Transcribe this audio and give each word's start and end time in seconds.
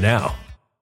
now. 0.00 0.34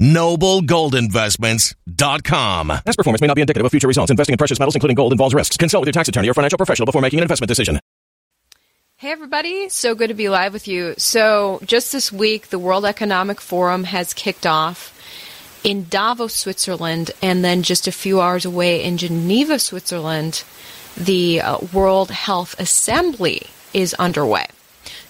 Noblegoldinvestments.com. 0.00 2.68
Past 2.68 2.96
performance 2.96 3.20
may 3.20 3.26
not 3.26 3.34
be 3.34 3.40
indicative 3.40 3.64
of 3.64 3.70
future 3.70 3.88
results. 3.88 4.10
Investing 4.10 4.34
in 4.34 4.38
precious 4.38 4.58
metals, 4.58 4.74
including 4.74 4.94
gold, 4.94 5.12
involves 5.12 5.34
risks. 5.34 5.56
Consult 5.56 5.82
with 5.82 5.88
your 5.88 5.92
tax 5.92 6.08
attorney 6.08 6.28
or 6.28 6.34
financial 6.34 6.56
professional 6.56 6.86
before 6.86 7.02
making 7.02 7.20
an 7.20 7.22
investment 7.22 7.48
decision. 7.48 7.78
Hey, 8.96 9.10
everybody. 9.10 9.68
So 9.68 9.94
good 9.94 10.08
to 10.08 10.14
be 10.14 10.28
live 10.28 10.52
with 10.52 10.68
you. 10.68 10.94
So, 10.98 11.60
just 11.64 11.92
this 11.92 12.12
week, 12.12 12.48
the 12.48 12.58
World 12.58 12.84
Economic 12.84 13.40
Forum 13.40 13.84
has 13.84 14.14
kicked 14.14 14.46
off 14.46 14.92
in 15.64 15.86
Davos, 15.88 16.34
Switzerland, 16.34 17.10
and 17.20 17.44
then 17.44 17.62
just 17.62 17.88
a 17.88 17.92
few 17.92 18.20
hours 18.20 18.44
away 18.44 18.84
in 18.84 18.96
Geneva, 18.96 19.58
Switzerland, 19.58 20.44
the 20.96 21.40
uh, 21.40 21.58
World 21.72 22.10
Health 22.10 22.54
Assembly 22.58 23.42
is 23.72 23.94
underway. 23.94 24.46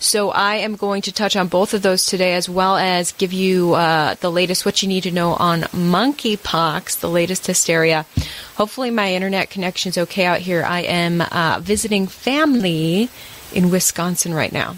So 0.05 0.29
I 0.29 0.57
am 0.57 0.77
going 0.77 1.01
to 1.03 1.13
touch 1.13 1.35
on 1.35 1.49
both 1.49 1.73
of 1.73 1.81
those 1.81 2.05
today, 2.05 2.35
as 2.35 2.47
well 2.47 2.77
as 2.77 3.13
give 3.13 3.33
you 3.33 3.73
uh, 3.73 4.15
the 4.21 4.31
latest, 4.31 4.67
what 4.67 4.83
you 4.83 4.89
need 4.89 5.05
to 5.05 5.11
know 5.11 5.33
on 5.33 5.63
monkeypox, 5.63 7.01
the 7.01 7.09
latest 7.09 7.47
hysteria. 7.47 8.05
Hopefully, 8.57 8.91
my 8.91 9.15
internet 9.15 9.49
connection 9.49 9.89
is 9.89 9.97
okay 9.97 10.27
out 10.27 10.41
here. 10.41 10.63
I 10.63 10.81
am 10.81 11.23
uh, 11.23 11.59
visiting 11.63 12.07
family 12.07 13.09
in 13.55 13.71
Wisconsin 13.71 14.35
right 14.35 14.53
now. 14.53 14.77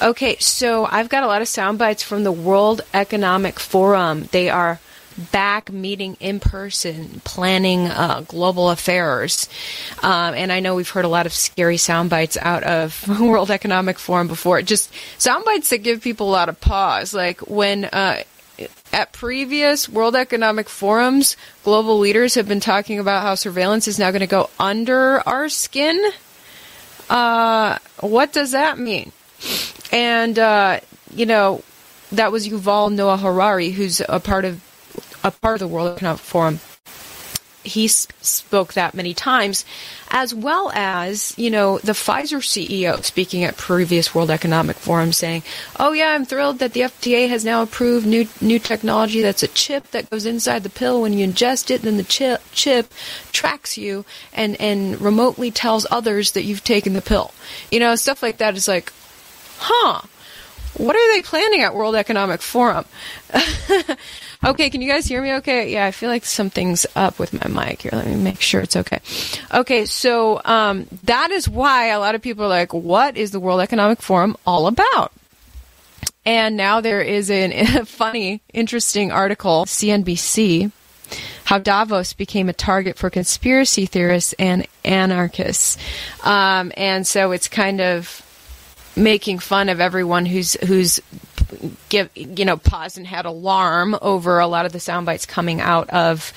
Okay, 0.00 0.36
so 0.38 0.86
I've 0.86 1.08
got 1.08 1.24
a 1.24 1.26
lot 1.26 1.42
of 1.42 1.48
sound 1.48 1.78
bites 1.78 2.04
from 2.04 2.22
the 2.22 2.32
World 2.32 2.82
Economic 2.94 3.58
Forum. 3.58 4.28
They 4.30 4.48
are 4.48 4.78
back 5.32 5.72
meeting 5.72 6.16
in 6.20 6.40
person, 6.40 7.20
planning 7.24 7.86
uh, 7.86 8.24
global 8.26 8.70
affairs. 8.70 9.48
Um, 10.02 10.34
and 10.34 10.52
I 10.52 10.60
know 10.60 10.74
we've 10.74 10.88
heard 10.88 11.04
a 11.04 11.08
lot 11.08 11.26
of 11.26 11.32
scary 11.32 11.76
sound 11.76 12.10
bites 12.10 12.36
out 12.40 12.62
of 12.62 13.06
World 13.20 13.50
Economic 13.50 13.98
Forum 13.98 14.28
before. 14.28 14.62
Just 14.62 14.92
sound 15.18 15.44
bites 15.44 15.70
that 15.70 15.78
give 15.78 16.02
people 16.02 16.28
a 16.28 16.32
lot 16.32 16.48
of 16.48 16.60
pause. 16.60 17.14
Like 17.14 17.40
when 17.48 17.84
uh, 17.84 18.22
at 18.92 19.12
previous 19.12 19.88
World 19.88 20.16
Economic 20.16 20.68
Forums, 20.68 21.36
global 21.64 21.98
leaders 21.98 22.34
have 22.34 22.48
been 22.48 22.60
talking 22.60 22.98
about 22.98 23.22
how 23.22 23.34
surveillance 23.34 23.88
is 23.88 23.98
now 23.98 24.10
going 24.10 24.20
to 24.20 24.26
go 24.26 24.50
under 24.58 25.20
our 25.28 25.48
skin. 25.48 26.00
Uh, 27.08 27.78
what 28.00 28.32
does 28.32 28.52
that 28.52 28.78
mean? 28.78 29.12
And, 29.92 30.38
uh, 30.38 30.80
you 31.14 31.26
know, 31.26 31.62
that 32.12 32.32
was 32.32 32.48
Yuval 32.48 32.92
Noah 32.92 33.16
Harari, 33.16 33.70
who's 33.70 34.00
a 34.08 34.20
part 34.20 34.44
of 34.44 34.60
a 35.22 35.30
part 35.30 35.54
of 35.54 35.60
the 35.60 35.68
World 35.68 35.96
Economic 35.96 36.20
Forum 36.20 36.60
he 37.62 37.88
spoke 37.88 38.72
that 38.72 38.94
many 38.94 39.12
times, 39.12 39.64
as 40.10 40.34
well 40.34 40.70
as, 40.74 41.34
you 41.36 41.50
know, 41.50 41.78
the 41.78 41.92
Pfizer 41.92 42.38
CEO 42.38 43.04
speaking 43.04 43.44
at 43.44 43.56
previous 43.56 44.14
World 44.14 44.30
Economic 44.30 44.76
Forum 44.76 45.12
saying, 45.12 45.42
oh 45.78 45.92
yeah, 45.92 46.08
I'm 46.08 46.24
thrilled 46.24 46.60
that 46.60 46.72
the 46.72 46.80
FDA 46.80 47.28
has 47.28 47.44
now 47.44 47.62
approved 47.62 48.06
new, 48.06 48.26
new 48.40 48.58
technology 48.58 49.20
that's 49.20 49.42
a 49.42 49.48
chip 49.48 49.90
that 49.90 50.08
goes 50.08 50.24
inside 50.24 50.62
the 50.62 50.70
pill 50.70 51.02
when 51.02 51.12
you 51.12 51.26
ingest 51.26 51.70
it, 51.70 51.82
then 51.82 51.98
the 51.98 52.02
chip, 52.02 52.40
chip 52.52 52.92
tracks 53.32 53.76
you 53.76 54.04
and, 54.32 54.58
and 54.60 55.00
remotely 55.00 55.50
tells 55.50 55.86
others 55.90 56.32
that 56.32 56.44
you've 56.44 56.64
taken 56.64 56.94
the 56.94 57.02
pill. 57.02 57.32
You 57.70 57.80
know, 57.80 57.94
stuff 57.96 58.22
like 58.22 58.38
that 58.38 58.56
is 58.56 58.68
like, 58.68 58.90
huh, 59.58 60.00
what 60.76 60.96
are 60.96 61.14
they 61.14 61.22
planning 61.22 61.60
at 61.60 61.74
World 61.74 61.94
Economic 61.94 62.40
Forum? 62.40 62.86
Okay, 64.42 64.70
can 64.70 64.80
you 64.80 64.88
guys 64.88 65.06
hear 65.06 65.20
me 65.20 65.34
okay? 65.34 65.70
Yeah, 65.70 65.84
I 65.84 65.90
feel 65.90 66.08
like 66.08 66.24
something's 66.24 66.86
up 66.96 67.18
with 67.18 67.32
my 67.34 67.66
mic 67.66 67.82
here. 67.82 67.90
Let 67.92 68.06
me 68.06 68.16
make 68.16 68.40
sure 68.40 68.62
it's 68.62 68.74
okay. 68.74 69.00
Okay, 69.52 69.84
so 69.84 70.40
um, 70.46 70.86
that 71.04 71.30
is 71.30 71.46
why 71.46 71.88
a 71.88 71.98
lot 71.98 72.14
of 72.14 72.22
people 72.22 72.46
are 72.46 72.48
like, 72.48 72.72
what 72.72 73.18
is 73.18 73.32
the 73.32 73.40
World 73.40 73.60
Economic 73.60 74.00
Forum 74.00 74.36
all 74.46 74.66
about? 74.66 75.12
And 76.24 76.56
now 76.56 76.80
there 76.80 77.02
is 77.02 77.30
a 77.30 77.84
funny, 77.84 78.40
interesting 78.54 79.12
article, 79.12 79.66
CNBC, 79.66 80.72
how 81.44 81.58
Davos 81.58 82.14
became 82.14 82.48
a 82.48 82.54
target 82.54 82.96
for 82.96 83.10
conspiracy 83.10 83.84
theorists 83.84 84.32
and 84.38 84.66
anarchists. 84.84 85.76
Um, 86.24 86.72
and 86.78 87.06
so 87.06 87.32
it's 87.32 87.48
kind 87.48 87.82
of 87.82 88.24
making 89.00 89.38
fun 89.38 89.68
of 89.68 89.80
everyone 89.80 90.26
who's 90.26 90.54
who's 90.66 91.00
give 91.88 92.10
you 92.14 92.44
know 92.44 92.56
paused 92.56 92.96
and 92.98 93.06
had 93.06 93.24
alarm 93.24 93.96
over 94.00 94.38
a 94.38 94.46
lot 94.46 94.66
of 94.66 94.72
the 94.72 94.80
sound 94.80 95.06
bites 95.06 95.26
coming 95.26 95.60
out 95.60 95.90
of 95.90 96.32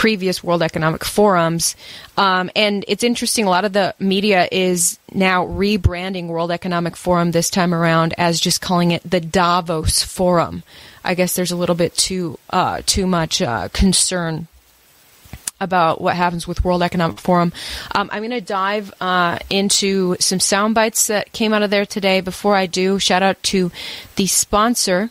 previous 0.00 0.42
World 0.42 0.62
Economic 0.62 1.04
Forums. 1.04 1.76
Um, 2.16 2.50
and 2.56 2.86
it's 2.88 3.04
interesting, 3.04 3.44
a 3.44 3.50
lot 3.50 3.66
of 3.66 3.74
the 3.74 3.94
media 3.98 4.48
is 4.50 4.98
now 5.12 5.46
rebranding 5.46 6.28
World 6.28 6.50
Economic 6.50 6.96
Forum 6.96 7.32
this 7.32 7.50
time 7.50 7.74
around 7.74 8.14
as 8.16 8.40
just 8.40 8.62
calling 8.62 8.92
it 8.92 9.02
the 9.08 9.20
Davos 9.20 10.02
Forum. 10.02 10.62
I 11.04 11.14
guess 11.14 11.34
there's 11.34 11.52
a 11.52 11.56
little 11.56 11.74
bit 11.74 11.94
too 11.94 12.38
uh, 12.48 12.80
too 12.86 13.06
much 13.06 13.42
uh, 13.42 13.68
concern 13.74 14.48
about 15.60 16.00
what 16.00 16.16
happens 16.16 16.48
with 16.48 16.64
World 16.64 16.82
Economic 16.82 17.18
Forum. 17.18 17.52
Um, 17.94 18.08
I'm 18.12 18.22
going 18.22 18.30
to 18.30 18.40
dive 18.40 18.92
uh, 19.00 19.38
into 19.50 20.16
some 20.18 20.40
sound 20.40 20.74
bites 20.74 21.08
that 21.08 21.32
came 21.32 21.52
out 21.52 21.62
of 21.62 21.70
there 21.70 21.86
today. 21.86 22.20
Before 22.20 22.56
I 22.56 22.66
do, 22.66 22.98
shout 22.98 23.22
out 23.22 23.42
to 23.44 23.70
the 24.16 24.26
sponsor 24.26 25.10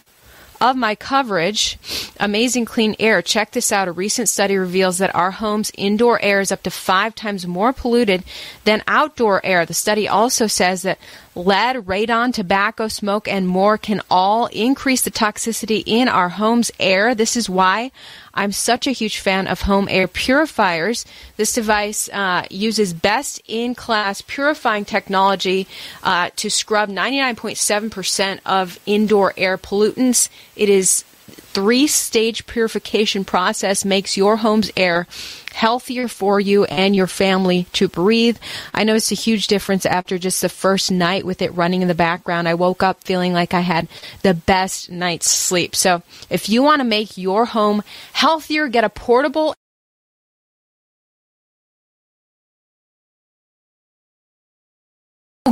of 0.62 0.76
my 0.76 0.94
coverage, 0.94 1.78
Amazing 2.20 2.66
Clean 2.66 2.96
Air. 3.00 3.22
Check 3.22 3.52
this 3.52 3.72
out. 3.72 3.88
A 3.88 3.92
recent 3.92 4.28
study 4.28 4.58
reveals 4.58 4.98
that 4.98 5.16
our 5.16 5.32
home's 5.32 5.72
indoor 5.78 6.22
air 6.22 6.42
is 6.42 6.52
up 6.52 6.64
to 6.64 6.72
five 6.72 7.16
times 7.16 7.48
more 7.48 7.72
polluted 7.72 8.24
than 8.66 8.84
outdoor 8.88 9.46
air. 9.46 9.66
The 9.66 9.74
study 9.74 10.08
also 10.08 10.48
says 10.48 10.82
that 10.82 11.00
lead, 11.40 11.78
radon, 11.88 12.34
tobacco, 12.34 12.88
smoke, 12.88 13.28
and 13.28 13.48
more 13.48 13.78
can 13.78 14.02
all 14.10 14.48
increase 14.48 15.02
the 15.02 15.12
toxicity 15.12 15.84
in 15.86 16.08
our 16.08 16.30
home's 16.30 16.72
air. 16.80 17.16
This 17.16 17.36
is 17.38 17.50
why 17.50 17.92
I'm 18.34 18.52
such 18.52 18.88
a 18.88 18.92
huge 18.92 19.20
fan 19.20 19.48
of 19.48 19.62
home 19.62 19.88
air 19.90 20.08
purifiers. 20.08 21.06
This 21.38 21.54
device 21.54 22.10
uh, 22.10 22.46
uses 22.50 22.94
best 22.94 23.42
in 23.48 23.76
class 23.76 24.22
purifying 24.22 24.86
technology 24.86 25.68
uh, 26.04 26.30
to 26.36 26.50
scrub 26.50 26.90
99.7% 26.90 28.40
of 28.46 28.80
indoor 28.86 29.34
air 29.38 29.58
pollutants. 29.58 30.30
It 30.56 30.70
is 30.70 31.04
three 31.54 31.88
stage 31.88 32.46
purification 32.48 33.26
process 33.26 33.84
makes 33.84 34.16
your 34.16 34.38
home's 34.38 34.72
air 34.78 35.08
healthier 35.60 36.08
for 36.08 36.40
you 36.40 36.64
and 36.64 36.96
your 36.96 37.08
family 37.08 37.68
to 37.74 37.90
breathe. 37.90 38.38
I 38.74 38.86
noticed 38.86 39.12
a 39.12 39.16
huge 39.16 39.48
difference 39.48 39.86
after 39.86 40.18
just 40.18 40.42
the 40.42 40.48
first 40.48 40.90
night 40.90 41.26
with 41.26 41.42
it 41.42 41.54
running 41.54 41.82
in 41.82 41.90
the 41.90 41.96
background. 41.96 42.48
I 42.48 42.54
woke 42.54 42.82
up 42.82 43.04
feeling 43.04 43.34
like 43.34 43.54
I 43.54 43.60
had 43.60 43.90
the 44.22 44.34
best 44.34 44.90
night's 44.90 45.30
sleep. 45.30 45.76
So 45.76 46.02
if 46.30 46.48
you 46.48 46.64
want 46.64 46.80
to 46.80 46.88
make 46.88 47.18
your 47.18 47.44
home 47.46 47.84
healthier, 48.14 48.70
get 48.70 48.86
a 48.86 48.90
portable 48.90 49.54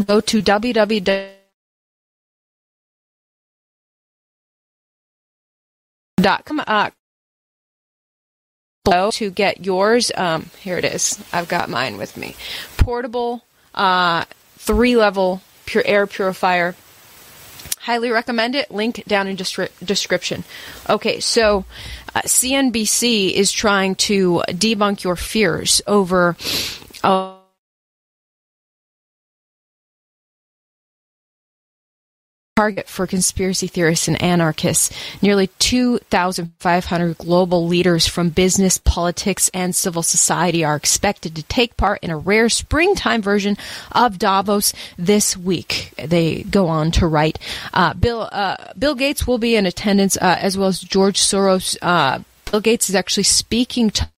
go 0.05 0.21
to 0.21 0.41
www 0.41 1.33
dot 6.21 6.45
com 6.45 6.61
uh, 6.65 6.89
below 8.89 9.11
to 9.11 9.29
get 9.29 9.65
yours. 9.65 10.11
Um, 10.15 10.49
here 10.59 10.77
it 10.77 10.85
is. 10.85 11.23
I've 11.33 11.47
got 11.47 11.69
mine 11.69 11.97
with 11.97 12.17
me. 12.17 12.35
Portable, 12.77 13.43
uh, 13.75 14.25
three 14.57 14.95
level 14.95 15.41
pure 15.65 15.83
air 15.85 16.07
purifier. 16.07 16.75
Highly 17.79 18.11
recommend 18.11 18.55
it. 18.55 18.71
Link 18.71 19.03
down 19.07 19.27
in 19.27 19.37
distri- 19.37 19.69
description. 19.85 20.43
Okay, 20.89 21.19
so 21.19 21.65
uh, 22.13 22.21
CNBC 22.21 23.31
is 23.31 23.51
trying 23.51 23.95
to 23.95 24.43
debunk 24.49 25.03
your 25.03 25.15
fears 25.15 25.81
over. 25.87 26.35
Uh, 27.03 27.36
target 32.57 32.89
for 32.89 33.05
conspiracy 33.05 33.67
theorists 33.67 34.07
and 34.07 34.19
anarchists. 34.19 34.89
Nearly 35.21 35.45
2,500 35.59 37.15
global 37.19 37.67
leaders 37.67 38.07
from 38.07 38.29
business, 38.29 38.79
politics, 38.79 39.47
and 39.53 39.75
civil 39.75 40.01
society 40.01 40.65
are 40.65 40.75
expected 40.75 41.35
to 41.35 41.43
take 41.43 41.77
part 41.77 41.99
in 42.01 42.09
a 42.09 42.17
rare 42.17 42.49
springtime 42.49 43.21
version 43.21 43.57
of 43.91 44.17
Davos 44.17 44.73
this 44.97 45.37
week. 45.37 45.93
They 46.03 46.41
go 46.49 46.67
on 46.67 46.89
to 46.93 47.05
write. 47.05 47.37
Uh, 47.75 47.93
Bill 47.93 48.27
uh, 48.31 48.73
Bill 48.75 48.95
Gates 48.95 49.27
will 49.27 49.37
be 49.37 49.55
in 49.55 49.67
attendance, 49.67 50.17
uh, 50.17 50.39
as 50.41 50.57
well 50.57 50.69
as 50.69 50.79
George 50.79 51.19
Soros. 51.19 51.77
Uh, 51.79 52.21
Bill 52.49 52.61
Gates 52.61 52.89
is 52.89 52.95
actually 52.95 53.23
speaking 53.23 53.91
to 53.91 54.09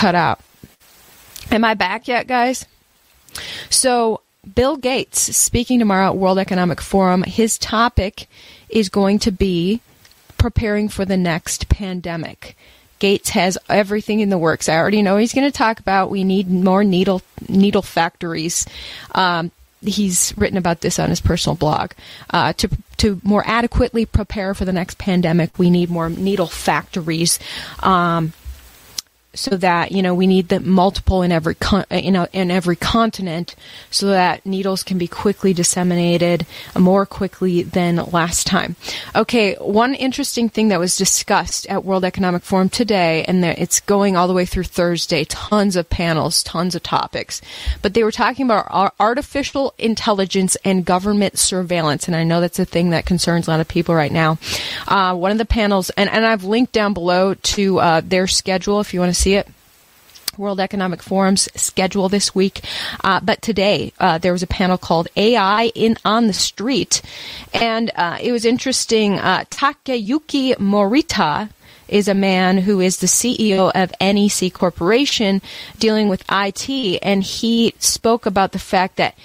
cut 0.00 0.14
out. 0.14 0.40
Am 1.50 1.64
I 1.64 1.74
back 1.74 2.08
yet, 2.08 2.26
guys? 2.26 2.64
So, 3.68 4.22
Bill 4.54 4.76
Gates 4.76 5.36
speaking 5.36 5.78
tomorrow 5.78 6.06
at 6.06 6.16
World 6.16 6.38
Economic 6.38 6.80
Forum. 6.80 7.22
His 7.22 7.58
topic 7.58 8.26
is 8.70 8.88
going 8.88 9.18
to 9.20 9.30
be 9.30 9.82
preparing 10.38 10.88
for 10.88 11.04
the 11.04 11.18
next 11.18 11.68
pandemic. 11.68 12.56
Gates 12.98 13.30
has 13.30 13.58
everything 13.68 14.20
in 14.20 14.30
the 14.30 14.38
works. 14.38 14.68
I 14.68 14.76
already 14.76 15.02
know 15.02 15.18
he's 15.18 15.34
going 15.34 15.50
to 15.50 15.56
talk 15.56 15.80
about 15.80 16.10
we 16.10 16.24
need 16.24 16.50
more 16.50 16.82
needle 16.82 17.20
needle 17.48 17.82
factories. 17.82 18.66
Um, 19.12 19.50
he's 19.82 20.34
written 20.36 20.58
about 20.58 20.80
this 20.80 20.98
on 20.98 21.10
his 21.10 21.20
personal 21.20 21.56
blog. 21.56 21.92
Uh, 22.30 22.52
to 22.54 22.70
to 22.98 23.20
more 23.22 23.42
adequately 23.46 24.06
prepare 24.06 24.54
for 24.54 24.64
the 24.64 24.72
next 24.72 24.98
pandemic, 24.98 25.58
we 25.58 25.70
need 25.70 25.90
more 25.90 26.08
needle 26.08 26.46
factories. 26.46 27.38
Um, 27.80 28.32
so 29.32 29.56
that 29.56 29.92
you 29.92 30.02
know 30.02 30.14
we 30.14 30.26
need 30.26 30.48
the 30.48 30.58
multiple 30.58 31.22
in 31.22 31.30
every 31.30 31.54
con- 31.54 31.84
you 31.90 32.10
know 32.10 32.26
in 32.32 32.50
every 32.50 32.74
continent 32.74 33.54
so 33.90 34.06
that 34.06 34.44
needles 34.44 34.82
can 34.82 34.98
be 34.98 35.06
quickly 35.06 35.52
disseminated 35.52 36.44
more 36.78 37.06
quickly 37.06 37.62
than 37.62 37.96
last 38.10 38.46
time. 38.46 38.74
Okay, 39.14 39.54
one 39.54 39.94
interesting 39.94 40.48
thing 40.48 40.68
that 40.68 40.80
was 40.80 40.96
discussed 40.96 41.66
at 41.68 41.84
World 41.84 42.04
Economic 42.04 42.42
Forum 42.42 42.68
today 42.68 43.24
and 43.24 43.44
it's 43.44 43.80
going 43.80 44.16
all 44.16 44.26
the 44.26 44.34
way 44.34 44.44
through 44.44 44.64
Thursday, 44.64 45.24
tons 45.24 45.76
of 45.76 45.88
panels, 45.88 46.42
tons 46.42 46.74
of 46.74 46.82
topics. 46.82 47.40
But 47.82 47.94
they 47.94 48.02
were 48.02 48.12
talking 48.12 48.46
about 48.46 48.94
artificial 48.98 49.74
intelligence 49.78 50.56
and 50.64 50.84
government 50.84 51.38
surveillance 51.38 52.08
and 52.08 52.16
I 52.16 52.24
know 52.24 52.40
that's 52.40 52.58
a 52.58 52.64
thing 52.64 52.90
that 52.90 53.06
concerns 53.06 53.46
a 53.46 53.50
lot 53.50 53.60
of 53.60 53.68
people 53.68 53.94
right 53.94 54.12
now. 54.12 54.38
Uh, 54.88 55.14
one 55.14 55.30
of 55.30 55.38
the 55.38 55.44
panels 55.44 55.90
and 55.90 56.10
and 56.10 56.26
I've 56.26 56.44
linked 56.44 56.72
down 56.72 56.94
below 56.94 57.34
to 57.34 57.78
uh, 57.78 58.00
their 58.04 58.26
schedule 58.26 58.80
if 58.80 58.92
you 58.92 58.98
want 58.98 59.14
to 59.14 59.19
see 59.20 59.34
it. 59.34 59.48
World 60.38 60.60
Economic 60.60 61.02
Forum's 61.02 61.48
schedule 61.54 62.08
this 62.08 62.34
week. 62.34 62.62
Uh, 63.04 63.20
but 63.20 63.42
today 63.42 63.92
uh, 64.00 64.18
there 64.18 64.32
was 64.32 64.42
a 64.42 64.46
panel 64.46 64.78
called 64.78 65.08
AI 65.16 65.70
in 65.74 65.96
on 66.04 66.26
the 66.26 66.32
Street, 66.32 67.02
and 67.52 67.90
uh, 67.94 68.18
it 68.20 68.32
was 68.32 68.44
interesting. 68.44 69.18
Uh, 69.18 69.44
Takayuki 69.50 70.54
Morita 70.56 71.50
is 71.88 72.08
a 72.08 72.14
man 72.14 72.58
who 72.58 72.80
is 72.80 72.98
the 72.98 73.06
CEO 73.06 73.70
of 73.74 73.92
NEC 74.00 74.52
Corporation 74.52 75.42
dealing 75.78 76.08
with 76.08 76.24
IT, 76.30 76.98
and 77.02 77.22
he 77.22 77.74
spoke 77.78 78.24
about 78.24 78.52
the 78.52 78.58
fact 78.58 78.96
that 78.96 79.16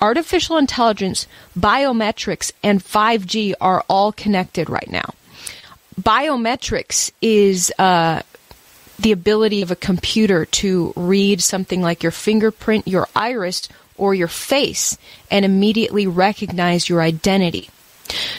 artificial 0.00 0.58
intelligence, 0.58 1.26
biometrics, 1.58 2.52
and 2.62 2.84
5G 2.84 3.54
are 3.60 3.82
all 3.88 4.12
connected 4.12 4.68
right 4.68 4.90
now. 4.90 5.14
Biometrics 5.98 7.10
is 7.22 7.72
uh, 7.78 8.20
the 8.98 9.12
ability 9.12 9.62
of 9.62 9.70
a 9.70 9.76
computer 9.76 10.46
to 10.46 10.92
read 10.96 11.40
something 11.42 11.82
like 11.82 12.02
your 12.02 12.12
fingerprint, 12.12 12.88
your 12.88 13.08
iris, 13.14 13.68
or 13.96 14.14
your 14.14 14.28
face 14.28 14.98
and 15.30 15.44
immediately 15.44 16.06
recognize 16.06 16.88
your 16.88 17.00
identity. 17.00 17.70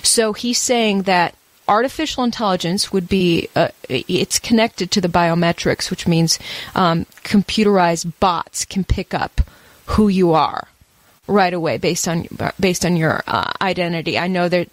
So 0.04 0.34
he's 0.34 0.60
saying 0.60 1.04
that 1.04 1.36
artificial 1.68 2.24
intelligence 2.24 2.94
would 2.94 3.10
be 3.10 3.50
uh, 3.56 3.70
it's 3.90 4.40
connected 4.40 4.92
to 4.92 5.02
the 5.02 5.10
biometrics, 5.10 5.90
which 5.90 6.08
means 6.08 6.40
um, 6.76 7.06
computerized 7.24 8.14
bots 8.20 8.66
can 8.66 8.84
pick 8.84 9.14
up 9.14 9.42
who 9.88 10.08
you 10.08 10.32
are 10.32 10.68
right 11.28 11.54
away 11.54 11.78
based 11.78 12.08
on 12.08 12.28
based 12.60 12.86
on 12.86 12.96
your 12.96 13.24
uh, 13.28 13.52
identity. 13.62 14.18
I 14.18 14.28
know 14.28 14.48
that 14.48 14.70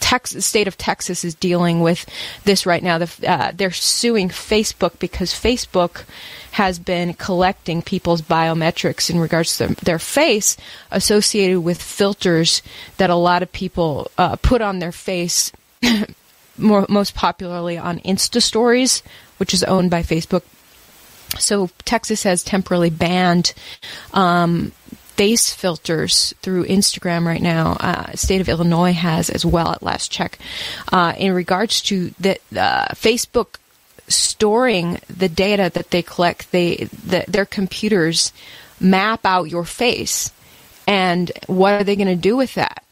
Texas, 0.00 0.46
state 0.46 0.68
of 0.68 0.78
Texas 0.78 1.24
is 1.24 1.34
dealing 1.34 1.80
with 1.80 2.06
this 2.44 2.66
right 2.66 2.82
now. 2.82 2.98
The, 2.98 3.10
uh, 3.26 3.52
they're 3.54 3.70
suing 3.70 4.28
Facebook 4.28 4.98
because 4.98 5.32
Facebook 5.32 6.04
has 6.52 6.78
been 6.78 7.14
collecting 7.14 7.82
people's 7.82 8.22
biometrics 8.22 9.10
in 9.10 9.18
regards 9.18 9.58
to 9.58 9.68
their 9.82 9.98
face 9.98 10.56
associated 10.90 11.60
with 11.60 11.82
filters 11.82 12.62
that 12.96 13.10
a 13.10 13.14
lot 13.16 13.42
of 13.42 13.52
people 13.52 14.10
uh, 14.18 14.36
put 14.36 14.62
on 14.62 14.78
their 14.78 14.92
face, 14.92 15.50
more, 16.58 16.86
most 16.88 17.14
popularly 17.14 17.76
on 17.76 17.98
Insta 18.00 18.40
Stories, 18.40 19.02
which 19.38 19.52
is 19.52 19.64
owned 19.64 19.90
by 19.90 20.02
Facebook. 20.02 20.42
So 21.38 21.70
Texas 21.84 22.22
has 22.22 22.44
temporarily 22.44 22.90
banned 22.90 23.54
um, 24.12 24.72
face 25.16 25.52
filters 25.52 26.34
through 26.42 26.64
Instagram 26.64 27.24
right 27.24 27.42
now. 27.42 27.76
Uh, 27.78 28.12
state 28.12 28.40
of 28.40 28.48
Illinois 28.48 28.92
has 28.92 29.30
as 29.30 29.46
well 29.46 29.70
at 29.70 29.82
last 29.82 30.10
check. 30.10 30.38
Uh, 30.92 31.14
in 31.16 31.32
regards 31.32 31.80
to 31.82 32.10
the 32.18 32.38
uh, 32.56 32.86
Facebook 32.94 33.56
storing 34.08 35.00
the 35.08 35.28
data 35.28 35.70
that 35.72 35.90
they 35.90 36.02
collect, 36.02 36.50
they 36.52 36.88
the, 37.06 37.24
their 37.28 37.46
computers 37.46 38.32
map 38.80 39.24
out 39.24 39.44
your 39.44 39.64
face, 39.64 40.32
and 40.86 41.30
what 41.46 41.80
are 41.80 41.84
they 41.84 41.96
going 41.96 42.08
to 42.08 42.16
do 42.16 42.36
with 42.36 42.54
that? 42.54 42.84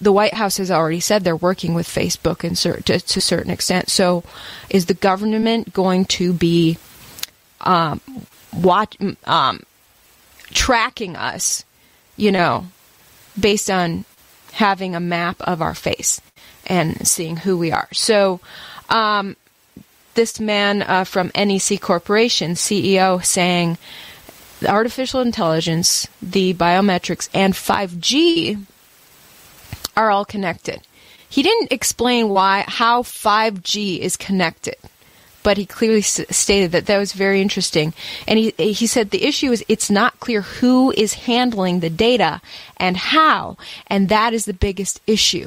The 0.00 0.12
White 0.12 0.34
House 0.34 0.56
has 0.56 0.70
already 0.70 1.00
said 1.00 1.22
they're 1.22 1.36
working 1.36 1.74
with 1.74 1.86
Facebook 1.86 2.44
in 2.44 2.54
cer- 2.54 2.80
to, 2.80 2.98
to 2.98 3.18
a 3.18 3.22
certain 3.22 3.50
extent. 3.50 3.90
So, 3.90 4.24
is 4.70 4.86
the 4.86 4.94
government 4.94 5.74
going 5.74 6.06
to 6.06 6.32
be 6.32 6.78
um, 7.60 8.00
watch, 8.54 8.96
um, 9.24 9.62
tracking 10.56 11.14
us, 11.14 11.64
you 12.16 12.32
know, 12.32 12.66
based 13.38 13.70
on 13.70 14.04
having 14.52 14.94
a 14.96 15.00
map 15.00 15.36
of 15.42 15.60
our 15.60 15.74
face 15.74 16.20
and 16.66 17.06
seeing 17.06 17.36
who 17.36 17.58
we 17.58 17.70
are? 17.70 17.88
So, 17.92 18.40
um, 18.88 19.36
this 20.14 20.40
man 20.40 20.82
uh, 20.82 21.04
from 21.04 21.30
NEC 21.36 21.78
Corporation, 21.80 22.52
CEO, 22.52 23.22
saying 23.22 23.76
the 24.60 24.70
artificial 24.70 25.20
intelligence, 25.20 26.08
the 26.22 26.54
biometrics, 26.54 27.28
and 27.34 27.52
5G 27.52 28.64
are 29.94 30.10
all 30.10 30.24
connected. 30.24 30.80
He 31.28 31.42
didn't 31.42 31.70
explain 31.70 32.30
why 32.30 32.64
how 32.66 33.02
5G 33.02 33.98
is 33.98 34.16
connected, 34.16 34.76
but 35.46 35.58
he 35.58 35.64
clearly 35.64 36.00
s- 36.00 36.26
stated 36.28 36.72
that 36.72 36.86
that 36.86 36.98
was 36.98 37.12
very 37.12 37.40
interesting. 37.40 37.94
And 38.26 38.36
he 38.36 38.50
he 38.58 38.86
said 38.88 39.10
the 39.10 39.22
issue 39.22 39.52
is 39.52 39.64
it's 39.68 39.88
not 39.88 40.18
clear 40.18 40.42
who 40.42 40.90
is 40.96 41.22
handling 41.30 41.78
the 41.78 41.88
data 41.88 42.40
and 42.78 42.96
how, 42.96 43.56
and 43.86 44.08
that 44.08 44.34
is 44.34 44.44
the 44.44 44.52
biggest 44.66 45.00
issue. 45.06 45.46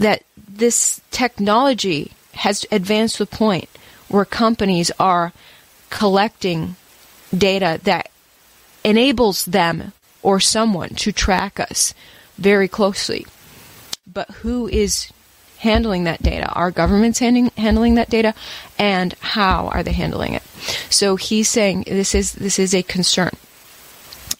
That 0.00 0.24
this 0.36 1.00
technology 1.12 2.10
has 2.42 2.66
advanced 2.72 3.18
to 3.18 3.24
the 3.24 3.36
point 3.36 3.68
where 4.08 4.24
companies 4.24 4.90
are 4.98 5.32
collecting 5.90 6.74
data 7.30 7.78
that 7.84 8.10
enables 8.82 9.44
them 9.44 9.92
or 10.22 10.40
someone 10.40 10.90
to 11.04 11.12
track 11.12 11.60
us 11.60 11.94
very 12.36 12.66
closely. 12.66 13.24
But 14.12 14.42
who 14.42 14.66
is 14.66 15.13
handling 15.64 16.04
that 16.04 16.22
data? 16.22 16.46
Are 16.52 16.70
governments 16.70 17.18
handing, 17.18 17.50
handling 17.56 17.96
that 17.96 18.10
data, 18.10 18.34
and 18.78 19.12
how 19.20 19.68
are 19.68 19.82
they 19.82 19.92
handling 19.92 20.34
it? 20.34 20.42
So 20.90 21.16
he's 21.16 21.48
saying 21.48 21.84
this 21.88 22.14
is 22.14 22.34
this 22.34 22.58
is 22.58 22.74
a 22.74 22.82
concern. 22.82 23.32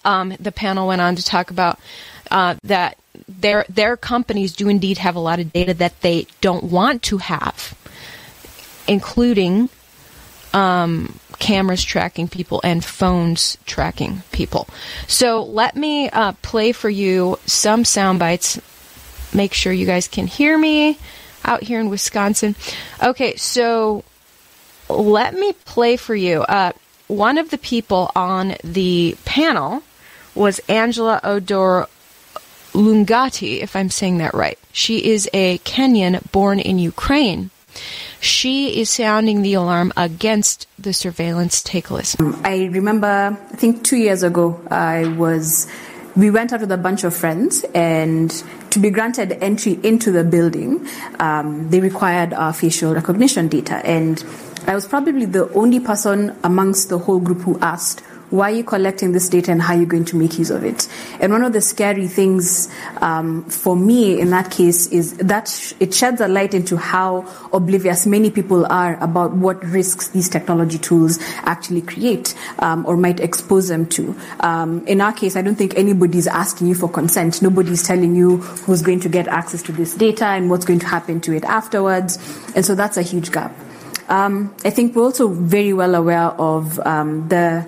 Um, 0.04 0.37
the 0.38 0.52
panel 0.52 0.87
went 0.87 1.00
on 1.00 1.16
to 1.16 1.25
talk 1.25 1.50
about 1.50 1.81
uh, 2.31 2.57
that 2.62 2.99
their 3.28 3.64
their 3.69 3.97
companies 3.97 4.52
do 4.52 4.69
indeed 4.69 4.99
have 4.99 5.16
a 5.16 5.21
lot 5.21 5.40
of 5.40 5.52
data 5.52 5.75
that 5.75 6.00
they 6.02 6.26
don't 6.40 6.64
want 6.64 7.02
to 7.04 7.19
have 7.19 7.75
including 8.87 9.69
um, 10.52 11.19
cameras 11.38 11.83
tracking 11.83 12.28
people 12.28 12.61
and 12.62 12.85
phones 12.85 13.59
tracking 13.66 14.23
people. 14.33 14.69
So 15.07 15.43
let 15.43 15.76
me 15.76 16.09
uh, 16.11 16.33
play 16.43 16.73
for 16.73 16.90
you 16.90 17.38
some 17.47 17.85
sound 17.85 18.19
bites. 18.19 18.61
Make 19.35 19.53
sure 19.53 19.73
you 19.73 19.87
guys 19.87 20.09
can 20.09 20.26
hear 20.26 20.57
me 20.57 20.99
out 21.45 21.62
here 21.62 21.81
in 21.81 21.91
Wisconsin. 21.91 22.55
Okay, 23.03 23.37
so 23.37 24.05
let 24.88 25.35
me 25.35 25.53
play 25.64 25.97
for 25.97 26.14
you. 26.14 26.43
Uh, 26.43 26.73
one 27.09 27.37
of 27.38 27.50
the 27.50 27.59
people 27.59 28.11
on 28.17 28.55
the 28.62 29.17
panel 29.25 29.83
was 30.35 30.59
Angela 30.69 31.21
Oduor 31.23 31.88
Lungati, 32.73 33.61
if 33.61 33.76
I'm 33.76 33.91
saying 33.91 34.19
that 34.19 34.35
right. 34.35 34.59
She 34.73 35.11
is 35.12 35.29
a 35.33 35.59
Kenyan 35.59 36.31
born 36.33 36.59
in 36.59 36.79
Ukraine. 36.79 37.50
She 38.21 38.81
is 38.81 38.88
sounding 38.88 39.43
the 39.43 39.55
alarm 39.55 39.93
against 39.97 40.67
the 40.79 40.93
surveillance 40.93 41.62
take 41.62 41.91
list. 41.91 42.17
I 42.43 42.69
remember, 42.73 43.07
I 43.07 43.57
think 43.57 43.85
two 43.85 43.97
years 43.97 44.23
ago, 44.23 44.61
I 44.71 45.09
was, 45.09 45.69
we 46.17 46.31
went 46.31 46.53
out 46.53 46.61
with 46.61 46.73
a 46.73 46.79
bunch 46.79 47.05
of 47.05 47.14
friends 47.14 47.64
and 47.75 48.31
to 48.75 48.81
be 48.81 48.90
granted 48.90 49.38
entry 49.40 49.78
into 49.85 50.11
the 50.11 50.25
building, 50.25 50.85
um, 51.21 51.71
they 51.71 51.78
required 51.78 52.35
our 52.35 52.52
facial 52.52 52.93
recognition 52.93 53.47
data. 53.47 53.76
And 53.87 54.23
I 54.66 54.75
was 54.75 54.85
probably 54.88 55.26
the 55.26 55.49
only 55.52 55.78
person 55.78 56.37
amongst 56.43 56.88
the 56.88 56.99
whole 56.99 57.21
group 57.21 57.43
who 57.43 57.57
asked, 57.61 58.02
why 58.35 58.50
are 58.50 58.55
you 58.57 58.64
collecting 58.64 59.12
this 59.12 59.29
data 59.29 59.53
and 59.53 59.62
how 59.62 59.75
are 59.75 59.79
you 59.79 59.87
going 59.87 60.05
to 60.05 60.17
make 60.17 60.37
use 60.38 60.50
of 60.50 60.64
it? 60.64 60.88
And 61.21 61.31
one 61.31 61.45
of 61.45 61.53
the 61.53 61.61
scary 61.61 62.09
things 62.09 62.69
um, 63.00 63.45
for 63.45 63.76
me 63.76 64.21
in 64.21 64.31
that 64.31 64.50
case 64.50 64.88
is 64.88 65.17
that 65.19 65.73
it 65.79 65.95
sheds 65.95 66.21
a 66.21 66.26
light 66.26 66.53
into 66.53 66.76
how 66.76 67.33
oblivious 67.53 68.07
many 68.07 68.33
people 68.33 68.67
are 68.67 69.00
about 69.00 69.35
what 69.35 69.64
risks 69.64 70.09
these 70.09 70.29
technology 70.29 70.79
tools 70.79 71.21
actually 71.43 71.83
create 71.83 72.35
um, 72.59 72.85
or 72.87 72.97
might 72.97 73.21
expose 73.21 73.69
them 73.69 73.87
to. 73.87 74.17
Um, 74.41 74.85
in 74.88 75.00
our 75.00 75.12
case, 75.12 75.37
I 75.37 75.43
don't 75.43 75.55
think 75.55 75.76
anybody's 75.76 76.26
asking 76.26 76.67
you 76.67 76.75
for 76.75 76.88
consent. 76.88 77.41
Nobody's 77.41 77.85
telling 77.85 78.17
you 78.17 78.38
who's 78.38 78.83
going 78.83 78.99
to 79.00 79.09
get 79.09 79.29
access 79.29 79.62
to 79.62 79.73
this 79.73 79.95
data 79.95 80.26
and 80.26 80.50
what's 80.50 80.64
going 80.64 80.81
to 80.81 80.87
happen 80.87 81.21
to 81.21 81.37
it 81.37 81.45
afterwards. 81.45 82.19
And 82.57 82.67
so 82.67 82.75
that's 82.75 82.97
a 82.97 83.03
huge 83.03 83.31
gap. 83.31 83.57
Um, 84.09 84.55
I 84.64 84.71
think 84.71 84.97
we're 84.97 85.05
also 85.05 85.29
very 85.29 85.73
well 85.73 85.95
aware 85.95 86.26
of 86.26 86.79
um, 86.81 87.29
the 87.29 87.67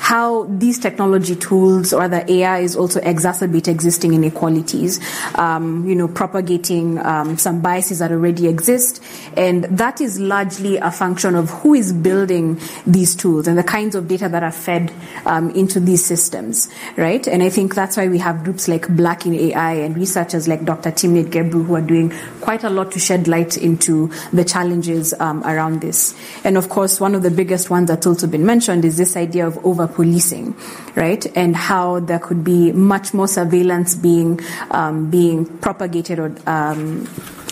how 0.00 0.44
these 0.44 0.78
technology 0.78 1.36
tools 1.36 1.92
or 1.92 2.08
the 2.08 2.28
AI 2.32 2.60
is 2.60 2.74
also 2.74 3.00
exacerbate 3.00 3.68
existing 3.68 4.14
inequalities, 4.14 4.98
um, 5.36 5.86
you 5.86 5.94
know, 5.94 6.08
propagating 6.08 6.98
um, 7.04 7.36
some 7.36 7.60
biases 7.60 7.98
that 7.98 8.10
already 8.10 8.48
exist. 8.48 9.02
And 9.36 9.64
that 9.64 10.00
is 10.00 10.18
largely 10.18 10.78
a 10.78 10.90
function 10.90 11.34
of 11.34 11.50
who 11.50 11.74
is 11.74 11.92
building 11.92 12.58
these 12.86 13.14
tools 13.14 13.46
and 13.46 13.58
the 13.58 13.62
kinds 13.62 13.94
of 13.94 14.08
data 14.08 14.28
that 14.28 14.42
are 14.42 14.50
fed 14.50 14.90
um, 15.26 15.50
into 15.50 15.78
these 15.78 16.04
systems, 16.04 16.70
right? 16.96 17.28
And 17.28 17.42
I 17.42 17.50
think 17.50 17.74
that's 17.74 17.98
why 17.98 18.08
we 18.08 18.18
have 18.18 18.42
groups 18.42 18.68
like 18.68 18.88
Black 18.96 19.26
in 19.26 19.34
AI 19.34 19.74
and 19.74 19.94
researchers 19.96 20.48
like 20.48 20.64
Dr. 20.64 20.92
Timnit 20.92 21.26
Gebru 21.26 21.66
who 21.66 21.74
are 21.74 21.82
doing 21.82 22.10
quite 22.40 22.64
a 22.64 22.70
lot 22.70 22.90
to 22.92 22.98
shed 22.98 23.28
light 23.28 23.58
into 23.58 24.10
the 24.32 24.44
challenges 24.44 25.12
um, 25.20 25.44
around 25.44 25.82
this. 25.82 26.16
And 26.42 26.56
of 26.56 26.70
course, 26.70 26.98
one 26.98 27.14
of 27.14 27.22
the 27.22 27.30
biggest 27.30 27.68
ones 27.68 27.88
that's 27.88 28.06
also 28.06 28.26
been 28.26 28.46
mentioned 28.46 28.86
is 28.86 28.96
this 28.96 29.14
idea 29.16 29.46
of 29.46 29.62
over 29.64 29.89
policing, 29.94 30.54
right? 30.96 31.24
And 31.36 31.56
how 31.56 32.00
there 32.00 32.18
could 32.18 32.44
be 32.44 32.72
much 32.72 33.12
more 33.14 33.28
surveillance 33.28 33.94
being 33.94 34.40
um, 34.70 35.10
being 35.10 35.46
propagated 35.58 36.18
or, 36.18 36.34
um, 36.46 37.08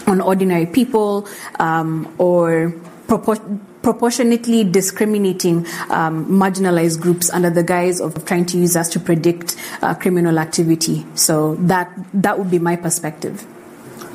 on 0.06 0.20
ordinary 0.20 0.66
people 0.66 1.28
um, 1.58 2.12
or 2.18 2.72
propor- 3.06 3.60
proportionately 3.82 4.64
discriminating 4.64 5.66
um, 5.90 6.26
marginalized 6.26 7.00
groups 7.00 7.30
under 7.30 7.50
the 7.50 7.62
guise 7.62 8.00
of 8.00 8.24
trying 8.24 8.46
to 8.46 8.58
use 8.58 8.76
us 8.76 8.88
to 8.90 9.00
predict 9.00 9.56
uh, 9.82 9.94
criminal 9.94 10.38
activity. 10.38 11.06
So 11.14 11.56
that 11.56 11.92
that 12.14 12.38
would 12.38 12.50
be 12.50 12.58
my 12.58 12.76
perspective. 12.76 13.46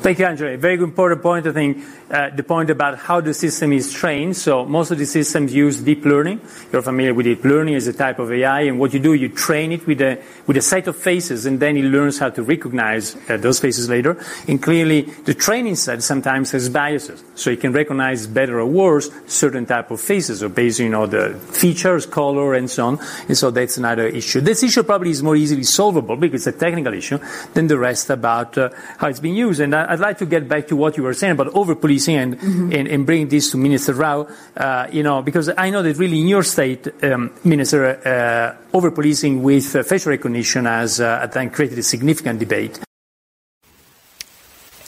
Thank 0.04 0.18
you, 0.18 0.26
Andre. 0.26 0.56
Very 0.56 0.74
important 0.74 1.22
point. 1.22 1.46
I 1.46 1.52
think 1.52 1.82
uh, 2.10 2.28
the 2.28 2.42
point 2.42 2.68
about 2.68 2.98
how 2.98 3.22
the 3.22 3.32
system 3.32 3.72
is 3.72 3.90
trained. 3.90 4.36
So 4.36 4.66
most 4.66 4.90
of 4.90 4.98
the 4.98 5.06
systems 5.06 5.54
use 5.54 5.80
deep 5.80 6.04
learning. 6.04 6.42
You're 6.70 6.82
familiar 6.82 7.14
with 7.14 7.24
deep 7.24 7.42
learning 7.42 7.74
as 7.76 7.86
a 7.86 7.94
type 7.94 8.18
of 8.18 8.30
AI, 8.30 8.60
and 8.68 8.78
what 8.78 8.92
you 8.92 9.00
do, 9.00 9.14
you 9.14 9.30
train 9.30 9.72
it 9.72 9.86
with 9.86 10.02
a 10.02 10.22
with 10.46 10.58
a 10.58 10.60
set 10.60 10.88
of 10.88 10.96
faces, 10.96 11.46
and 11.46 11.58
then 11.58 11.78
it 11.78 11.84
learns 11.84 12.18
how 12.18 12.28
to 12.28 12.42
recognize 12.42 13.16
uh, 13.30 13.38
those 13.38 13.60
faces 13.60 13.88
later. 13.88 14.22
And 14.46 14.62
clearly, 14.62 15.08
the 15.24 15.32
training 15.32 15.76
set 15.76 16.02
sometimes 16.02 16.50
has 16.50 16.68
biases, 16.68 17.24
so 17.34 17.48
it 17.48 17.62
can 17.62 17.72
recognize 17.72 18.26
better 18.26 18.60
or 18.60 18.66
worse 18.66 19.08
certain 19.26 19.64
type 19.64 19.90
of 19.90 20.02
faces, 20.02 20.42
or 20.42 20.50
based 20.50 20.82
on 20.82 21.08
the 21.08 21.40
features, 21.52 22.04
color, 22.04 22.52
and 22.52 22.70
so 22.70 22.88
on. 22.88 22.98
And 23.26 23.38
so 23.38 23.50
that's 23.50 23.78
another 23.78 24.06
issue. 24.06 24.42
This 24.42 24.62
issue 24.62 24.82
probably 24.82 25.12
is 25.12 25.22
more 25.22 25.34
easily 25.34 25.64
solvable 25.64 26.16
because 26.16 26.46
it's 26.46 26.56
a 26.58 26.60
technical 26.60 26.92
issue 26.92 27.18
than 27.54 27.68
the 27.68 27.78
rest 27.78 28.10
about 28.10 28.58
uh, 28.58 28.68
how 28.98 29.08
it's 29.08 29.20
being 29.20 29.36
used. 29.36 29.62
I, 29.62 29.93
I'd 29.94 30.00
like 30.00 30.18
to 30.18 30.26
get 30.26 30.48
back 30.48 30.66
to 30.68 30.76
what 30.76 30.96
you 30.96 31.04
were 31.04 31.14
saying 31.14 31.32
about 31.32 31.54
over-policing 31.54 32.16
and, 32.16 32.34
mm-hmm. 32.34 32.72
and, 32.72 32.88
and 32.88 33.06
bring 33.06 33.28
this 33.28 33.52
to 33.52 33.56
Minister 33.56 33.94
Rao, 33.94 34.26
uh, 34.56 34.88
you 34.90 35.04
know, 35.04 35.22
because 35.22 35.48
I 35.56 35.70
know 35.70 35.82
that 35.82 35.96
really 35.98 36.20
in 36.20 36.26
your 36.26 36.42
state, 36.42 36.88
um, 37.04 37.30
Minister, 37.44 37.86
uh, 37.86 38.76
over-policing 38.76 39.42
with 39.42 39.76
uh, 39.76 39.84
facial 39.84 40.10
recognition 40.10 40.64
has, 40.64 41.00
uh, 41.00 41.20
I 41.22 41.28
think, 41.28 41.52
created 41.52 41.78
a 41.78 41.82
significant 41.84 42.40
debate. 42.40 42.80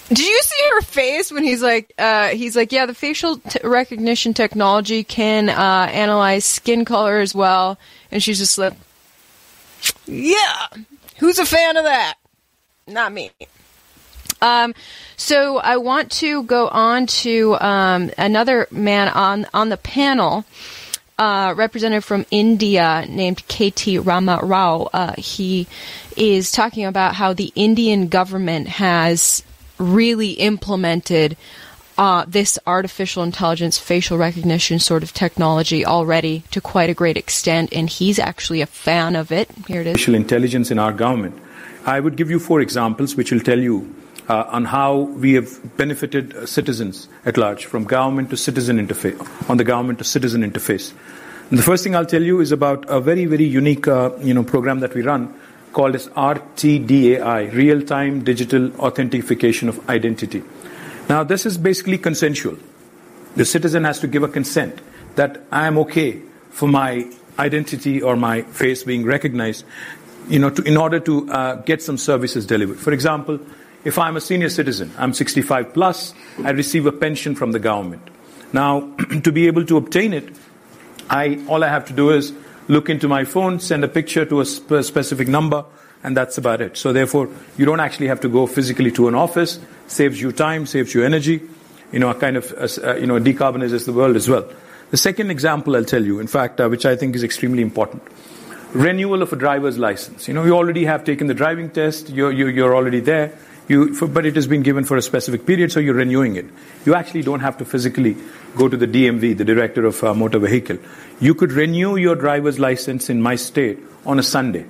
Did 0.09 0.19
you 0.19 0.43
see 0.43 0.65
her 0.71 0.83
face 0.83 1.31
when 1.31 1.45
he's 1.45 1.63
like, 1.63 1.93
uh, 1.99 2.29
he's 2.29 2.57
like, 2.57 2.73
yeah, 2.73 2.87
the 2.87 2.95
facial 2.95 3.39
t- 3.39 3.61
recognition 3.63 4.35
technology 4.35 5.05
can 5.05 5.49
uh, 5.49 5.89
analyze 5.93 6.45
skin 6.45 6.85
color 6.85 7.21
as 7.21 7.33
well, 7.33 7.79
and 8.11 8.23
she's 8.23 8.39
just 8.39 8.59
like, 8.59 8.75
yeah, 10.07 10.67
who's 11.19 11.39
a 11.39 11.47
fan 11.47 11.77
of 11.77 11.85
that? 11.85 12.15
Not 12.89 13.13
me. 13.13 13.31
Um, 14.43 14.75
so 15.17 15.59
I 15.59 15.77
want 15.79 16.11
to 16.13 16.43
go 16.45 16.69
on 16.69 17.07
to 17.07 17.57
um, 17.61 18.11
another 18.19 18.69
man 18.71 19.09
on 19.09 19.47
on 19.55 19.69
the 19.69 19.77
panel. 19.77 20.45
Uh, 21.19 21.55
representative 21.57 22.05
from 22.05 22.27
India 22.31 23.07
named 23.09 23.43
KT 23.49 24.05
Rama 24.05 24.39
Rao. 24.43 24.91
Uh, 24.93 25.15
he 25.17 25.67
is 26.15 26.53
talking 26.53 26.85
about 26.85 27.15
how 27.15 27.33
the 27.33 27.51
Indian 27.55 28.09
government 28.09 28.69
has 28.69 29.43
really 29.79 30.33
implemented 30.33 31.35
uh, 31.97 32.27
this 32.29 32.59
artificial 32.67 33.23
intelligence 33.23 33.79
facial 33.79 34.19
recognition 34.19 34.79
sort 34.79 35.03
of 35.03 35.15
technology 35.15 35.87
already 35.87 36.43
to 36.51 36.61
quite 36.61 36.91
a 36.91 36.95
great 36.95 37.17
extent, 37.17 37.73
and 37.73 37.89
he's 37.89 38.19
actually 38.19 38.61
a 38.61 38.67
fan 38.67 39.17
of 39.17 39.33
it. 39.33 39.49
Here 39.67 39.81
it 39.81 39.87
is. 39.87 39.93
Artificial 39.93 40.15
intelligence 40.15 40.71
in 40.71 40.79
our 40.79 40.93
government. 40.93 41.39
I 41.87 42.01
would 42.01 42.17
give 42.17 42.31
you 42.31 42.39
four 42.39 42.61
examples 42.61 43.17
which 43.17 43.33
will 43.33 43.41
tell 43.41 43.59
you 43.59 43.95
on 44.35 44.65
how 44.65 44.97
we 44.97 45.35
have 45.35 45.77
benefited 45.77 46.35
uh, 46.35 46.47
citizens 46.47 47.09
at 47.25 47.37
large 47.37 47.67
from 47.67 47.85
government 47.85 48.31
to 48.31 48.37
citizen 48.37 48.85
interface, 48.85 49.51
on 49.51 49.57
the 49.57 49.65
government 49.65 49.99
to 49.99 50.05
citizen 50.05 50.43
interface. 50.43 50.93
And 51.51 51.59
the 51.59 51.63
first 51.63 51.85
thing 51.85 51.95
I'll 51.95 52.07
tell 52.07 52.23
you 52.23 52.41
is 52.41 52.51
about 52.51 52.85
a 52.89 53.01
very, 53.01 53.25
very 53.27 53.45
unique 53.45 53.87
uh, 53.87 54.11
you 54.21 54.35
know, 54.35 54.43
program 54.43 54.81
that 54.81 54.95
we 54.95 55.03
run 55.03 55.33
called 55.73 55.95
as 55.95 56.09
RTDAI, 56.09 57.53
Real 57.53 57.83
Time 57.83 58.25
Digital 58.25 58.75
Authentication 58.81 59.69
of 59.69 59.89
Identity. 59.89 60.43
Now, 61.09 61.23
this 61.23 61.47
is 61.47 61.59
basically 61.59 61.99
consensual. 61.99 62.57
The 63.37 63.45
citizen 63.45 63.85
has 63.85 64.01
to 64.01 64.09
give 64.09 64.23
a 64.23 64.29
consent 64.29 64.81
that 65.15 65.43
I 65.53 65.67
am 65.67 65.79
okay 65.79 66.23
for 66.51 66.67
my 66.67 67.11
identity 67.39 68.03
or 68.03 68.17
my 68.17 68.43
face 68.43 68.83
being 68.83 69.05
recognized 69.05 69.65
you 70.29 70.39
know, 70.39 70.51
to, 70.51 70.63
in 70.63 70.77
order 70.77 70.99
to 71.01 71.31
uh, 71.31 71.55
get 71.63 71.83
some 71.83 71.99
services 71.99 72.47
delivered. 72.47 72.79
For 72.79 72.93
example, 72.93 73.39
if 73.85 73.99
I'm 73.99 74.17
a 74.17 74.21
senior 74.21 74.49
citizen, 74.49 74.93
I'm 74.99 75.15
65 75.15 75.73
plus, 75.73 76.15
I 76.43 76.51
receive 76.51 76.87
a 76.87 76.93
pension 76.93 77.35
from 77.35 77.53
the 77.53 77.59
government. 77.59 78.03
Now, 78.53 78.93
to 79.23 79.33
be 79.33 79.47
able 79.47 79.65
to 79.67 79.77
obtain 79.77 80.13
it, 80.13 80.35
I, 81.09 81.45
all 81.49 81.63
I 81.63 81.69
have 81.69 81.87
to 81.87 81.93
do 81.93 82.11
is 82.11 82.33
look 82.69 82.89
into 82.89 83.09
my 83.09 83.25
phone, 83.25 83.61
send 83.61 83.85
a 83.85 83.89
picture 83.89 84.25
to 84.25 84.41
a 84.41 84.45
sp- 84.47 84.83
specific 84.83 85.29
number, 85.29 85.65
and 86.03 86.17
that's 86.17 86.39
about 86.39 86.61
it. 86.61 86.77
So 86.77 86.93
therefore, 86.93 87.29
you 87.57 87.65
don't 87.65 87.81
actually 87.81 88.09
have 88.09 88.21
to 88.21 88.29
go 88.29 88.47
physically 88.47 88.91
to 88.93 89.09
an 89.09 89.15
office, 89.15 89.59
saves 89.87 90.21
you 90.21 90.33
time, 90.33 90.67
saves 90.67 90.95
you 90.95 91.05
energy, 91.05 91.43
you 91.93 91.99
know, 91.99 92.13
kind 92.15 92.37
of, 92.37 92.53
uh, 92.53 92.97
you 92.97 93.07
know, 93.07 93.19
decarbonizes 93.19 93.87
the 93.87 93.93
world 93.93 94.17
as 94.17 94.29
well. 94.29 94.49
The 94.91 94.97
second 94.97 95.31
example 95.31 95.75
I'll 95.75 95.85
tell 95.85 96.05
you, 96.05 96.21
in 96.21 96.27
fact, 96.27 96.61
uh, 96.61 96.69
which 96.69 96.87
I 96.87 96.97
think 96.97 97.17
is 97.17 97.25
extremely 97.25 97.63
important. 97.63 98.03
Renewal 98.73 99.23
of 99.23 99.33
a 99.33 99.37
driver's 99.37 99.79
license. 99.79 100.29
You 100.29 100.35
know, 100.35 100.45
you 100.45 100.55
already 100.55 100.85
have 100.85 101.05
taken 101.05 101.27
the 101.27 101.35
driving 101.35 101.71
test, 101.71 102.11
you're, 102.11 102.31
you're, 102.33 102.51
you're 102.51 102.75
already 102.75 103.01
there. 103.01 103.37
But 103.69 104.27
it 104.27 104.37
has 104.37 104.47
been 104.47 104.63
given 104.63 104.85
for 104.85 104.97
a 104.97 105.03
specific 105.03 105.45
period, 105.45 105.73
so 105.73 105.81
you're 105.81 105.95
renewing 105.95 106.37
it. 106.37 106.47
You 106.85 106.95
actually 106.95 107.23
don't 107.23 107.41
have 107.41 107.59
to 107.59 107.65
physically 107.65 108.17
go 108.57 108.69
to 108.69 108.77
the 108.77 108.87
DMV, 108.87 109.37
the 109.37 109.45
Director 109.45 109.85
of 109.87 110.03
uh, 110.05 110.15
Motor 110.15 110.39
Vehicle. 110.39 110.79
You 111.21 111.35
could 111.35 111.53
renew 111.53 111.97
your 111.97 112.15
driver's 112.15 112.61
license 112.61 113.11
in 113.11 113.21
my 113.21 113.35
state 113.35 113.79
on 114.05 114.21
a 114.21 114.23
Sunday 114.23 114.67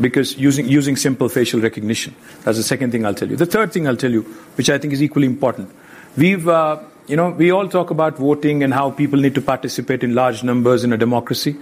because 0.00 0.38
using, 0.38 0.68
using 0.68 0.96
simple 0.96 1.28
facial 1.28 1.60
recognition. 1.60 2.14
That's 2.44 2.56
the 2.56 2.62
second 2.62 2.92
thing 2.92 3.04
I'll 3.04 3.14
tell 3.14 3.28
you. 3.28 3.36
The 3.36 3.46
third 3.46 3.72
thing 3.72 3.88
I'll 3.88 3.96
tell 3.96 4.12
you, 4.12 4.22
which 4.54 4.70
I 4.70 4.78
think 4.78 4.92
is 4.92 5.02
equally 5.02 5.26
important. 5.26 5.74
We've, 6.16 6.46
uh, 6.46 6.80
you 7.08 7.16
know, 7.16 7.30
we 7.30 7.50
all 7.50 7.68
talk 7.68 7.90
about 7.90 8.16
voting 8.16 8.62
and 8.62 8.72
how 8.72 8.92
people 8.92 9.18
need 9.18 9.34
to 9.34 9.42
participate 9.42 10.04
in 10.04 10.14
large 10.14 10.44
numbers 10.44 10.84
in 10.84 10.92
a 10.92 10.96
democracy. 10.96 11.56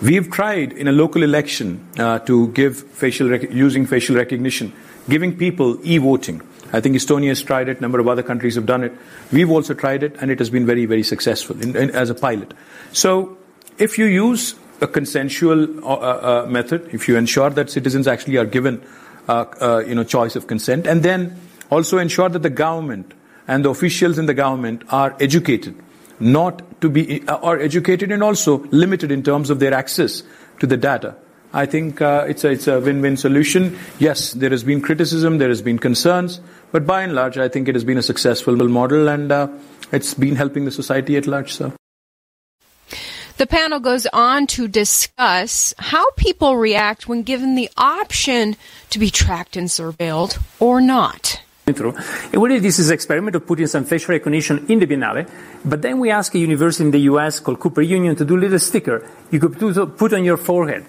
We've 0.00 0.30
tried 0.30 0.72
in 0.72 0.88
a 0.88 0.92
local 0.92 1.22
election 1.22 1.86
uh, 1.98 2.20
to 2.20 2.48
give 2.48 2.78
facial 2.78 3.28
rec- 3.28 3.50
using 3.50 3.86
facial 3.86 4.16
recognition 4.16 4.72
giving 5.08 5.36
people 5.36 5.78
e-voting. 5.82 6.42
I 6.72 6.80
think 6.80 6.96
Estonia 6.96 7.28
has 7.28 7.42
tried 7.42 7.68
it. 7.68 7.78
A 7.78 7.80
number 7.80 8.00
of 8.00 8.08
other 8.08 8.22
countries 8.22 8.56
have 8.56 8.66
done 8.66 8.84
it. 8.84 8.92
We've 9.32 9.50
also 9.50 9.74
tried 9.74 10.02
it, 10.02 10.16
and 10.20 10.30
it 10.30 10.38
has 10.38 10.50
been 10.50 10.66
very, 10.66 10.84
very 10.86 11.02
successful 11.02 11.60
in, 11.62 11.76
in, 11.76 11.90
as 11.90 12.10
a 12.10 12.14
pilot. 12.14 12.54
So, 12.92 13.38
if 13.78 13.98
you 13.98 14.06
use 14.06 14.54
a 14.80 14.86
consensual 14.86 15.84
uh, 15.84 15.96
uh, 15.96 16.46
method, 16.48 16.90
if 16.92 17.08
you 17.08 17.16
ensure 17.16 17.50
that 17.50 17.70
citizens 17.70 18.06
actually 18.06 18.36
are 18.36 18.44
given, 18.44 18.82
uh, 19.28 19.44
uh, 19.60 19.84
you 19.86 19.94
know, 19.94 20.04
choice 20.04 20.36
of 20.36 20.46
consent, 20.46 20.86
and 20.86 21.02
then 21.02 21.38
also 21.70 21.98
ensure 21.98 22.28
that 22.28 22.42
the 22.42 22.50
government 22.50 23.14
and 23.48 23.64
the 23.64 23.70
officials 23.70 24.18
in 24.18 24.26
the 24.26 24.34
government 24.34 24.82
are 24.90 25.16
educated, 25.20 25.74
not 26.18 26.80
to 26.80 26.88
be, 26.88 27.26
uh, 27.28 27.36
are 27.38 27.60
educated 27.60 28.10
and 28.10 28.22
also 28.22 28.58
limited 28.70 29.12
in 29.12 29.22
terms 29.22 29.50
of 29.50 29.60
their 29.60 29.72
access 29.72 30.22
to 30.58 30.66
the 30.66 30.76
data 30.76 31.16
I 31.56 31.64
think 31.64 32.02
uh, 32.02 32.26
it's, 32.28 32.44
a, 32.44 32.50
it's 32.50 32.68
a 32.68 32.80
win-win 32.80 33.16
solution. 33.16 33.78
Yes, 33.98 34.34
there 34.34 34.50
has 34.50 34.62
been 34.62 34.82
criticism, 34.82 35.38
there 35.38 35.48
has 35.48 35.62
been 35.62 35.78
concerns, 35.78 36.38
but 36.70 36.86
by 36.86 37.00
and 37.00 37.14
large, 37.14 37.38
I 37.38 37.48
think 37.48 37.66
it 37.66 37.74
has 37.74 37.82
been 37.82 37.96
a 37.96 38.02
successful 38.02 38.54
model 38.56 39.08
and 39.08 39.32
uh, 39.32 39.48
it's 39.90 40.12
been 40.12 40.36
helping 40.36 40.66
the 40.66 40.70
society 40.70 41.16
at 41.16 41.26
large. 41.26 41.54
So. 41.54 41.72
The 43.38 43.46
panel 43.46 43.80
goes 43.80 44.06
on 44.12 44.46
to 44.48 44.68
discuss 44.68 45.72
how 45.78 46.10
people 46.12 46.58
react 46.58 47.08
when 47.08 47.22
given 47.22 47.54
the 47.54 47.70
option 47.78 48.56
to 48.90 48.98
be 48.98 49.10
tracked 49.10 49.56
and 49.56 49.68
surveilled 49.68 50.38
or 50.60 50.82
not 50.82 51.40
through. 51.74 51.96
And 52.32 52.40
we 52.40 52.50
did 52.50 52.62
this 52.62 52.78
is 52.78 52.90
experiment 52.90 53.34
of 53.34 53.46
putting 53.46 53.66
some 53.66 53.84
facial 53.84 54.12
recognition 54.12 54.66
in 54.68 54.78
the 54.78 54.86
Biennale, 54.86 55.28
but 55.64 55.82
then 55.82 55.98
we 55.98 56.10
asked 56.10 56.34
a 56.34 56.38
university 56.38 56.84
in 56.84 56.90
the 56.92 57.00
US 57.10 57.40
called 57.40 57.58
Cooper 57.58 57.82
Union 57.82 58.14
to 58.16 58.24
do 58.24 58.36
a 58.36 58.38
little 58.38 58.58
sticker 58.58 59.04
you 59.30 59.40
could 59.40 59.58
put 59.98 60.12
on 60.12 60.22
your 60.22 60.36
forehead 60.36 60.86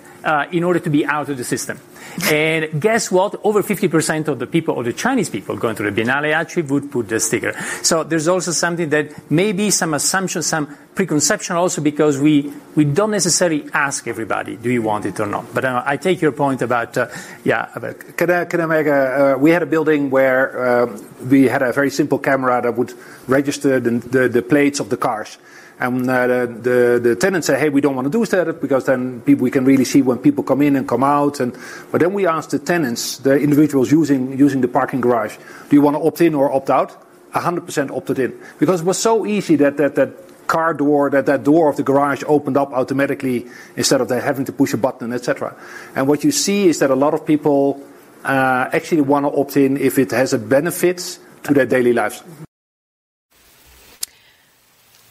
in 0.52 0.64
order 0.64 0.80
to 0.80 0.90
be 0.90 1.06
out 1.06 1.30
of 1.30 1.38
the 1.38 1.44
system. 1.44 1.80
And 2.24 2.82
guess 2.82 3.12
what? 3.12 3.40
Over 3.44 3.62
50% 3.62 4.28
of 4.28 4.40
the 4.40 4.48
people, 4.48 4.76
or 4.76 4.84
the 4.84 4.94
Chinese 4.94 5.30
people 5.30 5.56
going 5.56 5.76
to 5.76 5.84
the 5.84 5.92
Biennale 5.92 6.34
actually 6.34 6.64
would 6.64 6.92
put 6.92 7.08
the 7.08 7.20
sticker. 7.20 7.54
So 7.84 8.04
there's 8.04 8.28
also 8.28 8.52
something 8.52 8.90
that 8.90 9.32
maybe 9.32 9.70
some 9.70 9.94
assumption, 9.94 10.42
some 10.42 10.76
preconception 10.96 11.56
also 11.56 11.80
because 11.82 12.20
we, 12.20 12.52
we 12.76 12.86
don't 12.86 13.12
necessarily 13.12 13.70
ask 13.72 14.08
everybody, 14.08 14.58
do 14.58 14.72
you 14.72 14.82
want 14.82 15.06
it 15.06 15.20
or 15.20 15.28
not? 15.28 15.54
But 15.54 15.66
uh, 15.66 15.84
I 15.86 15.98
take 15.98 16.22
your 16.22 16.32
point 16.32 16.64
about, 16.64 16.98
uh, 16.98 17.08
yeah. 17.44 17.70
About 17.76 18.18
can, 18.18 18.32
I, 18.32 18.46
can 18.46 18.62
I 18.62 18.66
make 18.66 18.88
a, 18.88 19.36
uh, 19.36 19.38
we 19.38 19.52
had 19.52 19.62
a 19.62 19.68
building 19.68 20.10
where 20.10 20.86
uh, 20.86 21.00
we 21.24 21.44
had 21.44 21.62
a 21.62 21.72
very 21.72 21.92
simple 21.92 22.18
camera 22.18 22.62
that 22.64 22.76
would 22.76 22.94
register 23.28 23.80
the, 23.80 23.92
the, 23.92 24.28
the 24.28 24.42
plates 24.42 24.80
of 24.80 24.90
the 24.90 24.98
cars. 24.98 25.38
And 25.80 26.10
uh, 26.10 26.28
the, 26.28 27.00
the, 27.02 27.16
tenants 27.16 27.48
say, 27.48 27.60
hey, 27.60 27.70
we 27.70 27.82
don't 27.82 27.96
want 27.96 28.06
to 28.06 28.12
do 28.12 28.26
that 28.26 28.60
because 28.60 28.86
then 28.86 29.22
people, 29.22 29.44
we 29.44 29.52
can 29.52 29.64
really 29.64 29.86
see 29.86 30.02
when 30.02 30.18
people 30.18 30.44
come 30.44 30.64
in 30.64 30.76
and 30.76 30.88
come 30.88 31.04
out. 31.04 31.40
And, 31.40 31.56
but 31.92 32.02
then 32.02 32.14
we 32.14 32.26
asked 32.26 32.50
the 32.50 32.60
tenants, 32.60 33.20
the 33.20 33.38
individuals 33.38 33.92
using, 33.92 34.38
using 34.40 34.62
the 34.62 34.68
parking 34.68 35.02
garage, 35.02 35.38
do 35.70 35.76
you 35.76 35.82
want 35.82 35.96
to 35.96 36.02
opt 36.02 36.22
in 36.22 36.34
or 36.34 36.52
opt 36.52 36.72
out? 36.72 37.04
100% 37.34 37.92
opted 37.92 38.18
in. 38.18 38.40
Because 38.58 38.82
it 38.82 38.88
was 38.88 38.98
so 38.98 39.26
easy 39.28 39.56
that, 39.58 39.78
that, 39.78 39.94
that 39.96 40.48
car 40.48 40.74
door, 40.74 41.10
that 41.12 41.26
that 41.28 41.44
door 41.44 41.70
of 41.70 41.76
the 41.76 41.84
garage 41.84 42.24
opened 42.26 42.58
up 42.58 42.72
automatically 42.74 43.46
instead 43.76 44.02
of 44.02 44.10
having 44.10 44.46
to 44.46 44.52
push 44.52 44.74
a 44.74 44.78
button, 44.78 45.14
etc. 45.14 45.56
And 45.96 46.08
what 46.08 46.24
you 46.24 46.32
see 46.32 46.68
is 46.68 46.80
that 46.80 46.90
a 46.90 46.96
lot 46.96 47.14
of 47.14 47.26
people 47.26 47.84
uh, 48.24 48.70
actually 48.74 49.02
want 49.02 49.26
to 49.26 49.40
opt 49.40 49.58
in 49.58 49.78
if 49.78 50.00
it 50.00 50.12
has 50.12 50.34
a 50.34 50.40
benefit 50.40 51.20
to 51.44 51.54
their 51.54 51.66
daily 51.66 51.94
lives. 51.94 52.24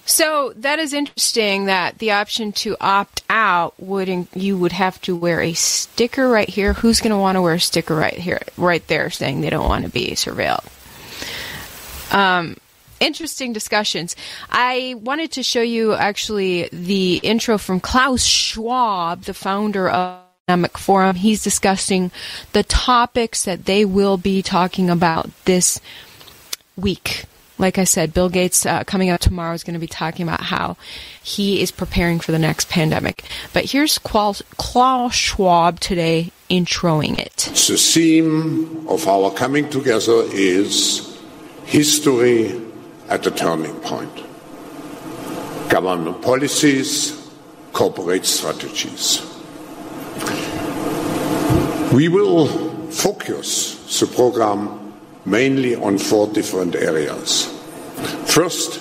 So 0.07 0.53
that 0.57 0.79
is 0.79 0.95
interesting 0.95 1.67
that 1.67 1.99
the 1.99 2.13
option 2.13 2.53
to 2.53 2.77
opt 2.81 3.25
out 3.29 3.75
would 3.79 4.09
in, 4.09 4.29
you 4.35 4.57
would 4.57 4.71
have 4.71 5.01
to 5.03 5.17
wear 5.17 5.41
a 5.41 5.53
sticker 5.53 6.29
right 6.29 6.49
here. 6.49 6.75
Who's 6.75 7.01
going 7.01 7.11
to 7.11 7.19
want 7.19 7.35
to 7.35 7.43
wear 7.43 7.55
a 7.55 7.61
sticker 7.61 7.97
right 7.97 8.15
here, 8.15 8.41
right 8.57 8.87
there, 8.87 9.11
saying 9.11 9.41
they 9.41 9.51
don't 9.51 9.69
want 9.69 9.85
to 9.85 9.91
be 9.91 10.13
surveilled? 10.13 10.65
Um, 12.15 12.57
interesting 13.01 13.53
discussions. 13.53 14.15
I 14.49 14.95
wanted 14.99 15.33
to 15.33 15.43
show 15.43 15.61
you 15.61 15.95
actually 15.95 16.69
the 16.73 17.17
intro 17.25 17.59
from 17.59 17.81
Klaus 17.81 18.25
Schwab, 18.25 19.23
the 19.23 19.35
founder 19.35 19.91
of 19.91 20.21
Economic 20.49 20.79
Forum. 20.79 21.17
He's 21.17 21.43
discussing 21.43 22.13
the 22.53 22.63
topics 22.63 23.45
that 23.45 23.65
they 23.65 23.85
will 23.85 24.17
be 24.17 24.41
talking 24.41 24.89
about 24.89 25.29
this 25.47 25.81
week. 26.77 27.25
Like 27.59 27.79
I 27.79 27.85
said, 27.85 28.13
Bill 28.13 28.29
Gates 28.29 28.67
uh, 28.67 28.85
coming 28.85 29.09
up 29.11 29.21
tomorrow 29.21 29.55
is 29.55 29.65
going 29.65 29.75
to 29.75 29.81
be 29.81 29.87
talking 29.87 30.27
about 30.27 30.43
how 30.43 30.77
he 31.23 31.63
is 31.63 31.71
preparing 31.71 32.21
for 32.21 32.33
the 32.33 32.39
next 32.39 32.69
pandemic. 32.69 33.25
But 33.53 33.65
here's 33.67 33.99
Klaus 33.99 34.43
Schwab 35.13 35.81
today 35.81 36.33
introing 36.51 37.19
it. 37.19 37.37
The 37.37 37.77
theme 37.77 38.87
of 38.89 39.09
our 39.09 39.31
coming 39.33 39.71
together 39.71 40.23
is 40.33 41.19
history 41.65 42.61
at 43.09 43.27
a 43.27 43.31
turning 43.31 43.75
point. 43.81 44.15
Government 45.71 46.23
policies, 46.23 47.31
corporate 47.73 48.27
strategies. 48.27 49.23
We 51.93 52.09
will 52.09 52.47
focus 52.91 54.01
the 54.01 54.07
program 54.07 54.86
mainly 55.27 55.75
on 55.75 55.99
four 55.99 56.29
different 56.29 56.75
areas. 56.77 57.53
First, 58.27 58.81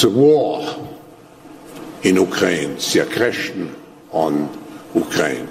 the 0.00 0.10
war 0.10 0.88
in 2.02 2.16
Ukraine, 2.16 2.76
the 2.76 3.06
aggression 3.08 3.74
on 4.10 4.48
Ukraine. 4.94 5.48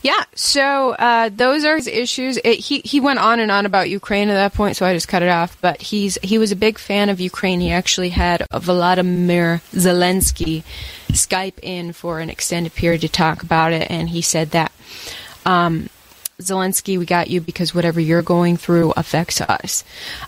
Yeah, 0.00 0.24
so 0.36 0.92
uh, 0.92 1.28
those 1.34 1.64
are 1.64 1.74
his 1.74 1.88
issues. 1.88 2.38
It, 2.44 2.60
he 2.60 2.80
he 2.84 3.00
went 3.00 3.18
on 3.18 3.40
and 3.40 3.50
on 3.50 3.66
about 3.66 3.90
Ukraine 3.90 4.28
at 4.28 4.34
that 4.34 4.54
point, 4.54 4.76
so 4.76 4.86
I 4.86 4.94
just 4.94 5.08
cut 5.08 5.22
it 5.22 5.28
off. 5.28 5.58
But 5.60 5.82
he's 5.82 6.16
he 6.22 6.38
was 6.38 6.52
a 6.52 6.56
big 6.56 6.78
fan 6.78 7.08
of 7.08 7.20
Ukraine. 7.20 7.60
He 7.60 7.72
actually 7.72 8.10
had 8.10 8.46
Volodymyr 8.52 9.60
Zelensky 9.72 10.62
Skype 11.08 11.58
in 11.62 11.92
for 11.92 12.20
an 12.20 12.30
extended 12.30 12.74
period 12.74 13.00
to 13.00 13.08
talk 13.08 13.42
about 13.42 13.72
it, 13.72 13.90
and 13.90 14.10
he 14.10 14.22
said 14.22 14.52
that 14.52 14.70
um, 15.48 15.88
Zelensky, 16.40 16.98
we 16.98 17.06
got 17.06 17.28
you 17.28 17.40
because 17.40 17.74
whatever 17.74 18.00
you're 18.00 18.22
going 18.22 18.56
through 18.56 18.92
affects 18.96 19.40
us. 19.40 19.82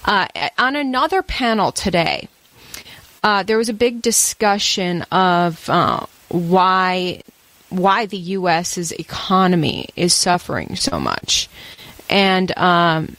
Uh, 0.04 0.26
on 0.58 0.74
another 0.76 1.22
panel 1.22 1.72
today, 1.72 2.28
uh, 3.22 3.42
there 3.42 3.58
was 3.58 3.68
a 3.68 3.74
big 3.74 4.00
discussion 4.00 5.02
of 5.12 5.68
uh, 5.68 6.06
why 6.28 7.22
why 7.68 8.06
the 8.06 8.16
U.S.'s 8.16 8.90
economy 8.92 9.90
is 9.94 10.12
suffering 10.12 10.74
so 10.74 10.98
much, 10.98 11.48
and 12.08 12.56
um, 12.58 13.14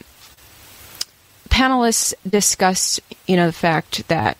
panelists 1.48 2.12
discussed, 2.28 3.00
you 3.26 3.36
know, 3.36 3.46
the 3.46 3.52
fact 3.52 4.06
that 4.08 4.36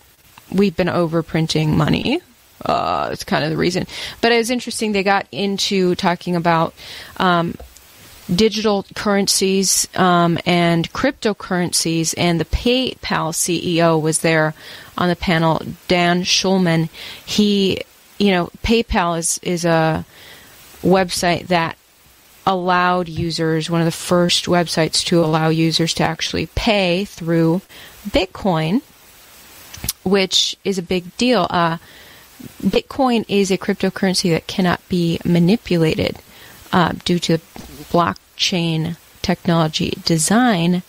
we've 0.51 0.77
been 0.77 0.88
overprinting 0.88 1.68
money. 1.68 2.20
Uh, 2.64 3.11
it's 3.12 3.25
kind 3.25 3.44
of 3.44 3.51
the 3.51 3.57
reason. 3.57 3.87
But 4.20 4.33
it 4.33 4.38
was 4.38 4.51
interesting. 4.51 4.92
They 4.92 5.03
got 5.03 5.27
into 5.33 5.94
talking 5.94 6.37
about 6.37 6.75
um, 7.16 7.55
digital 8.35 8.85
currencies 8.94 9.88
um, 9.96 10.38
and 10.46 10.90
cryptocurrencies, 10.92 12.14
and 12.16 12.40
the 12.40 12.44
PayPal 12.44 13.33
CEO 13.33 14.01
was 14.01 14.20
there 14.20 14.55
on 14.96 15.09
the 15.09 15.16
panel. 15.16 15.62
Dan 15.88 16.22
Schulman. 16.22 16.88
He, 17.25 17.83
you 18.18 18.31
know, 18.31 18.51
PayPal 18.62 19.18
is 19.18 19.38
is 19.42 19.64
a 19.64 20.05
website 20.83 21.48
that 21.48 21.77
allowed 22.46 23.09
users 23.09 23.70
one 23.70 23.81
of 23.81 23.85
the 23.85 23.92
first 23.92 24.46
websites 24.46 25.05
to 25.05 25.20
allow 25.20 25.48
users 25.48 25.94
to 25.94 26.03
actually 26.03 26.46
pay 26.46 27.05
through 27.05 27.62
Bitcoin, 28.09 28.83
which 30.03 30.57
is 30.64 30.79
a 30.79 30.83
big 30.83 31.16
deal. 31.16 31.46
Uh, 31.48 31.79
Bitcoin 32.62 33.24
is 33.28 33.50
a 33.50 33.59
cryptocurrency 33.59 34.31
that 34.31 34.46
cannot 34.46 34.81
be 34.88 35.20
manipulated 35.24 36.18
uh, 36.72 36.92
due 37.05 37.18
to 37.18 37.38
blockchain 37.90 38.96
technology 39.20 39.98
design, 40.05 40.83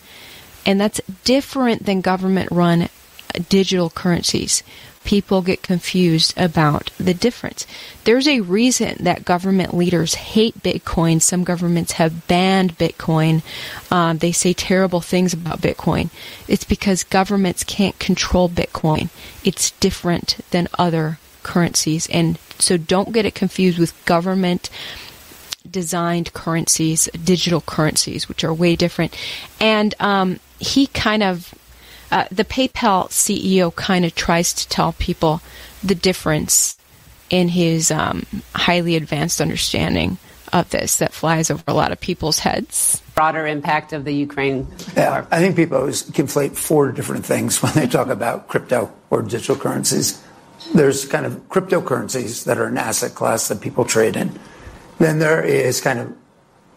and 0.66 0.80
that's 0.80 1.00
different 1.24 1.86
than 1.86 2.00
government 2.00 2.50
run 2.50 2.88
digital 3.48 3.90
currencies. 3.90 4.62
People 5.04 5.42
get 5.42 5.62
confused 5.62 6.32
about 6.38 6.90
the 6.96 7.12
difference. 7.12 7.66
There's 8.04 8.26
a 8.26 8.40
reason 8.40 8.96
that 9.00 9.26
government 9.26 9.74
leaders 9.74 10.14
hate 10.14 10.62
Bitcoin. 10.62 11.20
Some 11.20 11.44
governments 11.44 11.92
have 11.92 12.26
banned 12.26 12.78
Bitcoin. 12.78 13.42
Um, 13.90 14.16
they 14.18 14.32
say 14.32 14.54
terrible 14.54 15.02
things 15.02 15.34
about 15.34 15.60
Bitcoin. 15.60 16.08
It's 16.48 16.64
because 16.64 17.04
governments 17.04 17.64
can't 17.64 17.98
control 17.98 18.48
Bitcoin. 18.48 19.10
It's 19.44 19.72
different 19.72 20.38
than 20.52 20.68
other 20.78 21.18
currencies. 21.44 22.08
And 22.08 22.38
so 22.58 22.76
don't 22.76 23.12
get 23.12 23.24
it 23.24 23.34
confused 23.34 23.78
with 23.78 24.04
government 24.04 24.70
designed 25.70 26.32
currencies, 26.32 27.08
digital 27.24 27.60
currencies, 27.60 28.28
which 28.28 28.44
are 28.44 28.52
way 28.52 28.76
different. 28.76 29.16
And 29.60 29.94
um, 30.00 30.40
he 30.58 30.88
kind 30.88 31.22
of, 31.22 31.54
uh, 32.10 32.26
the 32.30 32.44
PayPal 32.44 33.08
CEO 33.08 33.74
kind 33.74 34.04
of 34.04 34.14
tries 34.14 34.52
to 34.54 34.68
tell 34.68 34.92
people 34.94 35.40
the 35.82 35.94
difference 35.94 36.76
in 37.30 37.48
his 37.48 37.90
um, 37.90 38.26
highly 38.54 38.96
advanced 38.96 39.40
understanding 39.40 40.18
of 40.52 40.70
this 40.70 40.96
that 40.98 41.12
flies 41.12 41.50
over 41.50 41.64
a 41.66 41.74
lot 41.74 41.90
of 41.90 42.00
people's 42.00 42.38
heads. 42.38 43.02
Broader 43.14 43.46
impact 43.46 43.92
of 43.92 44.04
the 44.04 44.14
Ukraine 44.14 44.66
yeah, 44.96 45.26
I 45.30 45.38
think 45.40 45.56
people 45.56 45.78
always 45.78 46.02
conflate 46.04 46.56
four 46.56 46.92
different 46.92 47.26
things 47.26 47.62
when 47.62 47.72
they 47.74 47.86
talk 47.88 48.08
about 48.08 48.48
crypto 48.48 48.92
or 49.10 49.22
digital 49.22 49.56
currencies. 49.56 50.22
There's 50.72 51.04
kind 51.04 51.26
of 51.26 51.48
cryptocurrencies 51.48 52.44
that 52.44 52.58
are 52.58 52.66
an 52.66 52.78
asset 52.78 53.14
class 53.14 53.48
that 53.48 53.60
people 53.60 53.84
trade 53.84 54.16
in. 54.16 54.38
Then 54.98 55.18
there 55.18 55.42
is 55.42 55.80
kind 55.80 55.98
of 55.98 56.14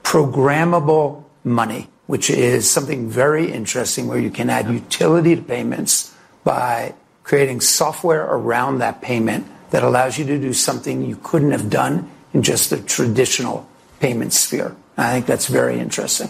programmable 0.04 1.24
money, 1.44 1.90
which 2.08 2.30
is 2.30 2.70
something 2.70 3.10
very 3.10 3.52
interesting 3.52 4.08
where 4.08 4.20
you 4.20 4.32
can 4.32 4.50
add 4.50 4.70
utility 4.70 5.36
to 5.36 5.42
payments 5.42 6.14
by 6.44 6.94
creating 7.24 7.62
software 7.62 8.24
around 8.24 8.80
that 8.80 9.02
payment 9.02 9.46
that 9.72 9.84
allows 9.84 10.18
you 10.18 10.26
to 10.26 10.40
do 10.40 10.54
something 10.54 11.06
you 11.06 11.18
couldn't 11.24 11.52
have 11.52 11.70
done 11.70 12.10
in 12.34 12.42
just 12.42 12.70
the 12.70 12.78
traditional 12.78 13.68
payment 14.00 14.34
sphere. 14.34 14.76
I 14.98 15.12
think 15.12 15.26
that's 15.26 15.48
very 15.48 15.80
interesting. 15.80 16.30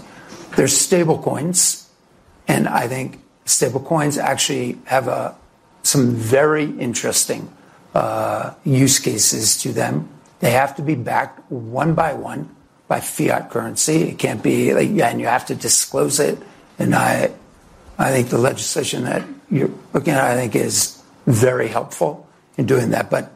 There's 0.55 0.75
stable 0.75 1.19
coins, 1.19 1.89
and 2.47 2.67
I 2.67 2.87
think 2.87 3.21
stable 3.45 3.79
coins 3.79 4.17
actually 4.17 4.77
have 4.85 5.07
a, 5.07 5.35
some 5.87 6.15
very 6.15 6.65
interesting 6.65 7.51
uh, 7.95 8.53
use 8.63 8.99
cases 8.99 9.57
to 9.61 9.71
them. 9.71 10.09
They 10.39 10.51
have 10.51 10.75
to 10.75 10.81
be 10.81 10.95
backed 10.95 11.49
one 11.51 11.95
by 11.95 12.13
one 12.13 12.55
by 12.87 12.99
fiat 12.99 13.49
currency. 13.49 14.03
It 14.03 14.19
can't 14.19 14.41
be 14.43 14.69
and 14.69 15.19
you 15.19 15.27
have 15.27 15.45
to 15.47 15.55
disclose 15.55 16.19
it. 16.19 16.37
And 16.77 16.93
I, 16.93 17.31
I 17.97 18.11
think 18.11 18.29
the 18.29 18.37
legislation 18.37 19.03
that 19.05 19.23
you're 19.49 19.71
looking 19.93 20.13
at, 20.13 20.23
I 20.23 20.35
think, 20.35 20.55
is 20.55 21.01
very 21.25 21.67
helpful 21.67 22.27
in 22.57 22.65
doing 22.65 22.91
that. 22.91 23.09
But 23.09 23.31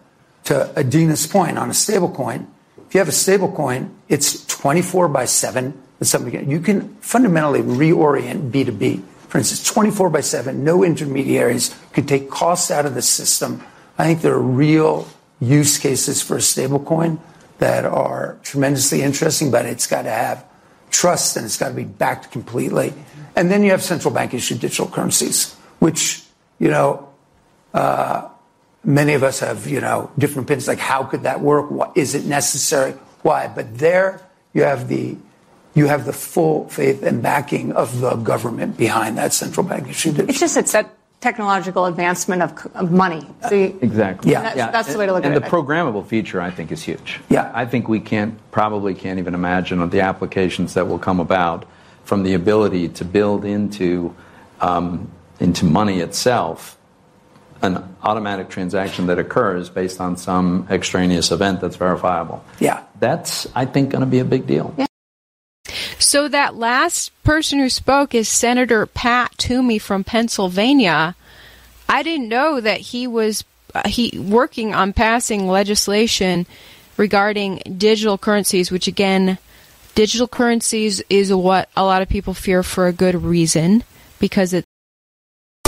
to 0.46 0.72
Adina's 0.76 1.28
point 1.28 1.58
on 1.58 1.70
a 1.70 1.74
stable 1.74 2.12
coin, 2.12 2.48
if 2.88 2.96
you 2.96 3.00
have 3.00 3.08
a 3.08 3.14
stable 3.14 3.52
coin, 3.52 3.96
it's 4.10 4.46
24 4.48 5.08
by 5.08 5.26
7. 5.26 5.74
You 6.02 6.60
can 6.60 6.96
fundamentally 6.96 7.62
reorient 7.62 8.52
B2B. 8.52 9.04
For 9.32 9.38
instance, 9.38 9.63
24 9.63 10.10
by 10.10 10.20
7, 10.20 10.62
no 10.62 10.84
intermediaries 10.84 11.74
can 11.94 12.06
take 12.06 12.30
costs 12.30 12.70
out 12.70 12.86
of 12.86 12.96
the 12.96 13.02
system. 13.02 13.63
I 13.98 14.04
think 14.04 14.20
there 14.20 14.34
are 14.34 14.41
real 14.41 15.08
use 15.39 15.78
cases 15.78 16.22
for 16.22 16.36
a 16.36 16.41
stablecoin 16.41 17.17
that 17.60 17.86
are 17.86 18.38
tremendously 18.44 19.02
interesting, 19.02 19.50
but 19.50 19.65
it's 19.65 19.88
got 19.88 20.02
to 20.02 20.10
have 20.10 20.44
trust 20.89 21.38
and 21.38 21.46
it's 21.46 21.58
got 21.58 21.70
to 21.70 21.74
be 21.74 21.86
backed 21.86 22.34
completely. 22.34 22.94
And 23.34 23.50
then 23.50 23.63
you 23.63 23.72
have 23.72 23.82
central 23.82 24.13
bank 24.13 24.34
issued 24.34 24.60
digital 24.60 24.89
currencies, 24.89 25.54
which, 25.80 26.26
you 26.60 26.67
know, 26.67 27.08
uh, 27.74 28.28
many 28.84 29.13
of 29.13 29.24
us 29.24 29.39
have, 29.39 29.65
you 29.65 29.80
know, 29.80 30.12
different 30.17 30.48
opinions 30.48 30.67
like 30.67 30.80
how 30.80 31.06
could 31.06 31.24
that 31.24 31.39
work? 31.39 31.72
What, 31.72 31.96
is 31.96 32.15
it 32.15 32.26
necessary? 32.26 32.96
Why? 33.22 33.48
But 33.48 33.78
there 33.78 34.28
you 34.52 34.63
have 34.63 34.89
the 34.89 35.15
you 35.74 35.88
have 35.88 36.06
the 36.06 36.14
full 36.14 36.68
faith 36.70 37.04
and 37.04 37.22
backing 37.22 37.72
of 37.74 38.02
the 38.02 38.16
government 38.16 38.78
behind 38.78 39.18
that 39.18 39.34
central 39.34 39.66
bank 39.66 39.88
issued. 39.88 40.20
It's 40.20 40.40
just 40.40 40.58
it's 40.58 40.74
that 40.74 40.94
technological 41.22 41.86
advancement 41.86 42.42
of, 42.42 42.68
of 42.76 42.92
money. 42.92 43.26
See, 43.48 43.76
exactly. 43.82 44.32
Yeah, 44.32 44.42
that's, 44.42 44.58
yeah. 44.58 44.72
that's 44.72 44.92
the 44.92 44.98
way 44.98 45.06
to 45.06 45.14
look 45.14 45.24
and 45.24 45.34
at 45.34 45.38
it. 45.38 45.44
And 45.44 45.52
the 45.52 45.56
programmable 45.56 46.06
feature, 46.06 46.42
I 46.42 46.50
think, 46.50 46.72
is 46.72 46.82
huge. 46.82 47.22
Yeah, 47.30 47.52
I 47.54 47.66
think 47.66 47.88
we 47.88 48.00
can't 48.00 48.38
probably 48.52 48.96
can't 48.96 49.20
even 49.20 49.34
imagine 49.34 49.88
the 49.90 50.02
applications 50.02 50.74
that 50.74 50.88
will 50.88 51.00
come 51.00 51.20
about 51.20 51.66
from 52.04 52.24
the 52.24 52.34
ability 52.34 52.90
to 52.90 53.06
build 53.06 53.46
into 53.46 54.14
um, 54.60 55.10
into 55.40 55.66
money 55.66 56.02
itself 56.02 56.78
an 57.62 57.96
automatic 58.02 58.50
transaction 58.50 59.06
that 59.06 59.20
occurs 59.20 59.70
based 59.70 60.02
on 60.02 60.18
some 60.18 60.68
extraneous 60.72 61.32
event 61.32 61.62
that's 61.62 61.76
verifiable. 61.76 62.44
Yeah, 62.60 62.84
that's 63.00 63.48
I 63.56 63.66
think 63.66 63.92
going 63.92 64.02
to 64.02 64.08
be 64.08 64.20
a 64.20 64.26
big 64.26 64.48
deal. 64.48 64.74
Yeah. 64.78 64.88
So 66.12 66.28
that 66.28 66.58
last 66.58 67.13
person 67.24 67.60
who 67.60 67.69
spoke 67.69 68.13
is 68.13 68.28
Senator 68.28 68.86
Pat 68.86 69.32
Toomey 69.38 69.80
from 69.80 70.04
Pennsylvania. 70.04 71.15
I 71.88 72.04
didn't 72.04 72.28
know 72.28 72.60
that 72.60 72.82
he 72.82 73.08
was 73.08 73.45
uh, 73.74 73.88
he 73.88 74.19
working 74.19 74.76
on 74.76 74.91
passing 74.91 75.47
legislation 75.47 76.47
regarding 76.97 77.62
digital 77.78 78.17
currencies, 78.17 78.69
which 78.69 78.89
again, 78.89 79.38
digital 79.95 80.28
currencies 80.28 81.02
is 81.10 81.34
what 81.34 81.69
a 81.78 81.86
lot 81.86 82.02
of 82.02 82.10
people 82.10 82.34
fear 82.34 82.62
for 82.62 82.88
a 82.88 82.91
good 82.91 83.15
reason 83.15 83.82
because 84.19 84.52
it 84.52 84.65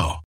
now. 0.00 0.29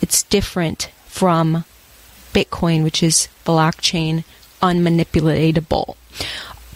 It's 0.00 0.22
different 0.24 0.90
from 1.06 1.64
Bitcoin, 2.32 2.84
which 2.84 3.02
is 3.02 3.28
blockchain 3.44 4.24
unmanipulatable. 4.60 5.96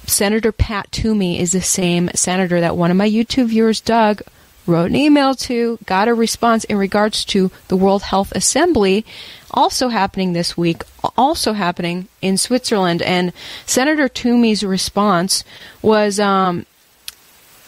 Senator 0.06 0.52
Pat 0.52 0.90
Toomey 0.90 1.38
is 1.38 1.52
the 1.52 1.60
same 1.60 2.10
senator 2.14 2.60
that 2.60 2.76
one 2.76 2.90
of 2.90 2.96
my 2.96 3.08
YouTube 3.08 3.46
viewers, 3.46 3.80
Doug, 3.80 4.22
wrote 4.66 4.90
an 4.90 4.96
email 4.96 5.34
to, 5.34 5.78
got 5.86 6.08
a 6.08 6.14
response 6.14 6.64
in 6.64 6.76
regards 6.76 7.24
to 7.26 7.50
the 7.68 7.76
World 7.76 8.02
Health 8.02 8.32
Assembly, 8.32 9.04
also 9.50 9.88
happening 9.88 10.32
this 10.32 10.56
week, 10.56 10.82
also 11.16 11.52
happening 11.52 12.08
in 12.20 12.36
Switzerland. 12.36 13.02
And 13.02 13.32
Senator 13.66 14.08
Toomey's 14.08 14.64
response 14.64 15.44
was 15.82 16.20
um, 16.20 16.66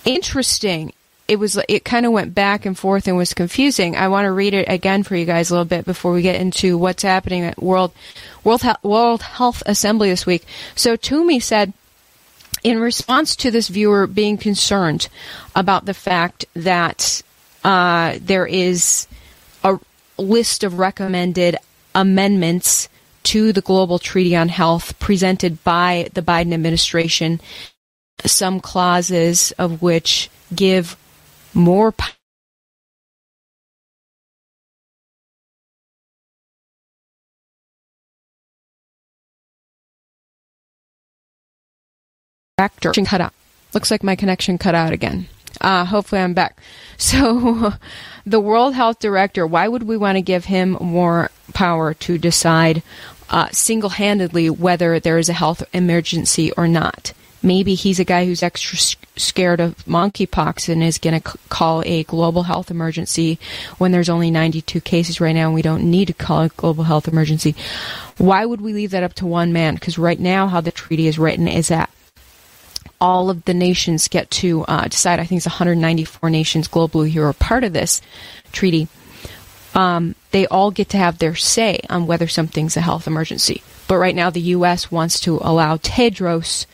interesting 0.04 0.92
it 1.28 1.36
was 1.36 1.58
it 1.68 1.84
kind 1.84 2.04
of 2.04 2.12
went 2.12 2.34
back 2.34 2.66
and 2.66 2.78
forth 2.78 3.06
and 3.06 3.16
was 3.16 3.34
confusing. 3.34 3.96
I 3.96 4.08
want 4.08 4.26
to 4.26 4.32
read 4.32 4.54
it 4.54 4.68
again 4.68 5.02
for 5.02 5.16
you 5.16 5.24
guys 5.24 5.50
a 5.50 5.54
little 5.54 5.64
bit 5.64 5.84
before 5.84 6.12
we 6.12 6.22
get 6.22 6.40
into 6.40 6.76
what's 6.76 7.02
happening 7.02 7.42
at 7.42 7.62
World 7.62 7.92
World 8.44 8.62
World 8.82 9.22
Health 9.22 9.62
Assembly 9.66 10.10
this 10.10 10.26
week. 10.26 10.44
So 10.74 10.96
Toomey 10.96 11.40
said 11.40 11.72
in 12.62 12.78
response 12.78 13.34
to 13.36 13.50
this 13.50 13.68
viewer 13.68 14.06
being 14.06 14.36
concerned 14.36 15.08
about 15.54 15.84
the 15.84 15.94
fact 15.94 16.44
that 16.54 17.22
uh, 17.64 18.18
there 18.20 18.46
is 18.46 19.06
a 19.64 19.78
list 20.18 20.64
of 20.64 20.78
recommended 20.78 21.56
amendments 21.94 22.88
to 23.24 23.52
the 23.52 23.60
Global 23.60 23.98
Treaty 23.98 24.34
on 24.36 24.48
Health 24.48 24.98
presented 24.98 25.62
by 25.64 26.08
the 26.14 26.22
Biden 26.22 26.52
administration, 26.52 27.40
some 28.24 28.60
clauses 28.60 29.52
of 29.52 29.82
which 29.82 30.28
give 30.54 30.96
more 31.54 31.92
connection 42.56 43.04
cut 43.04 43.20
out. 43.20 43.32
Looks 43.74 43.90
like 43.90 44.02
my 44.02 44.16
connection 44.16 44.58
cut 44.58 44.74
out 44.74 44.92
again. 44.92 45.26
Uh, 45.60 45.84
hopefully, 45.84 46.20
I'm 46.20 46.34
back. 46.34 46.58
So, 46.98 47.72
the 48.24 48.38
World 48.38 48.74
Health 48.74 49.00
Director, 49.00 49.44
why 49.44 49.66
would 49.66 49.82
we 49.82 49.96
want 49.96 50.16
to 50.16 50.22
give 50.22 50.44
him 50.44 50.76
more 50.80 51.32
power 51.52 51.94
to 51.94 52.16
decide 52.16 52.80
uh, 53.28 53.48
single 53.50 53.90
handedly 53.90 54.48
whether 54.48 55.00
there 55.00 55.18
is 55.18 55.28
a 55.28 55.32
health 55.32 55.64
emergency 55.72 56.52
or 56.52 56.68
not? 56.68 57.12
Maybe 57.42 57.74
he's 57.74 57.98
a 57.98 58.04
guy 58.04 58.24
who's 58.24 58.42
extra 58.42 58.78
scared 59.16 59.60
of 59.60 59.76
monkeypox 59.84 60.68
and 60.68 60.82
is 60.82 60.98
going 60.98 61.20
to 61.20 61.30
c- 61.30 61.38
call 61.48 61.82
a 61.84 62.04
global 62.04 62.44
health 62.44 62.70
emergency 62.70 63.38
when 63.78 63.92
there's 63.92 64.08
only 64.08 64.30
92 64.30 64.80
cases 64.80 65.20
right 65.20 65.34
now 65.34 65.46
and 65.46 65.54
we 65.54 65.62
don't 65.62 65.90
need 65.90 66.06
to 66.06 66.14
call 66.14 66.42
a 66.42 66.48
global 66.48 66.84
health 66.84 67.08
emergency. 67.08 67.54
Why 68.18 68.44
would 68.44 68.60
we 68.60 68.72
leave 68.72 68.92
that 68.92 69.02
up 69.02 69.14
to 69.14 69.26
one 69.26 69.52
man? 69.52 69.74
Because 69.74 69.98
right 69.98 70.18
now, 70.18 70.46
how 70.46 70.60
the 70.60 70.72
treaty 70.72 71.06
is 71.06 71.18
written 71.18 71.48
is 71.48 71.68
that 71.68 71.90
all 73.00 73.30
of 73.30 73.44
the 73.46 73.54
nations 73.54 74.06
get 74.06 74.30
to 74.30 74.62
uh, 74.66 74.86
decide. 74.86 75.18
I 75.18 75.24
think 75.24 75.38
it's 75.40 75.46
194 75.46 76.30
nations 76.30 76.68
globally 76.68 77.10
who 77.10 77.22
are 77.22 77.32
part 77.32 77.64
of 77.64 77.72
this 77.72 78.00
treaty. 78.52 78.86
Um, 79.74 80.14
they 80.30 80.46
all 80.46 80.70
get 80.70 80.90
to 80.90 80.98
have 80.98 81.18
their 81.18 81.34
say 81.34 81.80
on 81.90 82.06
whether 82.06 82.28
something's 82.28 82.76
a 82.76 82.80
health 82.80 83.08
emergency. 83.08 83.62
But 83.88 83.96
right 83.96 84.14
now, 84.14 84.30
the 84.30 84.40
U.S. 84.40 84.92
wants 84.92 85.18
to 85.20 85.38
allow 85.42 85.78
Tedros 85.78 86.66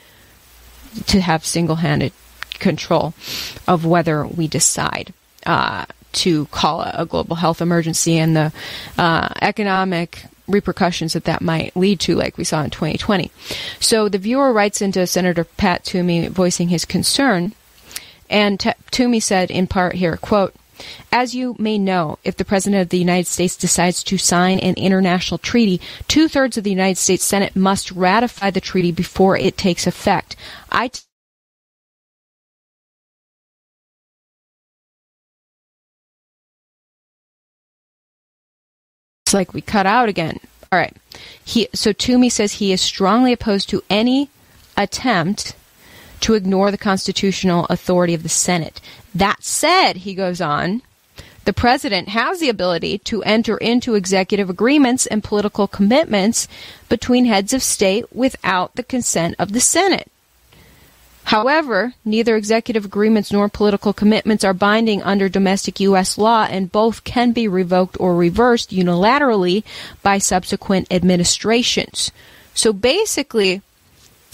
to 1.06 1.20
have 1.20 1.44
single-handed 1.44 2.12
control 2.58 3.14
of 3.66 3.84
whether 3.84 4.26
we 4.26 4.48
decide 4.48 5.12
uh, 5.46 5.86
to 6.12 6.46
call 6.46 6.82
a, 6.82 6.92
a, 6.98 7.06
global 7.06 7.36
health 7.36 7.60
emergency 7.60 8.18
and 8.18 8.36
the 8.36 8.52
uh, 8.96 9.28
economic 9.40 10.24
repercussions 10.48 11.12
that 11.12 11.24
that 11.24 11.42
might 11.42 11.76
lead 11.76 12.00
to, 12.00 12.14
like 12.16 12.38
we 12.38 12.44
saw 12.44 12.62
in 12.62 12.70
2020. 12.70 13.30
So 13.80 14.08
the 14.08 14.18
viewer 14.18 14.52
writes 14.52 14.82
into 14.82 15.06
Senator 15.06 15.44
Pat 15.44 15.84
Toomey 15.84 16.28
voicing 16.28 16.68
his 16.68 16.84
concern, 16.84 17.52
and 18.30 18.58
T- 18.58 18.72
Toomey 18.90 19.20
said 19.20 19.50
in 19.50 19.66
part 19.66 19.94
here, 19.94 20.16
quote, 20.16 20.54
as 21.12 21.34
you 21.34 21.56
may 21.58 21.78
know, 21.78 22.18
if 22.24 22.36
the 22.36 22.44
President 22.44 22.82
of 22.82 22.88
the 22.90 22.98
United 22.98 23.26
States 23.26 23.56
decides 23.56 24.02
to 24.04 24.18
sign 24.18 24.58
an 24.60 24.74
international 24.74 25.38
treaty, 25.38 25.80
two 26.06 26.28
thirds 26.28 26.56
of 26.56 26.64
the 26.64 26.70
United 26.70 26.98
States 26.98 27.24
Senate 27.24 27.56
must 27.56 27.90
ratify 27.92 28.50
the 28.50 28.60
treaty 28.60 28.92
before 28.92 29.36
it 29.36 29.56
takes 29.56 29.86
effect. 29.86 30.36
I 30.70 30.88
t- 30.88 31.00
It's 39.28 39.34
like 39.34 39.52
we 39.52 39.60
cut 39.60 39.84
out 39.84 40.08
again. 40.08 40.40
All 40.72 40.78
right. 40.78 40.96
He 41.44 41.68
so 41.74 41.92
Toomey 41.92 42.30
says 42.30 42.54
he 42.54 42.72
is 42.72 42.80
strongly 42.80 43.30
opposed 43.30 43.68
to 43.68 43.82
any 43.90 44.30
attempt 44.74 45.54
to 46.20 46.34
ignore 46.34 46.70
the 46.70 46.78
constitutional 46.78 47.66
authority 47.70 48.14
of 48.14 48.22
the 48.22 48.28
Senate. 48.28 48.80
That 49.14 49.42
said, 49.42 49.98
he 49.98 50.14
goes 50.14 50.40
on, 50.40 50.82
the 51.44 51.52
president 51.54 52.10
has 52.10 52.40
the 52.40 52.50
ability 52.50 52.98
to 52.98 53.22
enter 53.22 53.56
into 53.56 53.94
executive 53.94 54.50
agreements 54.50 55.06
and 55.06 55.24
political 55.24 55.66
commitments 55.66 56.46
between 56.90 57.24
heads 57.24 57.54
of 57.54 57.62
state 57.62 58.04
without 58.14 58.74
the 58.74 58.82
consent 58.82 59.34
of 59.38 59.52
the 59.52 59.60
Senate. 59.60 60.10
However, 61.24 61.94
neither 62.04 62.36
executive 62.36 62.84
agreements 62.86 63.32
nor 63.32 63.48
political 63.48 63.92
commitments 63.92 64.44
are 64.44 64.54
binding 64.54 65.02
under 65.02 65.28
domestic 65.28 65.78
U.S. 65.80 66.16
law, 66.16 66.46
and 66.50 66.72
both 66.72 67.04
can 67.04 67.32
be 67.32 67.46
revoked 67.46 67.98
or 68.00 68.14
reversed 68.14 68.70
unilaterally 68.70 69.62
by 70.02 70.18
subsequent 70.18 70.90
administrations. 70.90 72.12
So 72.54 72.72
basically, 72.72 73.60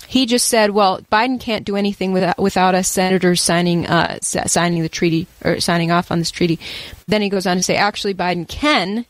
he 0.06 0.26
just 0.26 0.48
said, 0.48 0.70
"Well, 0.70 1.00
Biden 1.10 1.40
can't 1.40 1.64
do 1.64 1.76
anything 1.76 2.12
without 2.12 2.38
without 2.38 2.74
us 2.74 2.88
senators 2.88 3.42
signing 3.42 3.86
uh, 3.86 4.18
signing 4.20 4.82
the 4.82 4.88
treaty 4.88 5.26
or 5.44 5.60
signing 5.60 5.90
off 5.90 6.10
on 6.10 6.18
this 6.18 6.30
treaty." 6.30 6.58
Then 7.06 7.22
he 7.22 7.28
goes 7.28 7.46
on 7.46 7.56
to 7.56 7.62
say, 7.62 7.76
"Actually, 7.76 8.14
Biden 8.14 8.48
can 8.48 9.06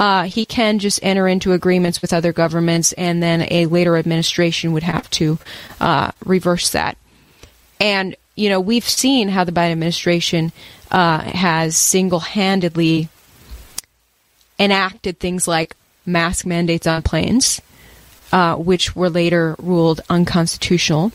uh, 0.00 0.24
he 0.24 0.46
can 0.46 0.78
just 0.78 0.98
enter 1.02 1.28
into 1.28 1.52
agreements 1.52 2.00
with 2.00 2.14
other 2.14 2.32
governments, 2.32 2.92
and 2.94 3.22
then 3.22 3.46
a 3.50 3.66
later 3.66 3.98
administration 3.98 4.72
would 4.72 4.82
have 4.82 5.08
to 5.10 5.38
uh, 5.78 6.10
reverse 6.24 6.70
that. 6.70 6.96
And 7.78 8.16
you 8.34 8.48
know, 8.48 8.60
we've 8.60 8.88
seen 8.88 9.28
how 9.28 9.44
the 9.44 9.52
Biden 9.52 9.72
administration 9.72 10.52
uh, 10.90 11.20
has 11.20 11.76
single-handedly 11.76 13.10
enacted 14.58 15.18
things 15.18 15.46
like 15.46 15.76
mask 16.06 16.46
mandates 16.46 16.86
on 16.86 17.02
planes, 17.02 17.60
uh, 18.32 18.56
which 18.56 18.94
were 18.94 19.10
later 19.10 19.56
ruled 19.58 20.00
unconstitutional 20.08 21.12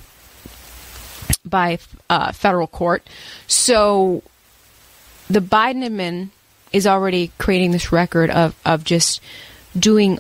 by 1.46 1.80
uh, 2.10 2.32
federal 2.32 2.68
court. 2.68 3.08
So 3.48 4.24
the 5.30 5.40
Biden 5.40 5.84
admin 5.84 6.30
is 6.72 6.86
already 6.86 7.32
creating 7.38 7.72
this 7.72 7.92
record 7.92 8.30
of, 8.30 8.56
of 8.66 8.84
just 8.84 9.22
doing, 9.78 10.20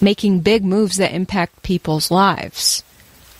making 0.00 0.40
big 0.40 0.64
moves 0.64 0.96
that 0.96 1.12
impact 1.12 1.62
people's 1.62 2.10
lives. 2.10 2.82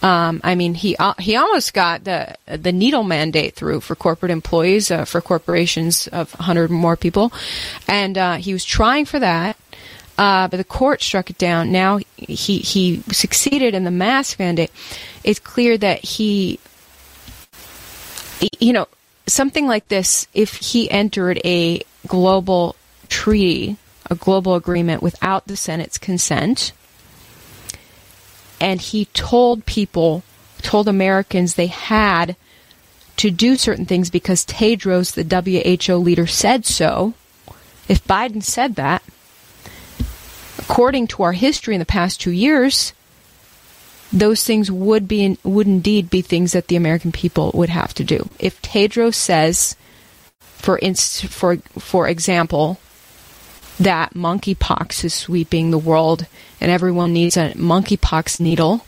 Um, 0.03 0.41
I 0.45 0.55
mean, 0.55 0.75
he 0.75 0.95
uh, 0.97 1.15
he 1.19 1.37
almost 1.37 1.73
got 1.73 2.05
the 2.05 2.37
the 2.47 2.71
needle 2.71 3.03
mandate 3.03 3.55
through 3.55 3.81
for 3.81 3.97
corporate 3.97 4.31
employees, 4.31 4.91
uh, 4.91 5.07
for 5.07 5.21
corporations 5.21 6.07
of 6.09 6.33
100 6.35 6.71
more 6.71 6.97
people, 6.97 7.33
and 7.89 8.17
uh, 8.19 8.35
he 8.37 8.53
was 8.53 8.65
trying 8.65 9.07
for 9.07 9.19
that, 9.19 9.57
uh, 10.19 10.49
but 10.49 10.57
the 10.57 10.65
court 10.65 11.03
struck 11.03 11.31
it 11.31 11.39
down. 11.39 11.71
Now 11.73 11.99
he 12.17 12.59
he 12.59 13.03
succeeded 13.13 13.75
in 13.75 13.85
the 13.85 13.91
mask 13.91 14.39
mandate. 14.39 14.71
It's 15.25 15.39
clear 15.39 15.77
that 15.79 16.05
he, 16.05 16.59
you 18.59 18.73
know, 18.73 18.89
something 19.27 19.67
like 19.67 19.89
this. 19.89 20.27
If 20.33 20.55
he 20.55 20.91
entered 20.91 21.41
a 21.45 21.83
global 22.07 22.77
treaty, 23.09 23.77
a 24.11 24.15
global 24.15 24.55
agreement 24.55 25.03
without 25.03 25.47
the 25.47 25.57
Senate's 25.57 25.99
consent. 25.99 26.73
And 28.59 28.81
he 28.81 29.07
told 29.07 29.67
people, 29.67 30.23
told 30.63 30.89
Americans 30.89 31.55
they 31.55 31.67
had 31.67 32.37
to 33.19 33.31
do 33.31 33.57
certain 33.57 33.85
things 33.85 34.11
because 34.11 34.47
Tedros, 34.47 35.13
the 35.13 35.89
WHO 35.89 35.97
leader, 35.97 36.27
said 36.27 36.65
so. 36.65 37.15
If 37.89 38.05
Biden 38.05 38.43
said 38.43 38.77
that, 38.77 39.03
according 40.69 41.07
to 41.07 41.23
our 41.23 41.33
history 41.33 41.75
in 41.75 41.79
the 41.79 41.87
past 41.87 42.21
two 42.21 42.33
years, 42.33 42.93
those 44.13 44.43
things 44.43 44.71
would 44.71 45.07
be 45.09 45.39
would 45.43 45.67
indeed 45.67 46.11
be 46.11 46.23
things 46.23 46.53
that 46.53 46.69
the 46.69 46.77
American 46.77 47.13
people 47.13 47.51
would 47.55 47.69
have 47.69 47.95
to 47.95 48.05
do. 48.05 48.29
If 48.39 48.61
Tedros 48.63 49.15
says 49.15 49.77
for 50.57 50.79
inst- 50.79 51.27
for 51.27 51.57
for 51.79 52.09
example, 52.09 52.79
that 53.79 54.15
monkeypox 54.15 55.05
is 55.05 55.15
sweeping 55.15 55.71
the 55.71 55.79
world 55.79 56.27
and 56.61 56.71
everyone 56.71 57.13
needs 57.13 57.37
a 57.37 57.53
monkeypox 57.53 58.41
needle. 58.41 58.85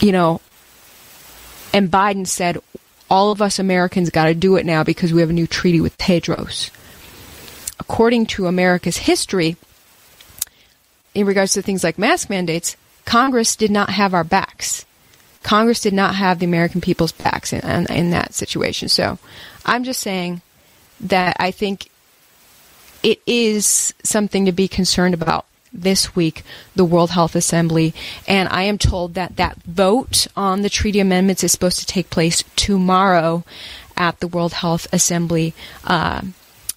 You 0.00 0.12
know, 0.12 0.40
and 1.72 1.90
Biden 1.90 2.26
said 2.26 2.58
all 3.08 3.30
of 3.30 3.40
us 3.40 3.58
Americans 3.58 4.10
got 4.10 4.26
to 4.26 4.34
do 4.34 4.56
it 4.56 4.66
now 4.66 4.82
because 4.82 5.12
we 5.12 5.20
have 5.20 5.30
a 5.30 5.34
new 5.34 5.46
treaty 5.46 5.80
with 5.80 5.96
Tedros. 5.98 6.70
According 7.78 8.26
to 8.26 8.46
America's 8.46 8.96
history, 8.96 9.56
in 11.14 11.26
regards 11.26 11.54
to 11.54 11.62
things 11.62 11.84
like 11.84 11.98
mask 11.98 12.28
mandates, 12.28 12.76
Congress 13.04 13.56
did 13.56 13.70
not 13.70 13.90
have 13.90 14.14
our 14.14 14.24
backs. 14.24 14.84
Congress 15.42 15.80
did 15.80 15.92
not 15.92 16.14
have 16.14 16.38
the 16.38 16.46
American 16.46 16.80
people's 16.80 17.12
backs 17.12 17.52
in, 17.52 17.60
in, 17.60 17.86
in 17.92 18.10
that 18.10 18.34
situation. 18.34 18.88
So 18.88 19.18
I'm 19.64 19.84
just 19.84 20.00
saying 20.00 20.40
that 21.00 21.36
I 21.38 21.50
think 21.50 21.90
it 23.02 23.20
is 23.26 23.92
something 24.02 24.46
to 24.46 24.52
be 24.52 24.66
concerned 24.66 25.14
about 25.14 25.44
this 25.72 26.14
week, 26.16 26.44
the 26.74 26.84
World 26.84 27.10
Health 27.10 27.34
Assembly. 27.34 27.92
And 28.26 28.48
I 28.48 28.62
am 28.62 28.78
told 28.78 29.14
that 29.14 29.36
that 29.36 29.62
vote 29.64 30.26
on 30.36 30.62
the 30.62 30.70
treaty 30.70 31.00
amendments 31.00 31.44
is 31.44 31.52
supposed 31.52 31.80
to 31.80 31.86
take 31.86 32.10
place 32.10 32.42
tomorrow 32.56 33.44
at 33.96 34.20
the 34.20 34.28
World 34.28 34.54
Health 34.54 34.86
Assembly 34.92 35.52
uh, 35.84 36.22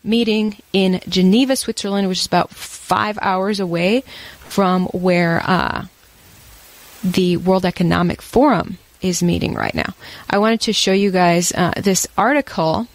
meeting 0.03 0.57
in 0.73 1.01
Geneva, 1.07 1.55
Switzerland, 1.55 2.07
which 2.07 2.19
is 2.19 2.25
about 2.25 2.49
five 2.51 3.17
hours 3.21 3.59
away 3.59 4.03
from 4.39 4.85
where 4.87 5.41
uh, 5.43 5.85
the 7.03 7.37
World 7.37 7.65
Economic 7.65 8.21
Forum 8.21 8.77
is 9.01 9.21
meeting 9.21 9.53
right 9.53 9.75
now. 9.75 9.93
I 10.29 10.37
wanted 10.37 10.61
to 10.61 10.73
show 10.73 10.93
you 10.93 11.11
guys 11.11 11.51
uh, 11.51 11.73
this 11.77 12.07
article 12.17 12.87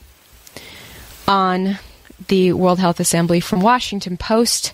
on 1.29 1.79
the 2.29 2.53
World 2.53 2.79
Health 2.79 3.01
Assembly 3.01 3.41
from 3.41 3.61
Washington 3.61 4.17
Post. 4.17 4.73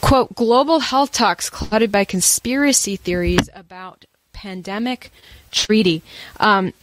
Quote, 0.00 0.34
global 0.34 0.80
health 0.80 1.12
talks 1.12 1.48
clouded 1.48 1.90
by 1.90 2.04
conspiracy 2.04 2.96
theories 2.96 3.48
about 3.54 4.04
pandemic 4.32 5.10
treaty. 5.50 6.02
Um, 6.38 6.74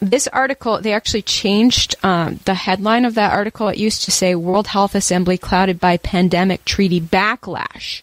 this 0.00 0.28
article, 0.28 0.80
they 0.80 0.92
actually 0.92 1.22
changed 1.22 1.96
um, 2.02 2.40
the 2.44 2.54
headline 2.54 3.04
of 3.04 3.14
that 3.14 3.32
article. 3.32 3.68
It 3.68 3.78
used 3.78 4.04
to 4.04 4.10
say 4.10 4.34
World 4.34 4.68
Health 4.68 4.94
Assembly 4.94 5.38
clouded 5.38 5.80
by 5.80 5.96
pandemic 5.96 6.64
treaty 6.64 7.00
backlash 7.00 8.02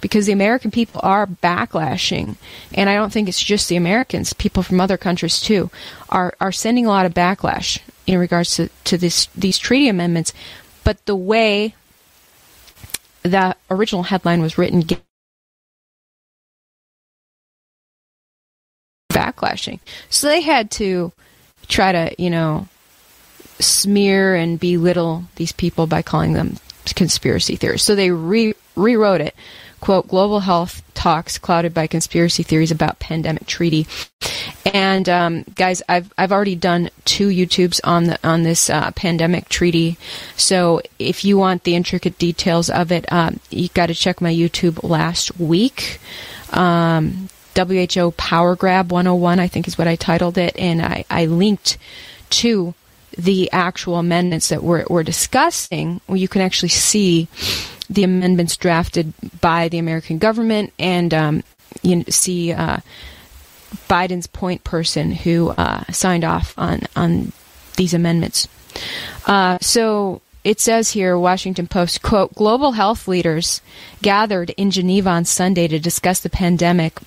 because 0.00 0.26
the 0.26 0.32
American 0.32 0.70
people 0.70 1.00
are 1.04 1.26
backlashing, 1.26 2.36
and 2.74 2.90
I 2.90 2.94
don't 2.94 3.12
think 3.12 3.28
it's 3.28 3.42
just 3.42 3.68
the 3.68 3.76
Americans. 3.76 4.32
People 4.32 4.62
from 4.62 4.80
other 4.80 4.96
countries 4.96 5.40
too 5.40 5.70
are 6.08 6.34
are 6.40 6.52
sending 6.52 6.86
a 6.86 6.90
lot 6.90 7.06
of 7.06 7.14
backlash 7.14 7.78
in 8.06 8.18
regards 8.18 8.56
to 8.56 8.68
to 8.84 8.98
this 8.98 9.26
these 9.36 9.58
treaty 9.58 9.88
amendments. 9.88 10.32
But 10.84 11.04
the 11.06 11.16
way 11.16 11.74
the 13.22 13.56
original 13.70 14.02
headline 14.02 14.42
was 14.42 14.58
written 14.58 14.82
backlashing. 19.12 19.80
So 20.10 20.26
they 20.26 20.40
had 20.40 20.70
to 20.72 21.12
try 21.68 21.92
to, 21.92 22.14
you 22.18 22.30
know, 22.30 22.68
smear 23.58 24.34
and 24.34 24.58
belittle 24.58 25.24
these 25.36 25.52
people 25.52 25.86
by 25.86 26.02
calling 26.02 26.32
them 26.32 26.56
conspiracy 26.94 27.56
theorists. 27.56 27.86
So 27.86 27.94
they 27.94 28.10
re- 28.10 28.54
rewrote 28.76 29.20
it. 29.20 29.34
Quote, 29.80 30.06
global 30.06 30.40
health 30.40 30.80
talks 30.94 31.38
clouded 31.38 31.74
by 31.74 31.88
conspiracy 31.88 32.44
theories 32.44 32.70
about 32.70 33.00
pandemic 33.00 33.46
treaty. 33.46 33.88
And 34.72 35.08
um, 35.08 35.44
guys, 35.56 35.82
I've 35.88 36.12
I've 36.16 36.30
already 36.30 36.54
done 36.54 36.90
two 37.04 37.28
YouTubes 37.28 37.80
on 37.82 38.04
the 38.04 38.18
on 38.22 38.44
this 38.44 38.70
uh, 38.70 38.92
pandemic 38.92 39.48
treaty. 39.48 39.98
So 40.36 40.82
if 41.00 41.24
you 41.24 41.36
want 41.36 41.64
the 41.64 41.74
intricate 41.74 42.16
details 42.18 42.70
of 42.70 42.92
it, 42.92 43.10
um, 43.12 43.40
you 43.50 43.68
got 43.74 43.86
to 43.86 43.94
check 43.94 44.20
my 44.20 44.32
YouTube 44.32 44.88
last 44.88 45.36
week. 45.40 45.98
Um, 46.52 47.28
WHO 47.56 48.12
Power 48.12 48.56
Grab 48.56 48.92
101, 48.92 49.38
I 49.38 49.48
think 49.48 49.68
is 49.68 49.78
what 49.78 49.88
I 49.88 49.96
titled 49.96 50.38
it, 50.38 50.56
and 50.58 50.82
I, 50.82 51.04
I 51.10 51.26
linked 51.26 51.78
to 52.30 52.74
the 53.16 53.50
actual 53.52 53.96
amendments 53.96 54.48
that 54.48 54.62
we're, 54.62 54.84
we're 54.88 55.02
discussing. 55.02 56.00
Where 56.06 56.16
you 56.16 56.28
can 56.28 56.40
actually 56.40 56.70
see 56.70 57.28
the 57.90 58.04
amendments 58.04 58.56
drafted 58.56 59.12
by 59.40 59.68
the 59.68 59.78
American 59.78 60.18
government 60.18 60.72
and 60.78 61.12
um, 61.12 61.44
you 61.82 62.04
see 62.04 62.52
uh, 62.52 62.78
Biden's 63.88 64.26
point 64.26 64.64
person 64.64 65.12
who 65.12 65.50
uh, 65.50 65.84
signed 65.90 66.24
off 66.24 66.54
on 66.56 66.82
on 66.96 67.32
these 67.76 67.94
amendments. 67.94 68.48
Uh, 69.26 69.58
so 69.60 70.20
it 70.44 70.60
says 70.60 70.90
here, 70.90 71.18
Washington 71.18 71.68
Post, 71.68 72.02
quote, 72.02 72.34
global 72.34 72.72
health 72.72 73.06
leaders 73.06 73.60
gathered 74.02 74.50
in 74.50 74.70
Geneva 74.70 75.10
on 75.10 75.24
Sunday 75.24 75.68
to 75.68 75.78
discuss 75.78 76.20
the 76.20 76.30
pandemic 76.30 76.98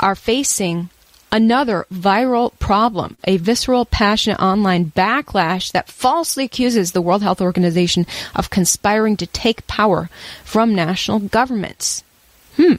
are 0.00 0.14
facing 0.14 0.90
another 1.32 1.86
viral 1.92 2.56
problem, 2.58 3.16
a 3.24 3.38
visceral, 3.38 3.86
passionate 3.86 4.40
online 4.40 4.92
backlash 4.94 5.72
that 5.72 5.88
falsely 5.88 6.44
accuses 6.44 6.92
the 6.92 7.00
World 7.00 7.22
Health 7.22 7.40
Organization 7.40 8.06
of 8.34 8.50
conspiring 8.50 9.16
to 9.16 9.26
take 9.26 9.66
power 9.66 10.10
from 10.44 10.74
national 10.74 11.20
governments. 11.20 12.04
Hmm. 12.56 12.74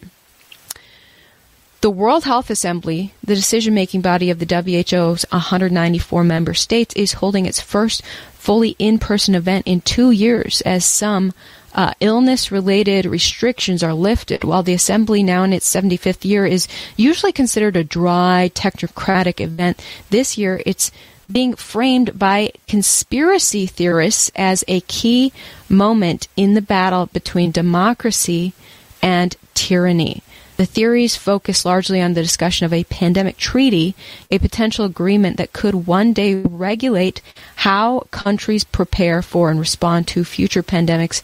The 1.81 1.89
World 1.89 2.23
Health 2.23 2.49
Assembly, 2.49 3.13
the 3.21 3.35
decision 3.35 3.73
making 3.73 4.01
body 4.01 4.29
of 4.29 4.39
the 4.39 4.45
WHO's 4.45 5.25
194 5.31 6.23
member 6.23 6.53
states, 6.53 6.95
is 6.95 7.13
holding 7.13 7.45
its 7.45 7.59
first 7.59 8.03
fully 8.35 8.75
in 8.79 8.99
person 8.99 9.35
event 9.35 9.67
in 9.67 9.81
two 9.81 10.11
years 10.11 10.61
as 10.61 10.85
some 10.85 11.33
uh, 11.73 11.93
illness 11.99 12.51
related 12.51 13.05
restrictions 13.05 13.83
are 13.83 13.93
lifted, 13.93 14.43
while 14.43 14.63
the 14.63 14.73
assembly, 14.73 15.23
now 15.23 15.43
in 15.43 15.53
its 15.53 15.73
75th 15.73 16.23
year, 16.23 16.45
is 16.45 16.67
usually 16.95 17.31
considered 17.31 17.75
a 17.75 17.83
dry, 17.83 18.51
technocratic 18.53 19.41
event. 19.41 19.83
This 20.09 20.37
year, 20.37 20.61
it's 20.65 20.91
being 21.31 21.55
framed 21.55 22.17
by 22.17 22.51
conspiracy 22.67 23.65
theorists 23.65 24.31
as 24.35 24.63
a 24.67 24.81
key 24.81 25.33
moment 25.69 26.27
in 26.35 26.53
the 26.53 26.61
battle 26.61 27.07
between 27.07 27.51
democracy 27.51 28.53
and 29.01 29.35
tyranny. 29.53 30.21
The 30.55 30.65
theories 30.65 31.15
focus 31.15 31.65
largely 31.65 31.99
on 31.99 32.13
the 32.13 32.21
discussion 32.21 32.65
of 32.65 32.73
a 32.73 32.83
pandemic 32.85 33.37
treaty, 33.37 33.95
a 34.29 34.37
potential 34.37 34.85
agreement 34.85 35.37
that 35.37 35.53
could 35.53 35.87
one 35.87 36.13
day 36.13 36.35
regulate 36.35 37.21
how 37.57 38.01
countries 38.11 38.63
prepare 38.63 39.21
for 39.21 39.49
and 39.49 39.59
respond 39.59 40.07
to 40.09 40.23
future 40.23 40.61
pandemics, 40.61 41.21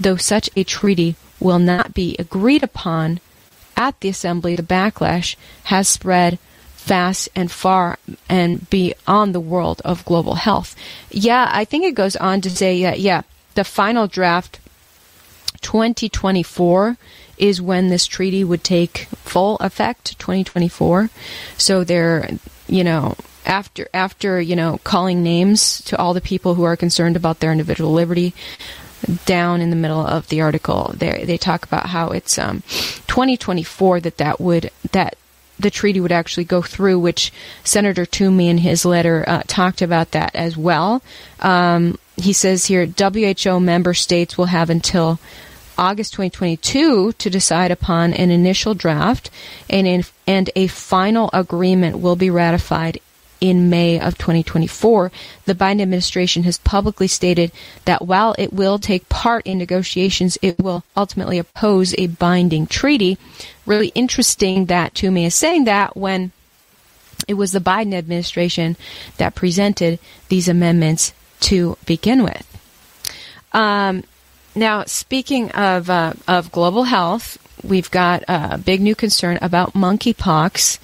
though 0.00 0.16
such 0.16 0.50
a 0.56 0.64
treaty 0.64 1.14
will 1.38 1.60
not 1.60 1.94
be 1.94 2.16
agreed 2.18 2.62
upon 2.62 3.20
at 3.76 3.98
the 4.00 4.08
assembly. 4.08 4.56
The 4.56 4.62
backlash 4.62 5.36
has 5.64 5.88
spread 5.88 6.38
fast 6.74 7.28
and 7.36 7.50
far 7.50 7.98
and 8.28 8.68
beyond 8.68 9.34
the 9.34 9.40
world 9.40 9.80
of 9.84 10.04
global 10.04 10.34
health. 10.34 10.74
Yeah, 11.10 11.48
I 11.52 11.64
think 11.64 11.84
it 11.84 11.94
goes 11.94 12.16
on 12.16 12.40
to 12.40 12.50
say, 12.50 12.76
yeah, 12.76 12.94
yeah, 12.94 13.22
the 13.54 13.62
final 13.62 14.08
draft 14.08 14.58
2024 15.60 16.96
is 17.42 17.60
when 17.60 17.88
this 17.88 18.06
treaty 18.06 18.44
would 18.44 18.62
take 18.62 19.08
full 19.24 19.56
effect, 19.56 20.16
2024. 20.20 21.10
So 21.58 21.82
they're, 21.82 22.30
you 22.68 22.84
know, 22.84 23.16
after 23.44 23.88
after 23.92 24.40
you 24.40 24.54
know 24.54 24.78
calling 24.84 25.24
names 25.24 25.80
to 25.82 25.98
all 25.98 26.14
the 26.14 26.20
people 26.20 26.54
who 26.54 26.62
are 26.62 26.76
concerned 26.76 27.16
about 27.16 27.40
their 27.40 27.50
individual 27.50 27.92
liberty 27.92 28.32
down 29.26 29.60
in 29.60 29.70
the 29.70 29.76
middle 29.76 29.98
of 29.98 30.28
the 30.28 30.40
article 30.40 30.94
they 30.96 31.24
they 31.24 31.36
talk 31.36 31.64
about 31.64 31.86
how 31.86 32.10
it's 32.10 32.38
um, 32.38 32.60
2024 33.08 33.98
that 33.98 34.18
that 34.18 34.40
would 34.40 34.70
that 34.92 35.16
the 35.58 35.70
treaty 35.70 36.00
would 36.00 36.12
actually 36.12 36.44
go 36.44 36.60
through, 36.60 36.98
which 36.98 37.32
Senator 37.64 38.04
Toomey 38.04 38.48
in 38.48 38.58
his 38.58 38.84
letter 38.84 39.24
uh, 39.28 39.42
talked 39.46 39.80
about 39.80 40.10
that 40.10 40.34
as 40.34 40.56
well. 40.56 41.02
Um, 41.40 41.98
he 42.16 42.32
says 42.32 42.66
here 42.66 42.86
WHO 42.86 43.60
member 43.60 43.94
states 43.94 44.36
will 44.36 44.46
have 44.46 44.70
until 44.70 45.18
August 45.78 46.12
2022 46.12 47.12
to 47.12 47.30
decide 47.30 47.70
upon 47.70 48.12
an 48.14 48.30
initial 48.30 48.74
draft, 48.74 49.30
and, 49.68 49.86
in, 49.86 50.04
and 50.26 50.50
a 50.54 50.66
final 50.66 51.30
agreement 51.32 51.98
will 51.98 52.16
be 52.16 52.30
ratified 52.30 53.00
in 53.42 53.68
May 53.68 53.98
of 53.98 54.16
2024. 54.16 55.10
The 55.46 55.54
Biden 55.54 55.82
administration 55.82 56.44
has 56.44 56.58
publicly 56.58 57.08
stated 57.08 57.50
that 57.84 58.06
while 58.06 58.36
it 58.38 58.52
will 58.52 58.78
take 58.78 59.08
part 59.08 59.44
in 59.44 59.58
negotiations, 59.58 60.38
it 60.40 60.60
will 60.60 60.84
ultimately 60.96 61.38
oppose 61.38 61.92
a 61.98 62.06
binding 62.06 62.68
treaty. 62.68 63.18
Really 63.66 63.88
interesting 63.88 64.66
that 64.66 64.94
Toomey 64.94 65.24
is 65.24 65.34
saying 65.34 65.64
that 65.64 65.96
when 65.96 66.30
it 67.26 67.34
was 67.34 67.50
the 67.52 67.58
Biden 67.58 67.94
administration 67.94 68.76
that 69.16 69.34
presented 69.34 69.98
these 70.28 70.48
amendments 70.48 71.12
to 71.40 71.76
begin 71.84 72.22
with. 72.22 72.46
Um, 73.52 74.04
now, 74.54 74.84
speaking 74.84 75.50
of 75.52 75.88
uh, 75.88 76.14
of 76.28 76.52
global 76.52 76.84
health, 76.84 77.38
we've 77.62 77.90
got 77.90 78.24
a 78.28 78.58
big 78.58 78.80
new 78.80 78.94
concern 78.94 79.38
about 79.40 79.72
monkeypox, 79.72 80.78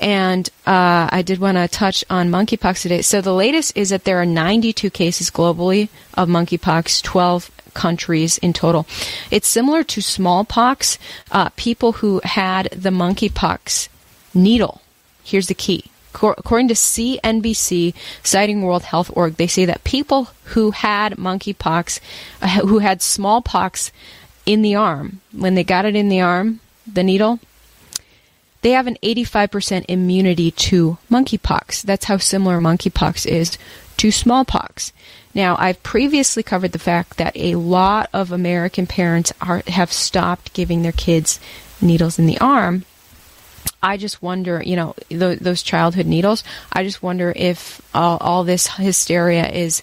and 0.00 0.48
uh, 0.66 1.08
I 1.10 1.22
did 1.22 1.38
want 1.38 1.56
to 1.56 1.68
touch 1.68 2.04
on 2.08 2.30
monkeypox 2.30 2.82
today. 2.82 3.02
So 3.02 3.20
the 3.20 3.34
latest 3.34 3.76
is 3.76 3.90
that 3.90 4.04
there 4.04 4.20
are 4.20 4.26
92 4.26 4.90
cases 4.90 5.30
globally 5.30 5.88
of 6.14 6.28
monkeypox, 6.28 7.02
12 7.02 7.50
countries 7.74 8.38
in 8.38 8.52
total. 8.52 8.86
It's 9.30 9.48
similar 9.48 9.82
to 9.84 10.00
smallpox. 10.00 10.98
Uh, 11.30 11.50
people 11.56 11.92
who 11.92 12.20
had 12.24 12.68
the 12.72 12.90
monkeypox 12.90 13.88
needle. 14.34 14.80
Here's 15.24 15.48
the 15.48 15.54
key 15.54 15.90
according 16.22 16.68
to 16.68 16.74
CNBC, 16.74 17.94
citing 18.22 18.62
World 18.62 18.82
Health 18.82 19.10
Org, 19.14 19.36
they 19.36 19.46
say 19.46 19.64
that 19.64 19.84
people 19.84 20.28
who 20.44 20.70
had 20.72 21.16
monkeypox, 21.16 22.00
uh, 22.42 22.48
who 22.60 22.78
had 22.78 23.02
smallpox 23.02 23.92
in 24.46 24.62
the 24.62 24.74
arm, 24.74 25.20
when 25.32 25.54
they 25.54 25.64
got 25.64 25.84
it 25.84 25.96
in 25.96 26.08
the 26.08 26.20
arm, 26.20 26.60
the 26.86 27.02
needle, 27.02 27.38
they 28.62 28.70
have 28.70 28.86
an 28.86 28.96
85% 29.02 29.84
immunity 29.88 30.50
to 30.50 30.98
monkeypox. 31.10 31.82
That's 31.82 32.06
how 32.06 32.16
similar 32.16 32.58
monkeypox 32.58 33.26
is 33.26 33.56
to 33.98 34.10
smallpox. 34.10 34.92
Now, 35.34 35.56
I've 35.58 35.82
previously 35.82 36.42
covered 36.42 36.72
the 36.72 36.78
fact 36.78 37.18
that 37.18 37.36
a 37.36 37.54
lot 37.54 38.08
of 38.12 38.32
American 38.32 38.86
parents 38.86 39.32
are, 39.40 39.62
have 39.68 39.92
stopped 39.92 40.52
giving 40.54 40.82
their 40.82 40.92
kids 40.92 41.38
needles 41.80 42.18
in 42.18 42.26
the 42.26 42.38
arm 42.38 42.84
I 43.82 43.96
just 43.96 44.22
wonder, 44.22 44.62
you 44.64 44.76
know, 44.76 44.94
th- 45.08 45.38
those 45.38 45.62
childhood 45.62 46.06
needles. 46.06 46.42
I 46.72 46.82
just 46.82 47.02
wonder 47.02 47.32
if 47.34 47.80
all, 47.94 48.18
all 48.20 48.44
this 48.44 48.66
hysteria 48.66 49.48
is 49.48 49.82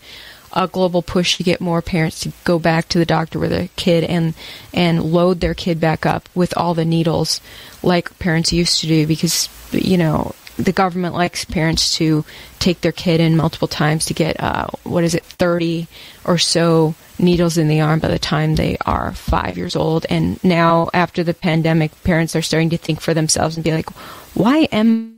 a 0.54 0.68
global 0.68 1.02
push 1.02 1.38
to 1.38 1.43
get 1.43 1.60
more 1.60 1.82
parents 1.82 2.22
to 2.22 2.32
go 2.43 2.58
back 2.58 2.88
to 2.89 2.98
the 2.98 3.06
doctor 3.06 3.38
with 3.38 3.52
a 3.52 3.70
kid 3.76 4.04
and 4.04 4.34
and 4.74 5.04
load 5.04 5.41
their 5.41 5.54
kid 5.54 5.80
back 5.80 6.06
up 6.06 6.30
with 6.34 6.56
all 6.56 6.74
the 6.74 6.86
needles 6.86 7.41
like 7.84 8.18
parents 8.20 8.54
used 8.54 8.80
to 8.80 8.88
do 8.88 9.06
because 9.06 9.50
you 9.72 9.98
know 9.98 10.34
the 10.58 10.72
government 10.72 11.16
likes 11.16 11.45
parents 11.45 11.97
to 11.97 12.26
take 12.60 12.82
their 12.82 12.91
kid 12.91 13.20
in 13.20 13.36
multiple 13.36 13.68
times 13.68 14.06
to 14.06 14.14
get 14.14 14.39
uh, 14.39 14.68
what 14.84 15.03
is 15.03 15.14
it 15.14 15.24
30 15.24 15.88
or 16.24 16.38
so 16.38 16.95
needles 17.20 17.58
in 17.58 17.68
the 17.68 17.82
arm 17.82 17.99
by 17.99 18.08
the 18.08 18.20
time 18.20 18.56
they 18.56 18.78
are 18.86 19.14
five 19.14 19.58
years 19.58 19.76
old. 19.76 20.06
And 20.10 20.41
now, 20.43 20.89
after 20.93 21.24
the 21.24 21.34
pandemic, 21.34 21.91
parents 22.03 22.36
are 22.36 22.41
starting 22.41 22.70
to 22.72 22.78
think 22.78 23.01
for 23.01 23.14
themselves 23.14 23.56
and 23.56 23.64
be 23.64 23.72
like, 23.72 23.89
why 24.34 24.68
am 24.72 25.14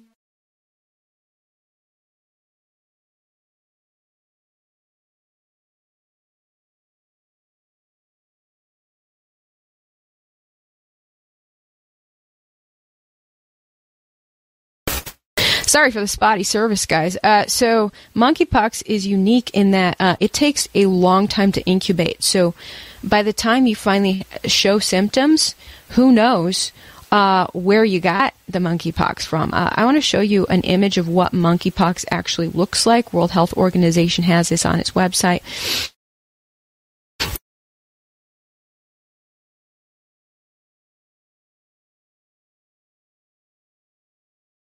Sorry 15.67 15.91
for 15.91 15.99
the 15.99 16.07
spotty 16.07 16.43
service, 16.43 16.85
guys. 16.85 17.17
Uh, 17.21 17.45
so 17.45 17.91
monkeypox 18.15 18.83
is 18.85 19.05
unique 19.05 19.51
in 19.53 19.71
that 19.71 19.97
uh, 19.99 20.15
it 20.19 20.31
takes 20.31 20.67
a 20.73 20.85
long 20.85 21.27
time 21.27 21.51
to 21.51 21.61
incubate. 21.63 22.23
So 22.23 22.55
by 23.03 23.21
the 23.21 23.33
time 23.33 23.67
you 23.67 23.75
finally 23.75 24.25
show 24.45 24.79
symptoms, 24.79 25.55
who 25.89 26.11
knows? 26.11 26.71
uh, 27.11 27.47
where 27.53 27.85
you 27.85 27.99
got 27.99 28.33
the 28.49 28.59
monkeypox 28.59 29.25
from. 29.25 29.53
Uh, 29.53 29.69
I 29.73 29.85
want 29.85 29.95
to 29.95 30.01
show 30.01 30.19
you 30.19 30.45
an 30.47 30.61
image 30.61 30.97
of 30.97 31.07
what 31.07 31.31
monkeypox 31.31 32.05
actually 32.11 32.49
looks 32.49 32.85
like. 32.85 33.13
World 33.13 33.31
Health 33.31 33.53
Organization 33.53 34.23
has 34.25 34.49
this 34.49 34.65
on 34.65 34.79
its 34.79 34.91
website. 34.91 35.41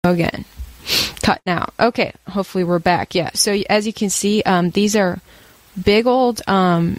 Again, 0.04 0.46
cut 1.30 1.42
now. 1.46 1.70
Okay, 1.80 2.12
hopefully 2.28 2.64
we're 2.64 2.80
back. 2.80 3.14
Yeah, 3.14 3.30
so 3.36 3.52
as 3.70 3.86
you 3.86 3.94
can 3.94 4.10
see, 4.10 4.42
um, 4.44 4.72
these 4.72 4.96
are 4.96 5.20
big 5.82 6.08
old 6.08 6.42
um, 6.48 6.98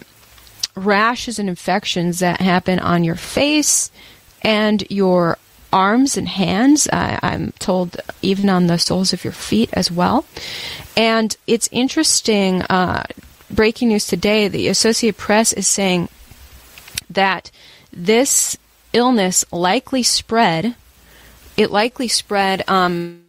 rashes 0.73 1.37
and 1.37 1.49
infections 1.49 2.19
that 2.19 2.39
happen 2.39 2.79
on 2.79 3.03
your 3.03 3.17
face 3.17 3.91
and 4.41 4.89
your 4.89 5.37
arms 5.73 6.15
and 6.15 6.29
hands. 6.29 6.87
Uh, 6.87 7.19
I'm 7.21 7.51
told 7.59 7.97
even 8.21 8.49
on 8.49 8.67
the 8.67 8.77
soles 8.77 9.11
of 9.11 9.25
your 9.25 9.33
feet 9.33 9.69
as 9.73 9.91
well. 9.91 10.23
And 10.95 11.35
it's 11.45 11.67
interesting. 11.69 12.61
Uh, 12.61 13.03
breaking 13.49 13.89
news 13.89 14.07
today: 14.07 14.47
the 14.47 14.69
Associated 14.69 15.17
Press 15.17 15.51
is 15.51 15.67
saying 15.67 16.07
that 17.09 17.51
this 17.91 18.57
illness 18.93 19.43
likely 19.51 20.03
spread. 20.03 20.75
It 21.57 21.69
likely 21.69 22.07
spread. 22.07 22.63
Um, 22.69 23.20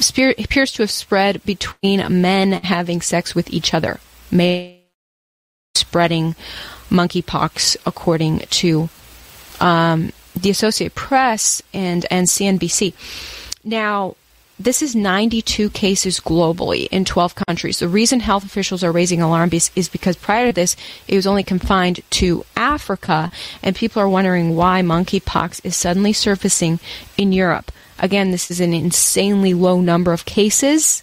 appears 0.00 0.72
to 0.72 0.82
have 0.82 0.90
spread 0.90 1.44
between 1.44 2.20
men 2.20 2.52
having 2.52 3.00
sex 3.00 3.34
with 3.34 3.50
each 3.50 3.74
other, 3.74 4.00
may 4.30 4.82
spreading 5.74 6.34
monkeypox, 6.90 7.76
according 7.86 8.40
to 8.50 8.88
um, 9.60 10.12
the 10.34 10.50
Associated 10.50 10.94
Press 10.94 11.62
and, 11.72 12.06
and 12.10 12.26
CNBC. 12.26 12.94
Now, 13.64 14.16
this 14.60 14.82
is 14.82 14.96
92 14.96 15.70
cases 15.70 16.18
globally 16.18 16.88
in 16.88 17.04
12 17.04 17.34
countries. 17.36 17.78
The 17.78 17.88
reason 17.88 18.20
health 18.20 18.44
officials 18.44 18.82
are 18.82 18.90
raising 18.90 19.22
alarm 19.22 19.50
is, 19.52 19.70
is 19.76 19.88
because 19.88 20.16
prior 20.16 20.46
to 20.46 20.52
this, 20.52 20.76
it 21.06 21.14
was 21.14 21.28
only 21.28 21.44
confined 21.44 22.00
to 22.10 22.44
Africa, 22.56 23.30
and 23.62 23.76
people 23.76 24.02
are 24.02 24.08
wondering 24.08 24.56
why 24.56 24.82
monkeypox 24.82 25.64
is 25.64 25.76
suddenly 25.76 26.12
surfacing 26.12 26.80
in 27.16 27.32
Europe. 27.32 27.70
Again, 27.98 28.30
this 28.30 28.50
is 28.50 28.60
an 28.60 28.72
insanely 28.72 29.54
low 29.54 29.80
number 29.80 30.12
of 30.12 30.24
cases, 30.24 31.02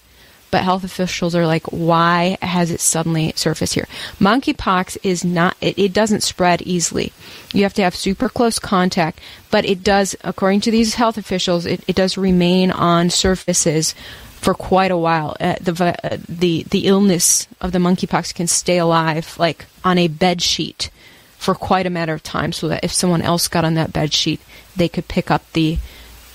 but 0.52 0.64
health 0.64 0.84
officials 0.86 1.36
are 1.36 1.46
like, 1.46 1.66
why 1.72 2.38
has 2.42 2.72
it 2.72 2.80
suddenly 2.80 3.34
surfaced 3.36 3.74
here? 3.74 3.88
Monkeypox 4.20 4.98
is 5.04 5.26
not, 5.26 5.58
it, 5.60 5.78
it 5.78 5.92
doesn't 5.92 6.24
spread 6.24 6.62
easily. 6.62 7.12
You 7.54 7.64
have 7.64 7.74
to 7.74 7.84
have 7.84 7.96
super 7.96 8.30
close 8.30 8.60
contact, 8.60 9.20
but 9.52 9.66
it 9.66 9.84
does, 9.84 10.16
according 10.24 10.62
to 10.62 10.72
these 10.72 10.96
health 10.96 11.18
officials, 11.18 11.66
it, 11.66 11.84
it 11.88 11.96
does 11.96 12.18
remain 12.18 12.72
on 12.72 13.10
surfaces 13.10 13.94
for 14.36 14.54
quite 14.54 14.92
a 14.92 14.98
while. 14.98 15.36
Uh, 15.40 15.56
the, 15.60 15.98
uh, 16.04 16.18
the, 16.30 16.64
the 16.64 16.88
illness 16.88 17.48
of 17.60 17.72
the 17.72 17.80
monkeypox 17.80 18.34
can 18.34 18.48
stay 18.48 18.78
alive, 18.78 19.36
like 19.38 19.66
on 19.84 19.98
a 19.98 20.08
bed 20.08 20.42
sheet 20.42 20.90
for 21.38 21.54
quite 21.54 21.86
a 21.86 21.90
matter 21.90 22.14
of 22.14 22.24
time, 22.24 22.52
so 22.52 22.68
that 22.70 22.84
if 22.84 22.94
someone 22.94 23.22
else 23.22 23.48
got 23.48 23.66
on 23.66 23.74
that 23.74 23.92
bed 23.92 24.14
sheet, 24.14 24.40
they 24.76 24.88
could 24.88 25.08
pick 25.08 25.30
up 25.30 25.52
the 25.54 25.78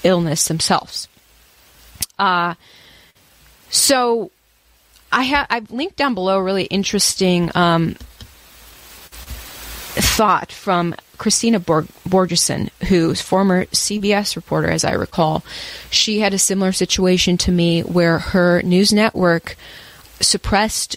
illness 0.02 0.48
themselves. 0.48 1.08
Uh, 2.18 2.54
so 3.70 4.30
I 5.12 5.22
have 5.24 5.46
I've 5.50 5.70
linked 5.70 5.96
down 5.96 6.14
below 6.14 6.38
a 6.38 6.42
really 6.42 6.64
interesting 6.64 7.50
um, 7.54 7.96
thought 9.94 10.52
from 10.52 10.94
Kristina 11.18 11.64
Borg- 11.64 11.88
Borjesson, 12.08 12.70
who's 12.88 13.20
former 13.20 13.66
CBS 13.66 14.36
reporter, 14.36 14.70
as 14.70 14.84
I 14.84 14.92
recall. 14.92 15.44
She 15.90 16.20
had 16.20 16.32
a 16.32 16.38
similar 16.38 16.72
situation 16.72 17.36
to 17.38 17.52
me 17.52 17.82
where 17.82 18.18
her 18.18 18.62
news 18.62 18.92
network 18.92 19.56
suppressed 20.20 20.96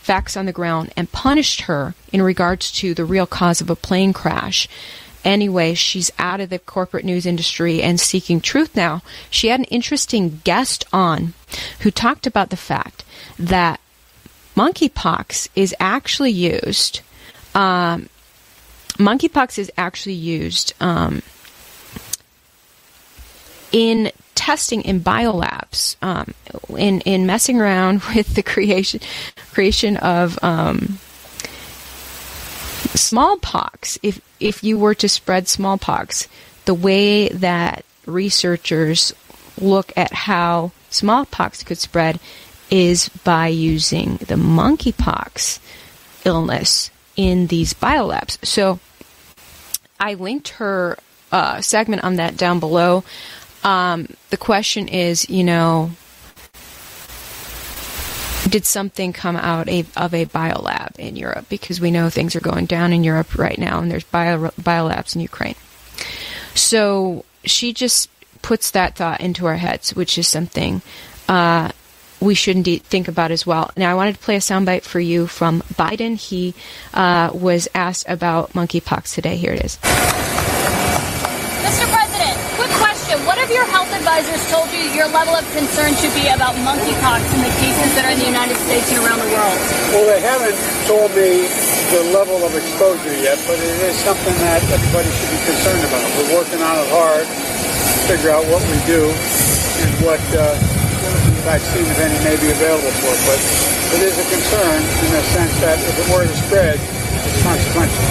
facts 0.00 0.36
on 0.36 0.46
the 0.46 0.52
ground 0.52 0.92
and 0.96 1.10
punished 1.10 1.62
her 1.62 1.94
in 2.12 2.22
regards 2.22 2.72
to 2.72 2.92
the 2.94 3.04
real 3.04 3.26
cause 3.26 3.60
of 3.60 3.70
a 3.70 3.76
plane 3.76 4.12
crash 4.12 4.68
anyway, 5.24 5.74
she's 5.74 6.10
out 6.18 6.40
of 6.40 6.50
the 6.50 6.58
corporate 6.58 7.04
news 7.04 7.26
industry 7.26 7.82
and 7.82 8.00
seeking 8.00 8.40
truth 8.40 8.76
now. 8.76 9.02
She 9.30 9.48
had 9.48 9.60
an 9.60 9.66
interesting 9.66 10.40
guest 10.44 10.84
on 10.92 11.34
who 11.80 11.90
talked 11.90 12.26
about 12.26 12.50
the 12.50 12.56
fact 12.56 13.04
that 13.38 13.80
monkeypox 14.56 15.48
is 15.54 15.74
actually 15.80 16.30
used. 16.30 17.00
Um, 17.54 18.08
monkeypox 18.98 19.58
is 19.58 19.70
actually 19.76 20.14
used 20.14 20.72
um, 20.80 21.22
in 23.70 24.12
testing 24.34 24.82
in 24.82 25.00
biolabs, 25.00 25.96
um, 26.02 26.34
in 26.76 27.00
in 27.02 27.26
messing 27.26 27.60
around 27.60 28.02
with 28.14 28.34
the 28.34 28.42
creation 28.42 29.00
creation 29.52 29.96
of 29.98 30.42
um, 30.42 30.98
smallpox, 32.94 33.98
if 34.02 34.20
if 34.42 34.64
you 34.64 34.78
were 34.78 34.94
to 34.96 35.08
spread 35.08 35.48
smallpox, 35.48 36.28
the 36.64 36.74
way 36.74 37.28
that 37.28 37.84
researchers 38.06 39.12
look 39.60 39.92
at 39.96 40.12
how 40.12 40.72
smallpox 40.90 41.62
could 41.62 41.78
spread 41.78 42.18
is 42.70 43.08
by 43.08 43.48
using 43.48 44.16
the 44.16 44.34
monkeypox 44.34 45.60
illness 46.24 46.90
in 47.16 47.46
these 47.48 47.74
biolabs. 47.74 48.44
So 48.44 48.80
I 50.00 50.14
linked 50.14 50.48
her 50.50 50.98
uh, 51.30 51.60
segment 51.60 52.04
on 52.04 52.16
that 52.16 52.36
down 52.36 52.60
below. 52.60 53.04
Um, 53.62 54.08
the 54.30 54.36
question 54.36 54.88
is, 54.88 55.28
you 55.28 55.44
know, 55.44 55.92
did 58.52 58.64
something 58.66 59.12
come 59.14 59.34
out 59.34 59.66
of 59.68 60.14
a 60.14 60.26
biolab 60.26 60.98
in 60.98 61.16
Europe? 61.16 61.46
Because 61.48 61.80
we 61.80 61.90
know 61.90 62.10
things 62.10 62.36
are 62.36 62.40
going 62.40 62.66
down 62.66 62.92
in 62.92 63.02
Europe 63.02 63.36
right 63.36 63.58
now, 63.58 63.80
and 63.80 63.90
there's 63.90 64.04
bio, 64.04 64.50
biolabs 64.60 65.16
in 65.16 65.22
Ukraine. 65.22 65.56
So 66.54 67.24
she 67.44 67.72
just 67.72 68.10
puts 68.42 68.70
that 68.72 68.94
thought 68.94 69.20
into 69.20 69.46
our 69.46 69.56
heads, 69.56 69.96
which 69.96 70.18
is 70.18 70.28
something 70.28 70.82
uh, 71.28 71.72
we 72.20 72.34
should 72.34 72.56
indeed 72.56 72.82
think 72.82 73.08
about 73.08 73.30
as 73.30 73.46
well. 73.46 73.70
Now, 73.76 73.90
I 73.90 73.94
wanted 73.94 74.16
to 74.16 74.20
play 74.20 74.36
a 74.36 74.40
soundbite 74.40 74.82
for 74.82 75.00
you 75.00 75.26
from 75.26 75.62
Biden. 75.74 76.16
He 76.16 76.54
uh, 76.92 77.30
was 77.32 77.68
asked 77.74 78.04
about 78.06 78.52
monkeypox 78.52 79.14
today. 79.14 79.36
Here 79.36 79.52
it 79.52 79.64
is. 79.64 79.78
Your 83.52 83.68
health 83.68 83.92
advisors 83.92 84.40
told 84.48 84.72
you 84.72 84.80
your 84.96 85.08
level 85.12 85.36
of 85.36 85.44
concern 85.52 85.92
should 86.00 86.12
be 86.16 86.24
about 86.32 86.56
monkeypox 86.64 87.20
and 87.36 87.44
the 87.44 87.52
cases 87.60 87.92
that 87.92 88.08
are 88.08 88.12
in 88.16 88.20
the 88.20 88.28
United 88.28 88.56
States 88.64 88.88
and 88.88 89.04
around 89.04 89.20
the 89.20 89.28
world? 89.28 89.58
Well, 89.92 90.08
they 90.08 90.24
haven't 90.24 90.56
told 90.88 91.12
me 91.12 91.44
the 91.92 92.16
level 92.16 92.40
of 92.48 92.56
exposure 92.56 93.12
yet, 93.20 93.36
but 93.44 93.60
it 93.60 93.76
is 93.92 93.96
something 94.00 94.32
that 94.48 94.64
everybody 94.72 95.08
should 95.12 95.32
be 95.36 95.40
concerned 95.44 95.84
about. 95.84 96.00
We're 96.16 96.32
working 96.40 96.64
on 96.64 96.80
it 96.80 96.88
hard 96.96 97.28
to 97.28 98.00
figure 98.08 98.32
out 98.32 98.44
what 98.48 98.64
we 98.64 98.78
do 98.88 99.12
and 99.12 99.90
what 100.00 100.22
uh, 100.32 100.56
vaccine, 101.44 101.84
if 101.84 101.98
any, 102.00 102.16
may 102.24 102.40
be 102.40 102.48
available 102.48 102.92
for 103.04 103.12
it. 103.12 103.20
But 103.28 103.40
it 104.00 104.02
is 104.08 104.16
a 104.16 104.26
concern 104.32 104.80
in 104.80 105.08
the 105.12 105.22
sense 105.36 105.54
that 105.60 105.76
if 105.76 105.94
it 106.00 106.08
were 106.08 106.24
to 106.24 106.36
spread, 106.48 106.80
it's 106.80 107.40
consequential. 107.44 108.08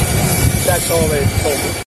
That's 0.70 0.86
all 0.94 1.06
they've 1.10 1.36
told 1.42 1.58
me. 1.58 1.91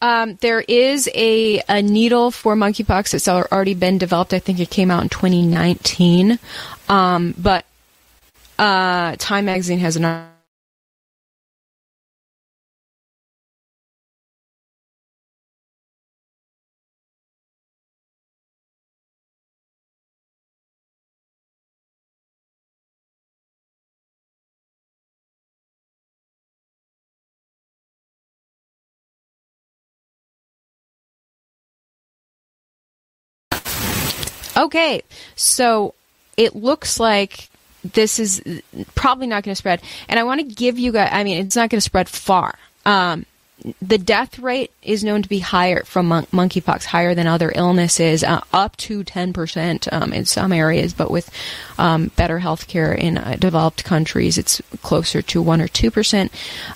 Um, 0.00 0.36
there 0.40 0.60
is 0.60 1.08
a, 1.14 1.60
a 1.68 1.82
needle 1.82 2.30
for 2.30 2.54
monkeypox 2.54 3.10
that's 3.10 3.28
already 3.28 3.74
been 3.74 3.98
developed. 3.98 4.32
I 4.32 4.38
think 4.38 4.60
it 4.60 4.70
came 4.70 4.90
out 4.90 5.02
in 5.02 5.08
2019. 5.08 6.38
Um, 6.88 7.34
but 7.36 7.64
uh, 8.58 9.16
Time 9.18 9.46
Magazine 9.46 9.78
has 9.80 9.96
an 9.96 10.04
Okay, 34.58 35.02
so 35.36 35.94
it 36.36 36.56
looks 36.56 36.98
like 36.98 37.48
this 37.84 38.18
is 38.18 38.42
probably 38.94 39.28
not 39.28 39.44
going 39.44 39.52
to 39.52 39.58
spread. 39.58 39.80
And 40.08 40.18
I 40.18 40.24
want 40.24 40.40
to 40.40 40.46
give 40.46 40.78
you 40.78 40.92
guys, 40.92 41.10
I 41.12 41.24
mean, 41.24 41.46
it's 41.46 41.56
not 41.56 41.70
going 41.70 41.78
to 41.78 41.82
spread 41.82 42.08
far. 42.08 42.58
Um, 42.84 43.24
the 43.82 43.98
death 43.98 44.38
rate 44.38 44.70
is 44.82 45.02
known 45.02 45.22
to 45.22 45.28
be 45.28 45.40
higher 45.40 45.82
from 45.84 46.06
mon- 46.06 46.26
monkeypox, 46.26 46.84
higher 46.84 47.14
than 47.14 47.26
other 47.26 47.52
illnesses, 47.54 48.22
uh, 48.22 48.40
up 48.52 48.76
to 48.78 49.02
10% 49.02 49.92
um, 49.92 50.12
in 50.12 50.24
some 50.24 50.52
areas, 50.52 50.92
but 50.92 51.10
with 51.10 51.30
um, 51.76 52.10
better 52.16 52.38
health 52.38 52.68
care 52.68 52.92
in 52.92 53.18
uh, 53.18 53.36
developed 53.38 53.84
countries, 53.84 54.38
it's 54.38 54.62
closer 54.82 55.22
to 55.22 55.42
1 55.42 55.60
or 55.60 55.68
2%. 55.68 56.30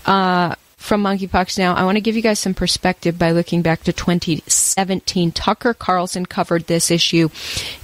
Uh, 0.07 0.55
from 0.83 1.05
monkeypox 1.05 1.59
now, 1.59 1.75
I 1.75 1.85
want 1.85 1.97
to 1.97 2.01
give 2.01 2.17
you 2.17 2.23
guys 2.23 2.41
some 2.41 2.55
perspective 2.55 3.17
by 3.17 3.31
looking 3.31 3.63
back 3.63 3.85
to 3.85 3.93
2017. 3.93 5.31
Tucker 5.31 5.73
Carlson 5.73 6.27
covered 6.27 6.67
this 6.67 6.91
issue 6.91 7.29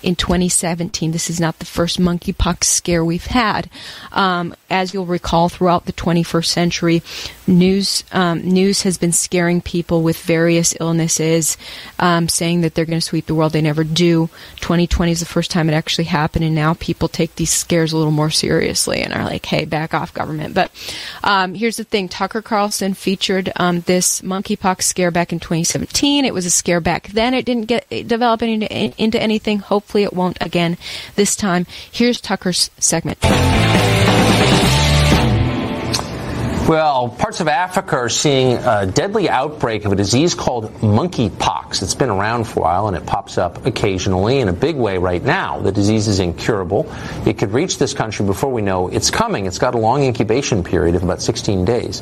in 0.02 0.16
2017. 0.16 1.12
This 1.12 1.30
is 1.30 1.40
not 1.40 1.60
the 1.60 1.64
first 1.64 2.00
monkeypox 2.00 2.64
scare 2.64 3.04
we've 3.04 3.26
had. 3.26 3.70
Um, 4.10 4.54
as 4.68 4.92
you'll 4.92 5.06
recall, 5.06 5.48
throughout 5.48 5.86
the 5.86 5.92
21st 5.92 6.46
century, 6.46 7.02
news 7.46 8.02
um, 8.12 8.42
news 8.42 8.82
has 8.82 8.98
been 8.98 9.12
scaring 9.12 9.60
people 9.62 10.02
with 10.02 10.20
various 10.20 10.74
illnesses, 10.80 11.56
um, 12.00 12.28
saying 12.28 12.62
that 12.62 12.74
they're 12.74 12.84
going 12.84 12.98
to 12.98 13.04
sweep 13.04 13.26
the 13.26 13.34
world. 13.34 13.52
They 13.52 13.62
never 13.62 13.84
do. 13.84 14.28
2020 14.56 15.12
is 15.12 15.20
the 15.20 15.26
first 15.26 15.52
time 15.52 15.68
it 15.68 15.74
actually 15.74 16.04
happened, 16.04 16.44
and 16.44 16.54
now 16.54 16.74
people 16.74 17.08
take 17.08 17.36
these 17.36 17.52
scares 17.52 17.92
a 17.92 17.96
little 17.96 18.12
more 18.12 18.30
seriously 18.30 19.00
and 19.02 19.14
are 19.14 19.24
like, 19.24 19.46
"Hey, 19.46 19.64
back 19.64 19.94
off, 19.94 20.12
government." 20.12 20.54
But 20.54 20.72
um, 21.22 21.54
here's 21.54 21.76
the 21.76 21.84
thing: 21.84 22.08
Tucker 22.08 22.42
Carlson 22.42 22.87
featured 22.94 23.52
um, 23.56 23.80
this 23.82 24.20
monkeypox 24.22 24.82
scare 24.82 25.10
back 25.10 25.32
in 25.32 25.40
2017. 25.40 26.24
It 26.24 26.34
was 26.34 26.46
a 26.46 26.50
scare 26.50 26.80
back 26.80 27.08
then. 27.08 27.34
It 27.34 27.44
didn't 27.44 27.66
get 27.66 27.88
develop 27.88 28.42
into, 28.42 28.72
into 28.72 29.20
anything. 29.20 29.58
Hopefully, 29.58 30.04
it 30.04 30.12
won't 30.12 30.38
again 30.40 30.76
this 31.16 31.36
time. 31.36 31.66
Here's 31.90 32.20
Tucker's 32.20 32.70
segment. 32.78 33.18
Well, 36.68 37.08
parts 37.08 37.40
of 37.40 37.48
Africa 37.48 37.96
are 37.96 38.10
seeing 38.10 38.58
a 38.58 38.84
deadly 38.84 39.30
outbreak 39.30 39.86
of 39.86 39.92
a 39.92 39.96
disease 39.96 40.34
called 40.34 40.70
monkeypox. 40.82 41.82
It's 41.82 41.94
been 41.94 42.10
around 42.10 42.44
for 42.44 42.60
a 42.60 42.62
while 42.64 42.88
and 42.88 42.96
it 42.98 43.06
pops 43.06 43.38
up 43.38 43.64
occasionally 43.64 44.40
in 44.40 44.48
a 44.48 44.52
big 44.52 44.76
way 44.76 44.98
right 44.98 45.24
now. 45.24 45.60
The 45.60 45.72
disease 45.72 46.08
is 46.08 46.20
incurable. 46.20 46.86
It 47.24 47.38
could 47.38 47.52
reach 47.52 47.78
this 47.78 47.94
country 47.94 48.26
before 48.26 48.52
we 48.52 48.60
know 48.60 48.88
it's 48.88 49.10
coming. 49.10 49.46
It's 49.46 49.58
got 49.58 49.76
a 49.76 49.78
long 49.78 50.02
incubation 50.02 50.62
period 50.62 50.94
of 50.94 51.02
about 51.02 51.22
16 51.22 51.64
days. 51.64 52.00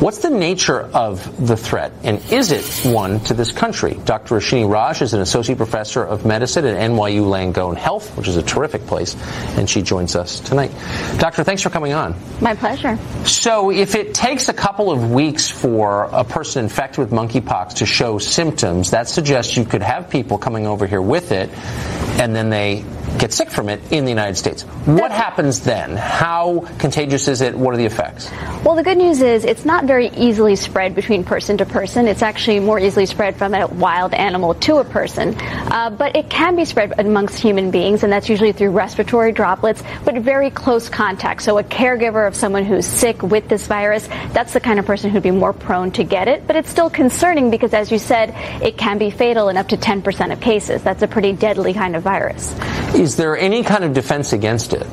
What's 0.00 0.18
the 0.18 0.30
nature 0.30 0.80
of 0.80 1.46
the 1.46 1.56
threat 1.56 1.92
and 2.02 2.20
is 2.32 2.50
it 2.50 2.92
one 2.92 3.20
to 3.20 3.34
this 3.34 3.52
country? 3.52 4.00
Dr. 4.04 4.34
Roshini 4.34 4.68
Raj 4.68 5.00
is 5.00 5.14
an 5.14 5.20
associate 5.20 5.58
professor 5.58 6.02
of 6.02 6.26
medicine 6.26 6.64
at 6.64 6.76
NYU 6.90 7.22
Langone 7.22 7.76
Health, 7.76 8.16
which 8.16 8.26
is 8.26 8.36
a 8.36 8.42
terrific 8.42 8.84
place, 8.88 9.14
and 9.56 9.70
she 9.70 9.80
joins 9.80 10.16
us 10.16 10.40
tonight. 10.40 10.72
Doctor, 11.18 11.44
thanks 11.44 11.62
for 11.62 11.70
coming 11.70 11.92
on. 11.92 12.16
My 12.40 12.56
pleasure. 12.56 12.98
So 13.24 13.70
if 13.70 13.94
it 13.94 14.07
takes 14.14 14.48
a 14.48 14.52
couple 14.52 14.90
of 14.90 15.10
weeks 15.10 15.48
for 15.48 16.04
a 16.04 16.24
person 16.24 16.64
infected 16.64 16.98
with 16.98 17.10
monkeypox 17.10 17.76
to 17.76 17.86
show 17.86 18.18
symptoms, 18.18 18.90
that 18.90 19.08
suggests 19.08 19.56
you 19.56 19.64
could 19.64 19.82
have 19.82 20.10
people 20.10 20.38
coming 20.38 20.66
over 20.66 20.86
here 20.86 21.02
with 21.02 21.32
it 21.32 21.50
and 22.18 22.34
then 22.34 22.50
they 22.50 22.84
get 23.18 23.32
sick 23.32 23.50
from 23.50 23.68
it 23.68 23.80
in 23.92 24.04
the 24.04 24.10
United 24.10 24.36
States. 24.36 24.62
What 24.62 25.10
happens 25.10 25.60
then? 25.60 25.96
How 25.96 26.68
contagious 26.78 27.26
is 27.26 27.40
it? 27.40 27.54
What 27.56 27.74
are 27.74 27.76
the 27.76 27.86
effects? 27.86 28.30
Well, 28.64 28.74
the 28.74 28.82
good 28.82 28.98
news 28.98 29.22
is 29.22 29.44
it's 29.44 29.64
not 29.64 29.84
very 29.84 30.08
easily 30.08 30.56
spread 30.56 30.94
between 30.94 31.24
person 31.24 31.58
to 31.58 31.66
person. 31.66 32.06
It's 32.06 32.22
actually 32.22 32.60
more 32.60 32.78
easily 32.78 33.06
spread 33.06 33.36
from 33.36 33.54
a 33.54 33.66
wild 33.66 34.14
animal 34.14 34.54
to 34.54 34.76
a 34.76 34.84
person. 34.84 35.34
Uh, 35.38 35.90
but 35.90 36.16
it 36.16 36.28
can 36.28 36.54
be 36.54 36.64
spread 36.64 36.98
amongst 36.98 37.38
human 37.38 37.70
beings, 37.70 38.02
and 38.02 38.12
that's 38.12 38.28
usually 38.28 38.52
through 38.52 38.70
respiratory 38.70 39.32
droplets, 39.32 39.82
but 40.04 40.16
very 40.16 40.50
close 40.50 40.88
contact. 40.88 41.42
So 41.42 41.58
a 41.58 41.64
caregiver 41.64 42.26
of 42.26 42.36
someone 42.36 42.64
who's 42.64 42.86
sick 42.86 43.22
with 43.22 43.48
this 43.48 43.66
virus, 43.66 43.97
that's 44.06 44.52
the 44.52 44.60
kind 44.60 44.78
of 44.78 44.86
person 44.86 45.10
who'd 45.10 45.22
be 45.22 45.30
more 45.30 45.52
prone 45.52 45.90
to 45.92 46.04
get 46.04 46.28
it. 46.28 46.46
But 46.46 46.56
it's 46.56 46.70
still 46.70 46.90
concerning 46.90 47.50
because, 47.50 47.74
as 47.74 47.90
you 47.90 47.98
said, 47.98 48.34
it 48.62 48.76
can 48.78 48.98
be 48.98 49.10
fatal 49.10 49.48
in 49.48 49.56
up 49.56 49.68
to 49.68 49.76
10% 49.76 50.32
of 50.32 50.40
cases. 50.40 50.82
That's 50.82 51.02
a 51.02 51.08
pretty 51.08 51.32
deadly 51.32 51.74
kind 51.74 51.96
of 51.96 52.02
virus. 52.02 52.54
Is 52.94 53.16
there 53.16 53.36
any 53.36 53.62
kind 53.62 53.84
of 53.84 53.92
defense 53.92 54.32
against 54.32 54.72
it? 54.72 54.86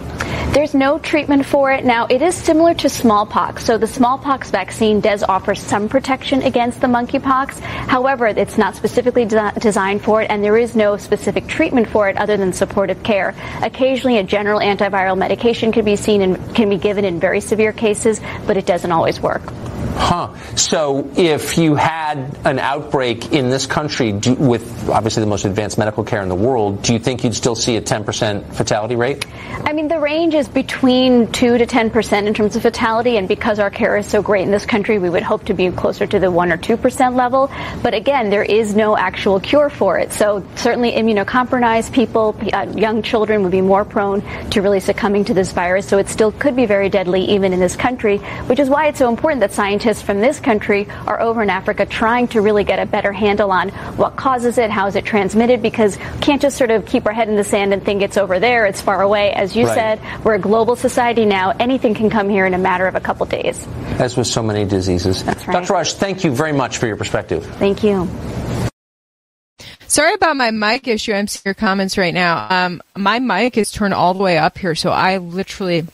There's 0.56 0.74
no 0.74 0.98
treatment 1.00 1.46
for 1.46 1.74
it. 1.74 1.84
Now, 1.84 2.06
it 2.06 2.22
is 2.22 2.34
similar 2.34 2.74
to 2.76 2.88
smallpox. 2.88 3.66
So 3.66 3.78
the 3.78 3.88
smallpox 3.88 4.52
vaccine 4.52 5.02
does 5.02 5.22
offer 5.22 5.54
some 5.54 5.90
protection 5.90 6.44
against 6.44 6.80
the 6.80 6.88
monkeypox. 6.88 7.60
However, 7.60 8.28
it's 8.28 8.58
not 8.58 8.74
specifically 8.74 9.26
de- 9.26 9.52
designed 9.60 10.02
for 10.02 10.22
it, 10.22 10.32
and 10.32 10.42
there 10.42 10.56
is 10.56 10.74
no 10.74 10.96
specific 10.96 11.48
treatment 11.48 11.90
for 11.90 12.08
it 12.08 12.16
other 12.16 12.38
than 12.38 12.54
supportive 12.54 13.04
care. 13.04 13.36
Occasionally, 13.64 14.18
a 14.18 14.24
general 14.24 14.62
antiviral 14.62 15.18
medication 15.18 15.74
can 15.74 15.84
be 15.84 15.98
seen 15.98 16.22
and 16.22 16.56
can 16.56 16.70
be 16.70 16.78
given 16.78 17.04
in 17.04 17.20
very 17.20 17.42
severe 17.42 17.74
cases, 17.74 18.22
but 18.48 18.56
it 18.56 18.66
doesn't 18.66 18.94
always 18.94 19.20
work. 19.20 19.42
Huh. 19.98 20.36
So 20.56 21.10
if 21.16 21.58
you 21.58 21.76
had 21.76 22.38
an 22.46 22.60
outbreak 22.60 23.32
in 23.32 23.50
this 23.50 23.66
country 23.66 24.12
do, 24.12 24.36
with 24.36 24.90
obviously 24.90 25.22
the 25.22 25.28
most 25.28 25.46
advanced 25.46 25.78
medical 25.78 26.04
care 26.04 26.22
in 26.22 26.30
the 26.30 26.36
world, 26.36 26.82
do 26.82 26.94
you 26.94 27.00
think 27.00 27.24
you'd 27.24 27.34
still 27.34 27.56
see 27.56 27.78
a 27.78 27.82
10% 27.82 28.54
fatality 28.54 28.98
rate? 28.98 29.26
I 29.64 29.74
mean, 29.74 29.88
the 29.88 30.00
range 30.00 30.36
is 30.36 30.48
between 30.50 31.32
2 31.32 31.58
to 31.58 31.66
10% 31.66 32.28
in 32.28 32.34
terms 32.34 32.56
of 32.56 32.62
fatality, 32.62 33.18
and 33.18 33.28
because 33.28 33.58
our 33.58 33.70
care 33.70 33.96
is 33.98 34.06
so 34.06 34.22
great 34.22 34.44
in 34.44 34.52
this 34.52 34.66
country, 34.66 35.00
we 35.00 35.10
would 35.10 35.24
hope 35.24 35.46
to 35.46 35.54
be 35.54 35.72
closer 35.72 36.06
to 36.06 36.20
the 36.20 36.30
1 36.30 36.52
or 36.52 36.58
2% 36.58 37.16
level. 37.16 37.50
But 37.82 37.94
again, 37.94 38.30
there 38.30 38.44
is 38.44 38.76
no 38.76 38.98
actual 38.98 39.40
cure 39.40 39.70
for 39.70 39.98
it. 39.98 40.12
So 40.12 40.46
certainly 40.56 40.92
immunocompromised 40.92 41.94
people, 41.94 42.36
uh, 42.54 42.68
young 42.76 43.02
children 43.02 43.44
would 43.44 43.52
be 43.52 43.62
more 43.62 43.86
prone 43.86 44.22
to 44.52 44.62
really 44.62 44.82
succumbing 44.82 45.26
to 45.26 45.34
this 45.34 45.54
virus. 45.54 45.88
So 45.88 45.98
it 46.00 46.10
still 46.10 46.34
could 46.34 46.56
be 46.56 46.66
very 46.66 46.90
deadly 46.90 47.24
even 47.32 47.54
in 47.54 47.60
this 47.60 47.78
country, 47.78 48.18
which 48.48 48.60
is 48.60 48.70
why 48.70 48.88
it's 48.88 49.00
so 49.00 49.10
important 49.10 49.40
that 49.40 49.54
scientists 49.54 49.85
from 50.02 50.20
this 50.20 50.40
country 50.40 50.88
are 51.08 51.22
over 51.22 51.44
in 51.44 51.50
Africa 51.50 51.86
trying 51.86 52.28
to 52.30 52.42
really 52.42 52.64
get 52.64 52.80
a 52.80 52.86
better 52.86 53.12
handle 53.12 53.52
on 53.52 53.70
what 53.98 54.16
causes 54.16 54.58
it, 54.58 54.70
how 54.72 54.88
is 54.88 54.96
it 54.96 55.06
transmitted, 55.06 55.62
because 55.62 55.98
we 55.98 56.20
can't 56.22 56.42
just 56.42 56.58
sort 56.58 56.72
of 56.72 56.86
keep 56.86 57.06
our 57.06 57.14
head 57.14 57.30
in 57.30 57.36
the 57.36 57.44
sand 57.44 57.74
and 57.74 57.84
think 57.84 58.02
it's 58.02 58.18
over 58.18 58.40
there, 58.40 58.66
it's 58.66 58.82
far 58.82 59.02
away. 59.02 59.32
As 59.34 59.56
you 59.56 59.66
Right. 59.66 59.76
said, 60.00 60.24
we're 60.24 60.36
a 60.36 60.40
global 60.40 60.76
society 60.76 61.26
now. 61.26 61.54
Anything 61.60 61.94
can 61.94 62.10
come 62.10 62.30
here 62.30 62.46
in 62.46 62.54
a 62.54 62.58
matter 62.58 62.88
of 62.88 62.96
a 62.96 63.00
couple 63.00 63.26
days. 63.26 63.68
As 64.00 64.18
with 64.18 64.28
so 64.28 64.42
many 64.42 64.66
diseases. 64.66 65.24
That's 65.24 65.48
right. 65.48 65.54
Dr. 65.54 65.74
Raj, 65.74 65.94
thank 65.94 66.24
you 66.24 66.32
very 66.32 66.54
much 66.54 66.78
for 66.78 66.88
your 66.88 66.98
perspective. 66.98 67.46
Thank 67.60 67.84
you. 67.84 68.10
Sorry 69.88 70.14
about 70.14 70.36
my 70.36 70.52
mic 70.52 70.88
issue. 70.88 71.14
I'm 71.14 71.28
seeing 71.28 71.44
your 71.46 71.54
comments 71.54 71.98
right 71.98 72.14
now. 72.14 72.48
Um, 72.50 72.82
my 72.98 73.20
mic 73.20 73.58
is 73.58 73.72
turned 73.72 73.94
all 73.94 74.14
the 74.14 74.24
way 74.24 74.38
up 74.38 74.58
here, 74.58 74.76
so 74.76 74.90
I 74.90 75.18
literally 75.18 75.86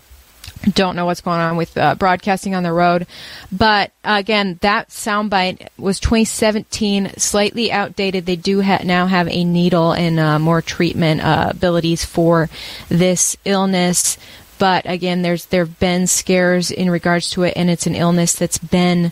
don't 0.69 0.95
know 0.95 1.05
what's 1.05 1.21
going 1.21 1.39
on 1.39 1.57
with 1.57 1.77
uh, 1.77 1.95
broadcasting 1.95 2.55
on 2.55 2.63
the 2.63 2.71
road. 2.71 3.07
But 3.51 3.91
again, 4.03 4.59
that 4.61 4.89
soundbite 4.89 5.67
was 5.77 5.99
2017, 5.99 7.13
slightly 7.17 7.71
outdated. 7.71 8.25
They 8.25 8.35
do 8.35 8.61
ha- 8.61 8.81
now 8.83 9.07
have 9.07 9.27
a 9.27 9.43
needle 9.43 9.93
and 9.93 10.19
uh, 10.19 10.39
more 10.39 10.61
treatment 10.61 11.21
uh, 11.21 11.47
abilities 11.51 12.05
for 12.05 12.49
this 12.89 13.35
illness. 13.45 14.17
But 14.59 14.87
again, 14.87 15.23
there's 15.23 15.45
there 15.45 15.65
have 15.65 15.79
been 15.79 16.05
scares 16.05 16.69
in 16.69 16.91
regards 16.91 17.31
to 17.31 17.43
it, 17.43 17.53
and 17.55 17.69
it's 17.69 17.87
an 17.87 17.95
illness 17.95 18.33
that's 18.33 18.59
been 18.59 19.11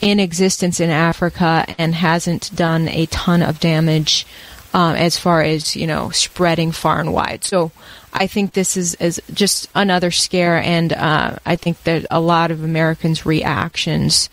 in 0.00 0.20
existence 0.20 0.80
in 0.80 0.90
Africa 0.90 1.66
and 1.76 1.94
hasn't 1.94 2.54
done 2.54 2.88
a 2.88 3.06
ton 3.06 3.42
of 3.42 3.60
damage 3.60 4.26
um, 4.74 4.96
as 4.96 5.18
far 5.18 5.42
as 5.42 5.76
you 5.76 5.86
know 5.86 6.10
spreading 6.10 6.72
far 6.72 7.00
and 7.00 7.12
wide. 7.12 7.44
So 7.44 7.72
I 8.12 8.26
think 8.26 8.52
this 8.52 8.76
is, 8.76 8.94
is 8.96 9.20
just 9.32 9.68
another 9.74 10.10
scare, 10.10 10.58
and 10.58 10.92
uh, 10.92 11.36
I 11.44 11.56
think 11.56 11.82
that 11.84 12.06
a 12.10 12.20
lot 12.20 12.50
of 12.50 12.62
Americans' 12.64 13.26
reactions 13.26 14.30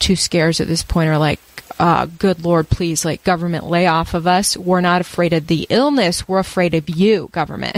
to 0.00 0.16
scares 0.16 0.60
at 0.60 0.68
this 0.68 0.82
point 0.82 1.10
are 1.10 1.18
like, 1.18 1.40
uh, 1.78 2.06
"Good 2.06 2.44
Lord, 2.44 2.68
please, 2.68 3.04
like 3.04 3.24
government, 3.24 3.66
lay 3.66 3.86
off 3.86 4.14
of 4.14 4.26
us. 4.26 4.56
We're 4.56 4.80
not 4.80 5.00
afraid 5.00 5.32
of 5.32 5.46
the 5.46 5.66
illness. 5.70 6.28
We're 6.28 6.38
afraid 6.38 6.74
of 6.74 6.88
you, 6.88 7.28
government. 7.32 7.76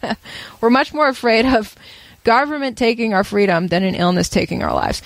we're 0.60 0.70
much 0.70 0.92
more 0.92 1.08
afraid 1.08 1.46
of." 1.46 1.74
Government 2.24 2.78
taking 2.78 3.14
our 3.14 3.24
freedom 3.24 3.66
than 3.66 3.82
an 3.82 3.96
illness 3.96 4.28
taking 4.28 4.62
our 4.62 4.72
lives. 4.72 5.02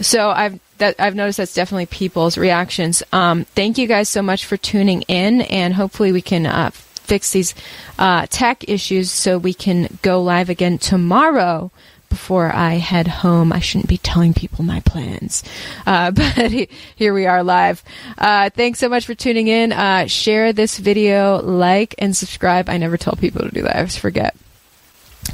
So 0.00 0.30
I've 0.30 0.58
that 0.78 0.96
I've 0.98 1.14
noticed 1.14 1.38
that's 1.38 1.54
definitely 1.54 1.86
people's 1.86 2.38
reactions. 2.38 3.02
Um, 3.12 3.44
thank 3.44 3.78
you 3.78 3.86
guys 3.86 4.08
so 4.08 4.22
much 4.22 4.44
for 4.44 4.56
tuning 4.56 5.02
in, 5.02 5.42
and 5.42 5.74
hopefully 5.74 6.12
we 6.12 6.22
can 6.22 6.46
uh, 6.46 6.70
fix 6.70 7.32
these 7.32 7.54
uh, 7.98 8.26
tech 8.28 8.68
issues 8.68 9.10
so 9.10 9.38
we 9.38 9.54
can 9.54 9.98
go 10.02 10.22
live 10.22 10.50
again 10.50 10.78
tomorrow. 10.78 11.70
Before 12.08 12.54
I 12.54 12.74
head 12.74 13.08
home, 13.08 13.52
I 13.52 13.58
shouldn't 13.58 13.88
be 13.88 13.98
telling 13.98 14.32
people 14.32 14.64
my 14.64 14.78
plans, 14.80 15.42
uh, 15.86 16.10
but 16.12 16.52
here 16.94 17.12
we 17.12 17.26
are 17.26 17.42
live. 17.42 17.82
Uh, 18.16 18.48
thanks 18.50 18.78
so 18.78 18.88
much 18.88 19.06
for 19.06 19.14
tuning 19.14 19.48
in. 19.48 19.72
Uh, 19.72 20.06
share 20.06 20.52
this 20.52 20.78
video, 20.78 21.42
like 21.42 21.96
and 21.98 22.16
subscribe. 22.16 22.68
I 22.68 22.76
never 22.78 22.96
tell 22.96 23.16
people 23.16 23.42
to 23.42 23.50
do 23.50 23.62
that. 23.62 23.74
I 23.74 23.78
always 23.80 23.96
forget 23.96 24.36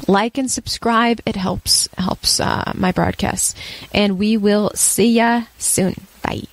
like 0.07 0.37
and 0.37 0.49
subscribe. 0.49 1.21
It 1.25 1.35
helps 1.35 1.89
helps 1.97 2.39
uh, 2.39 2.71
my 2.75 2.91
broadcasts. 2.91 3.55
And 3.93 4.17
we 4.17 4.37
will 4.37 4.71
see 4.75 5.13
ya 5.13 5.43
soon. 5.57 5.95
Bye. 6.21 6.52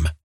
com. 0.01 0.11